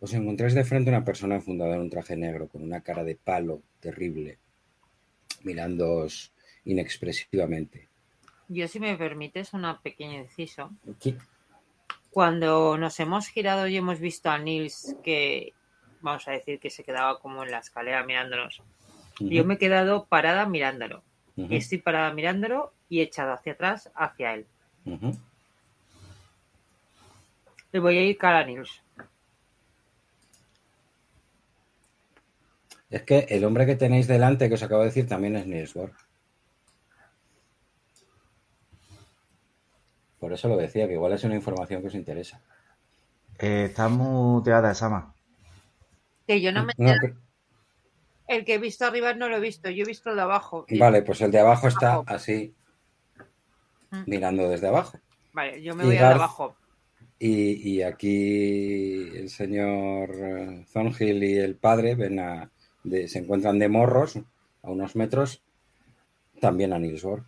[0.00, 3.04] os encontráis de frente a una persona enfundada en un traje negro, con una cara
[3.04, 4.38] de palo terrible,
[5.42, 6.32] mirándoos
[6.64, 7.88] inexpresivamente.
[8.48, 10.70] Yo, si me permites, una pequeña inciso.
[11.00, 11.16] ¿Qué?
[12.10, 15.52] Cuando nos hemos girado y hemos visto a Nils que,
[16.00, 18.62] vamos a decir, que se quedaba como en la escalera mirándonos,
[19.20, 21.02] yo me he quedado parada mirándolo.
[21.36, 24.46] Estoy parada mirándolo y echado hacia atrás hacia él.
[27.72, 28.82] Le voy a ir cara a Nils.
[32.90, 35.74] Es que el hombre que tenéis delante, que os acabo de decir, también es Niels
[35.74, 35.92] Bohr.
[40.18, 42.40] Por eso lo decía, que igual es una información que os interesa.
[43.38, 45.14] Eh, está muteada, Sama.
[46.26, 46.72] Que yo no me...
[46.76, 47.14] No, que-
[48.26, 50.64] El que he visto arriba no lo he visto, yo he visto el de abajo.
[50.68, 52.04] Y- Vale, pues el de abajo está Abajo.
[52.08, 52.54] así,
[53.90, 54.02] Mm.
[54.06, 54.98] mirando desde abajo.
[55.32, 56.56] Vale, yo me Y voy al de abajo.
[57.18, 62.50] Y, y aquí el señor eh, Thornhill y el padre ven a,
[62.88, 64.16] de- se encuentran de morros
[64.62, 65.42] a unos metros,
[66.40, 67.24] también a Niels Bohr,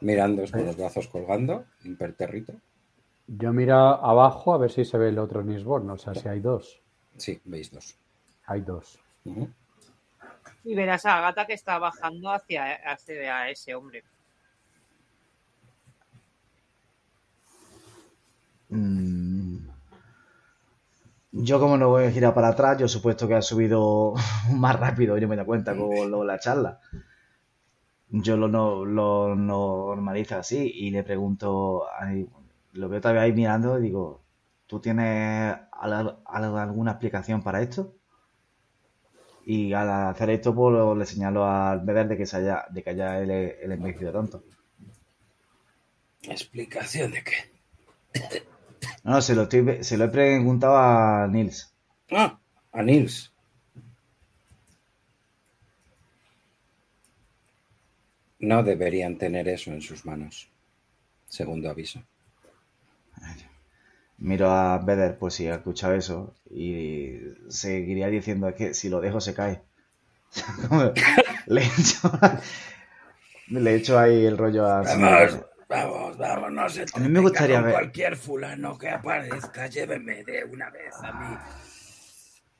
[0.00, 2.52] mirándoos con los brazos colgando, imperterrito.
[3.26, 6.40] Yo miro abajo a ver si se ve el otro Nisborn, o sea, si hay
[6.40, 6.80] dos.
[7.16, 7.96] Sí, veis dos.
[8.46, 8.98] Hay dos.
[10.64, 14.02] Y verás a Agata que está bajando hacia, hacia ese hombre.
[21.36, 24.14] Yo como no voy a girar para atrás, yo supuesto que ha subido
[24.52, 26.80] más rápido, yo me doy cuenta con lo- la charla.
[28.08, 32.28] Yo lo, no, lo normalizo así y le pregunto, ay,
[32.72, 34.22] lo veo todavía ahí mirando y digo,
[34.66, 37.94] ¿tú tienes al- al- alguna explicación para esto?
[39.46, 42.90] Y al hacer esto, pues le señalo al Beder de que se haya, de que
[42.90, 44.42] haya el, el envejecido tonto.
[46.22, 47.34] ¿Explicación de qué?
[49.02, 51.72] No, se lo, estoy, se lo he preguntado a Nils.
[52.10, 52.38] Ah,
[52.72, 53.32] a Nils.
[58.38, 60.50] No deberían tener eso en sus manos.
[61.28, 62.02] Segundo aviso.
[64.18, 69.00] Miro a Beder por si ha escuchado eso y seguiría diciendo es que si lo
[69.00, 69.62] dejo se cae.
[71.46, 72.10] Le he hecho,
[73.48, 74.82] le he hecho ahí el rollo a
[75.68, 80.44] vamos, vamos, no se A mí me gustaría ver- cualquier fulano que aparezca, lléveme de
[80.44, 81.36] una vez a mi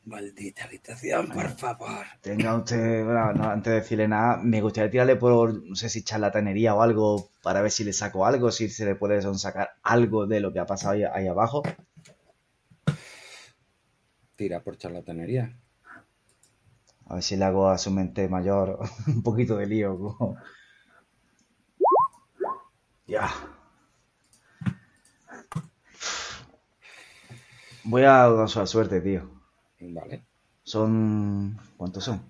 [0.06, 2.04] maldita habitación, por favor.
[2.20, 6.02] Tenga usted, bueno, no, antes de decirle nada, me gustaría tirarle por, no sé si
[6.02, 10.26] charlatanería o algo, para ver si le saco algo, si se le puede sacar algo
[10.26, 11.62] de lo que ha pasado ahí, ahí abajo.
[14.36, 15.56] Tira por charlatanería.
[17.06, 19.96] A ver si le hago a su mente mayor un poquito de lío.
[19.98, 20.36] como-
[23.06, 23.28] Ya.
[27.84, 29.30] Voy a usar suerte, tío.
[29.80, 30.24] Vale.
[30.64, 31.56] Son...
[31.76, 32.20] ¿Cuántos son?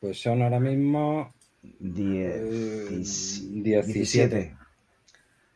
[0.00, 1.32] Pues son ahora mismo
[1.62, 2.34] Diez...
[2.34, 3.92] eh, dieci- 17.
[3.92, 4.56] 17.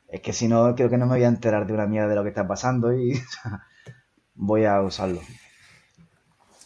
[0.08, 2.16] Es que si no, creo que no me voy a enterar de una mierda de
[2.16, 3.12] lo que está pasando y
[4.34, 5.20] voy a usarlo.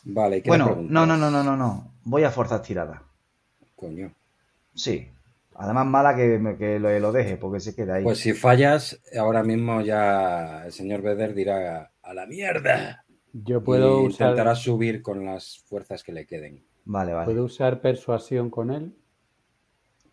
[0.04, 1.92] Vale, ¿qué Bueno, no, no, no, no, no, no.
[2.04, 3.02] Voy a forzar tirada.
[3.76, 4.10] Coño.
[4.74, 5.08] Sí.
[5.56, 8.04] Además, mala que, que lo, lo deje, porque se queda ahí.
[8.04, 13.04] Pues si fallas, ahora mismo ya el señor Beder dirá a la mierda.
[13.32, 16.64] Yo puedo y usar, intentará subir con las fuerzas que le queden.
[16.84, 17.24] Vale, vale.
[17.26, 18.94] puedo usar persuasión con él.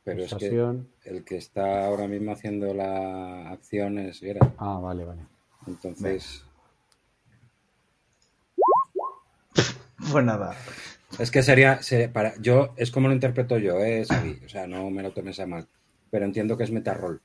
[0.03, 0.89] Pero es que Persuasión.
[1.03, 4.21] el que está ahora mismo haciendo la acción es.
[4.57, 5.21] Ah, vale, vale.
[5.67, 6.43] Entonces,
[10.11, 10.55] Pues nada.
[11.19, 14.41] Es que sería, sería para yo es como lo interpreto yo, ¿eh, Xavi?
[14.45, 15.67] O sea, no me lo tomes a mal,
[16.09, 17.21] pero entiendo que es metarrol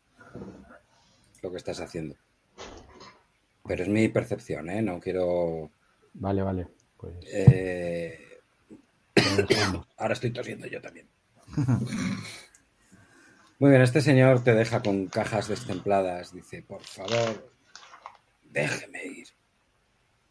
[1.43, 2.17] lo que estás haciendo.
[3.67, 4.83] Pero es mi percepción, ¿eh?
[4.83, 5.71] No quiero.
[6.15, 6.69] Vale, vale.
[6.97, 8.41] Pues eh.
[9.97, 11.09] Ahora estoy tosiendo yo también.
[13.59, 16.33] Muy bien, este señor te deja con cajas destempladas.
[16.33, 17.53] Dice, por favor,
[18.45, 19.29] déjeme ir.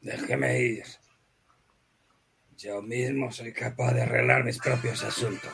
[0.01, 0.83] Déjeme ir.
[2.57, 5.51] Yo mismo soy capaz de arreglar mis propios asuntos.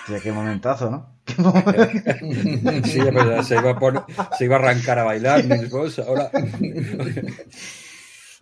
[0.00, 1.16] Hostia, qué momentazo, ¿no?
[1.26, 2.82] Qué.
[2.84, 4.04] Sí, pero se iba a, poner-
[4.38, 6.30] se iba a arrancar a bailar, mis vos, ahora.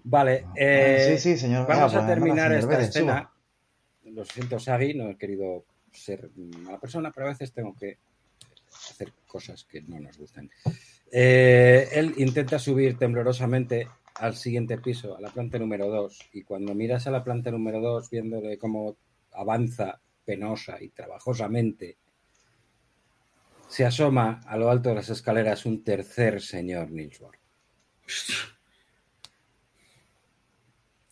[0.05, 1.67] Vale, eh, sí, sí, señor.
[1.67, 3.31] Vamos Ah, a pues, terminar esta Vélez, escena.
[4.05, 7.97] Lo siento, Sagi, no he querido ser mala persona, pero a veces tengo que
[8.91, 10.51] hacer cosas que no nos gustan.
[11.11, 16.75] Eh, él intenta subir temblorosamente al siguiente piso, a la planta número 2, y cuando
[16.75, 18.97] miras a la planta número 2, viéndole cómo
[19.33, 21.97] avanza penosa y trabajosamente,
[23.69, 27.39] se asoma a lo alto de las escaleras un tercer señor Nilsborg.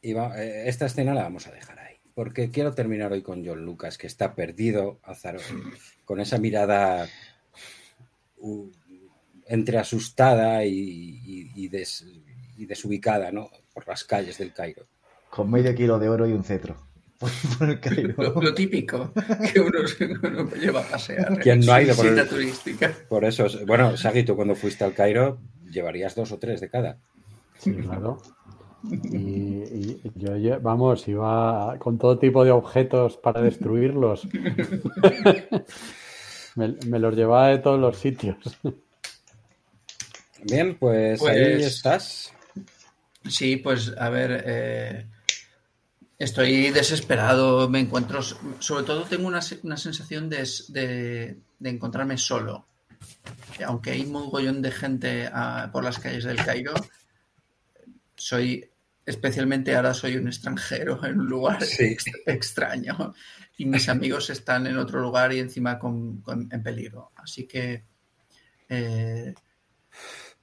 [0.00, 3.64] Y eh, esta escena la vamos a dejar ahí, porque quiero terminar hoy con John
[3.64, 5.40] Lucas, que está perdido, azar-
[6.04, 7.08] con esa mirada
[8.38, 8.70] uh,
[9.46, 11.52] entre asustada y, y-
[12.56, 13.48] y desubicada, ¿no?
[13.72, 14.84] Por las calles del Cairo.
[15.30, 16.76] Con medio kilo de oro y un cetro.
[17.18, 18.14] Por, por el Cairo.
[18.18, 19.12] Lo, lo típico
[19.52, 19.78] que uno,
[20.60, 21.38] lleva a pasear.
[21.38, 22.92] ¿Quién no ha ido por el- Visita turística.
[23.08, 25.38] Por eso, es- bueno, Sagi, tú cuando fuiste al Cairo
[25.70, 26.98] llevarías dos o tres de cada.
[27.58, 28.18] Sí, claro.
[29.12, 34.26] Y, y yo, yo- vamos, iba con todo tipo de objetos para destruirlos.
[36.56, 38.36] me, me los llevaba de todos los sitios.
[40.44, 42.32] Bien, pues, Pues- ahí estás.
[43.28, 45.06] Sí, pues a ver, eh,
[46.18, 52.66] estoy desesperado, me encuentro, sobre todo tengo una, una sensación de, de- de encontrarme solo.
[53.56, 55.30] Que Aunque hay un mogollón de gente
[55.72, 56.74] por las calles del Cairo,
[58.16, 58.68] soy,
[59.04, 61.84] especialmente ahora soy un extranjero en un lugar Sí.
[61.92, 63.14] ex- extraño
[63.56, 67.10] y mis amigos están en otro lugar y encima con- con- en peligro.
[67.16, 67.84] Así que
[68.68, 69.34] eh,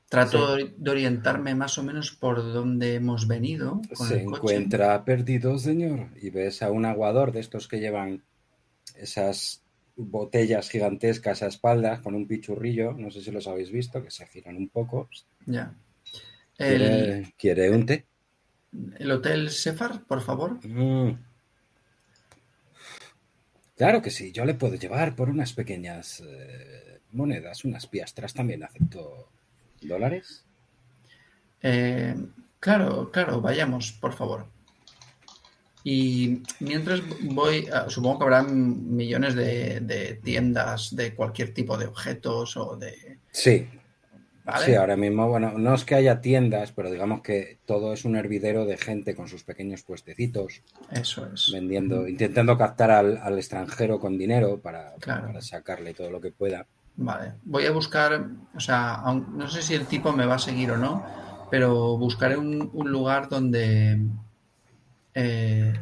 [0.09, 4.37] trato de orientarme más o menos por donde hemos venido con Se el coche.
[4.37, 8.23] encuentra perdido, señor, y ves a un aguador de estos que llevan
[8.95, 9.61] esas
[9.95, 14.25] botellas gigantescas a espaldas con un pichurrillo, no sé si los habéis visto, que se
[14.27, 15.09] giran un poco.
[15.45, 15.73] Ya.
[16.57, 18.05] El, ¿Quiere, quiere un té?
[18.97, 20.65] el hotel Sefar, por favor.
[20.67, 21.17] Mm.
[23.77, 28.63] Claro que sí, yo le puedo llevar por unas pequeñas eh, monedas, unas piastras también
[28.63, 29.29] acepto
[29.81, 30.45] dólares.
[31.61, 32.15] Eh,
[32.59, 34.45] claro, claro, vayamos, por favor.
[35.83, 41.87] Y mientras voy, a- supongo que habrá millones de, de tiendas de cualquier tipo de
[41.87, 43.19] objetos o de...
[43.31, 43.67] Sí,
[44.43, 44.65] ¿Vale?
[44.65, 48.15] sí, ahora mismo, bueno, no es que haya tiendas, pero digamos que todo es un
[48.15, 51.49] hervidero de gente con sus pequeños puestecitos, Eso es.
[51.53, 55.27] vendiendo, intentando captar al, al extranjero con dinero para, Claro.
[55.27, 56.67] para sacarle todo lo que pueda.
[57.01, 58.09] Vale, voy a buscar,
[58.53, 61.03] o sea, aun- no sé si el tipo me va a seguir o no,
[61.49, 63.99] pero buscaré un, un lugar donde,
[65.13, 65.73] eh,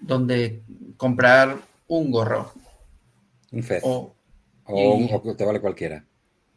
[0.00, 0.62] donde
[0.96, 1.56] comprar
[1.88, 2.52] un gorro
[3.52, 3.82] Un fez.
[3.84, 4.14] o,
[4.64, 6.04] o, y- o te vale cualquiera.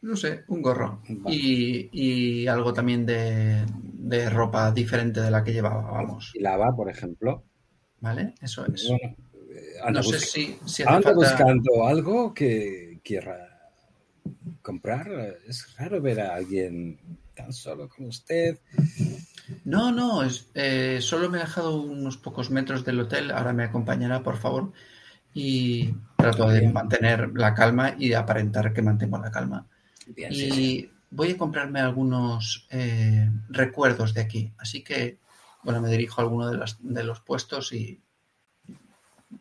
[0.02, 1.36] no sé, un gorro Vale.
[1.36, 6.76] y, y algo también de, de ropa diferente de la que llevaba, vamos, Y lava,
[6.76, 7.44] por ejemplo.
[8.02, 8.34] ¿vale?
[8.42, 8.88] Eso es.
[8.90, 9.16] Bueno,
[9.52, 11.16] eh, No sé si, si hace anda falta...
[11.16, 13.53] buscando algo que quiera
[14.62, 15.08] comprar.
[15.48, 17.00] Es raro ver a alguien
[17.36, 18.60] tan solo como usted.
[19.66, 23.32] No, no, es, eh, solo me ha dejado unos pocos metros del hotel.
[23.32, 24.72] Ahora me acompañará, por favor.
[25.34, 26.74] Y trato de Bien.
[26.74, 29.68] mantener la calma y de aparentar que mantengo la calma.
[30.08, 30.78] Bien, sí, sí.
[30.78, 34.54] Y voy a comprarme algunos eh, recuerdos de aquí.
[34.58, 35.18] Así que,
[35.64, 38.00] bueno, me dirijo a alguno de, las- de los puestos y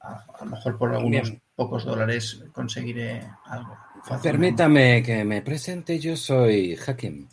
[0.01, 1.43] a, a lo mejor por algunos Bien.
[1.55, 3.77] pocos dólares conseguiré algo.
[4.05, 4.31] Fácilmente.
[4.31, 5.99] Permítame que me presente.
[5.99, 7.29] Yo soy Hakim,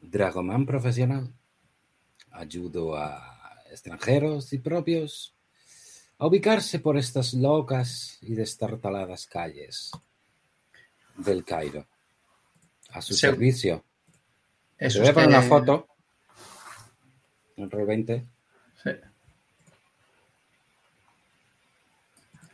[0.00, 1.32] Dragoman profesional.
[2.30, 5.34] Ayudo a extranjeros y propios
[6.18, 9.90] a ubicarse por estas locas y destartaladas calles
[11.16, 11.86] del Cairo.
[12.90, 13.84] A su Se- servicio.
[14.78, 15.88] Es Te voy a poner una foto.
[17.56, 18.24] En rol 20.
[18.82, 18.90] Sí.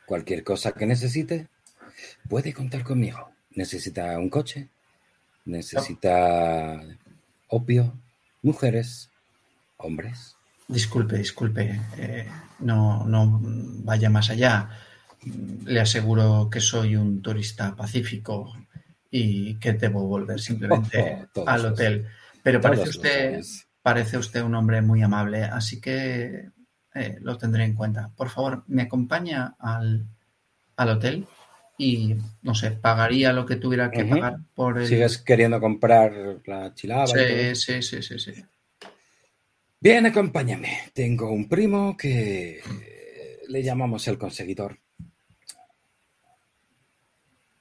[0.06, 1.48] Cualquier cosa que necesite,
[2.28, 3.30] puede contar conmigo.
[3.50, 4.68] ¿Necesita un coche?
[5.44, 6.80] ¿Necesita
[7.48, 7.94] opio?
[8.42, 9.10] ¿Mujeres?
[9.76, 10.36] ¿Hombres?
[10.66, 12.26] Disculpe, disculpe, eh,
[12.60, 14.70] no, no vaya más allá.
[15.64, 18.52] Le aseguro que soy un turista pacífico
[19.10, 22.08] y que debo volver simplemente Oh, todos al hotel.
[22.42, 23.40] Pero parece usted,
[23.82, 26.50] parece usted un hombre muy amable, así que
[26.94, 28.10] eh, lo tendré en cuenta.
[28.16, 30.06] Por favor, me acompaña al,
[30.76, 31.26] al hotel
[31.76, 34.86] y, no sé, pagaría lo que tuviera que pagar por el...
[34.86, 37.04] ¿Sigues queriendo comprar la chilaba?
[37.04, 37.54] y?
[37.54, 38.44] Sí, sí, sí, sí, sí.
[39.80, 40.78] Bien, acompáñame.
[40.92, 42.62] Tengo un primo que
[43.48, 44.78] le llamamos el conseguidor.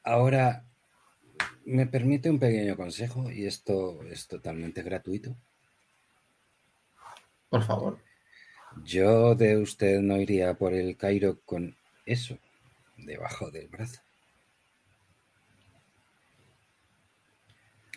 [0.03, 0.65] Ahora,
[1.65, 3.31] ¿me permite un pequeño consejo?
[3.31, 5.35] Y esto es totalmente gratuito.
[7.49, 7.99] Por favor.
[8.84, 11.76] Yo de usted no iría por el Cairo con
[12.06, 12.38] eso
[12.98, 14.03] debajo del brazo.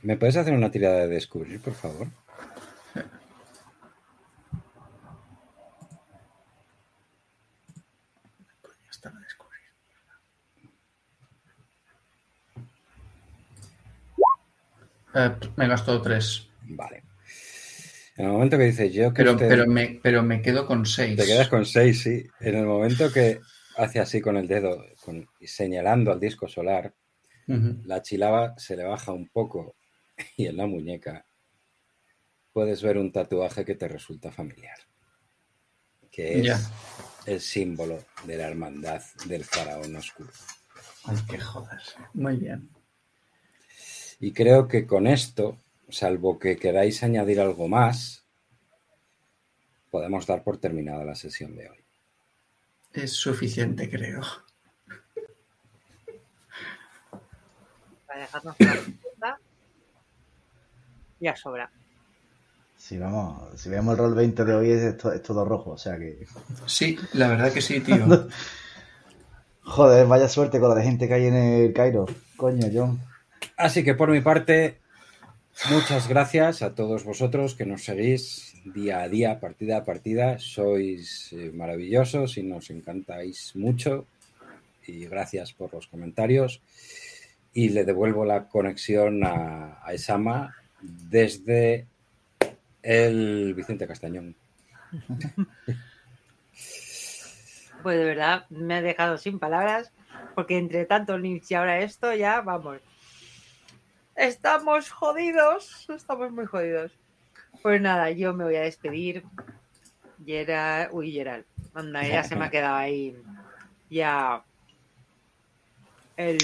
[0.06, 2.06] ¿Me puedes hacer una tirada de descubrir, por favor?
[15.14, 16.48] Eh, me gastó tres.
[16.62, 17.02] Vale.
[18.16, 20.86] En el momento que dice yo que Pero, usted- pero, me, pero me quedo con
[20.86, 21.16] seis.
[21.16, 22.24] Te quedas con seis, sí.
[22.40, 23.40] En el momento que
[23.76, 26.94] hace así con el dedo, con- señalando al disco solar,
[27.84, 29.76] la chilaba se le baja un poco
[30.36, 31.26] y en la muñeca
[32.52, 34.78] puedes ver un tatuaje que te resulta familiar,
[36.10, 36.60] que es Ya.
[37.26, 40.30] el símbolo de la hermandad del faraón oscuro.
[41.04, 41.94] Ay, qué jodas.
[42.14, 42.68] Muy bien.
[44.20, 45.58] Y creo que con esto,
[45.90, 48.24] salvo que queráis añadir algo más,
[49.90, 51.84] podemos dar por terminada la sesión de hoy.
[52.94, 54.22] Es suficiente, creo.
[58.06, 58.56] Para dejarnos
[61.20, 61.70] ya sobra.
[62.76, 65.98] Si vamos, si vemos el rol 20 de hoy es, es todo rojo, o sea
[65.98, 66.26] que.
[66.66, 68.06] Sí, la verdad que sí, tío.
[69.62, 72.06] Joder, vaya suerte con la de gente que hay en el Cairo.
[72.36, 73.00] Coño, John.
[73.56, 74.78] Así que por mi parte,
[75.70, 80.38] muchas gracias a todos vosotros que nos seguís día a día, partida a partida.
[80.38, 84.06] Sois eh, maravillosos y nos encantáis mucho.
[84.86, 86.62] Y gracias por los comentarios.
[87.52, 91.86] Y le devuelvo la conexión a, a Esama desde
[92.82, 94.34] el Vicente Castañón.
[97.82, 99.92] Pues de verdad me ha dejado sin palabras,
[100.34, 102.80] porque entre tanto links y ahora esto, ya vamos.
[104.16, 106.90] Estamos jodidos, estamos muy jodidos.
[107.62, 109.22] Pues nada, yo me voy a despedir.
[110.24, 111.44] Gerard, uy, Gerald,
[111.74, 113.16] anda, ya se me ha quedado ahí.
[113.90, 114.42] Ya.
[116.16, 116.38] El.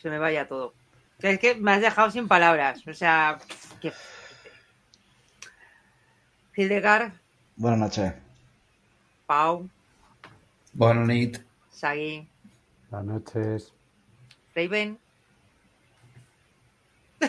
[0.00, 0.74] Se me vaya todo.
[1.20, 2.86] Es que me has dejado sin palabras.
[2.86, 3.38] O sea,
[3.80, 3.92] que.
[6.56, 7.12] Hildegard,
[7.56, 8.12] Buenas noches.
[9.26, 9.68] Pau,
[10.72, 11.40] Buenas noches.
[11.70, 12.28] Sagi,
[12.90, 13.72] Buenas noches.
[14.54, 14.98] Raven.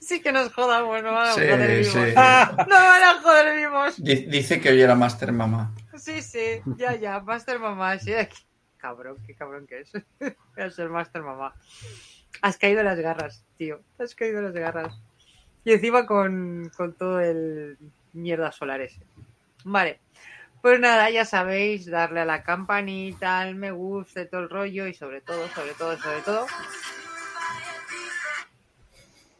[0.00, 1.90] sí que nos jodamos, no van a Sí, joder sí.
[1.98, 2.14] vivos.
[2.14, 4.02] No van a joder vivos.
[4.02, 5.72] Di- Dice que hoy era Master Mama.
[5.96, 8.12] Sí, sí, ya, ya, Master Mamá, sí.
[8.76, 9.90] Cabrón, qué cabrón que es.
[10.20, 11.54] Voy a ser Master Mamá.
[12.42, 13.80] Has caído en las garras, tío.
[13.98, 15.00] Has caído en las garras.
[15.64, 17.76] Y encima con, con todo el
[18.12, 19.00] mierda solar ese.
[19.64, 20.00] Vale.
[20.62, 24.86] Pues nada, ya sabéis, darle a la campanita, al me gusta, y todo el rollo
[24.88, 26.46] y sobre todo, sobre todo, sobre todo.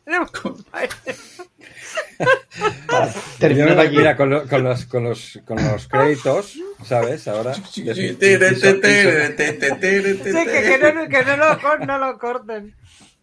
[3.39, 3.97] Termino Mira, aquí.
[3.97, 7.29] mira, con, lo- con los, con, los, con los créditos, ¿sabes?
[7.29, 7.55] Ahora.
[7.55, 8.39] Sí, que, que
[10.95, 12.75] no, que no lo, cor- no lo corten.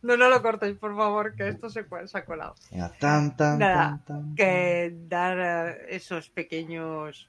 [0.05, 2.53] No, no lo cortéis, por favor, que esto se, se ha colado.
[2.69, 7.27] Venga, tan, tan, Nada, tan, Que dar eh, esos pequeños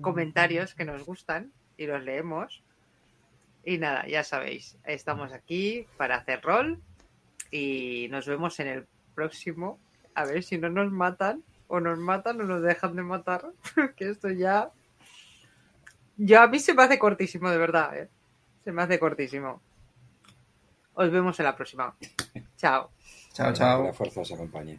[0.00, 2.64] comentarios que nos gustan y los leemos.
[3.64, 6.82] Y nada, ya sabéis, estamos aquí para hacer rol
[7.52, 9.78] y nos vemos en el próximo.
[10.16, 13.46] A ver si no nos matan o nos matan o nos dejan de matar,
[13.76, 14.72] porque esto ya...
[16.16, 18.08] Yo a mí se me hace cortísimo, de verdad, ¿eh?
[18.64, 19.62] Se me hace cortísimo.
[20.94, 21.94] Os vemos en la próxima.
[22.56, 22.90] Chao.
[23.32, 23.84] Chao, Que chao.
[23.84, 24.78] La fuerza os acompañe.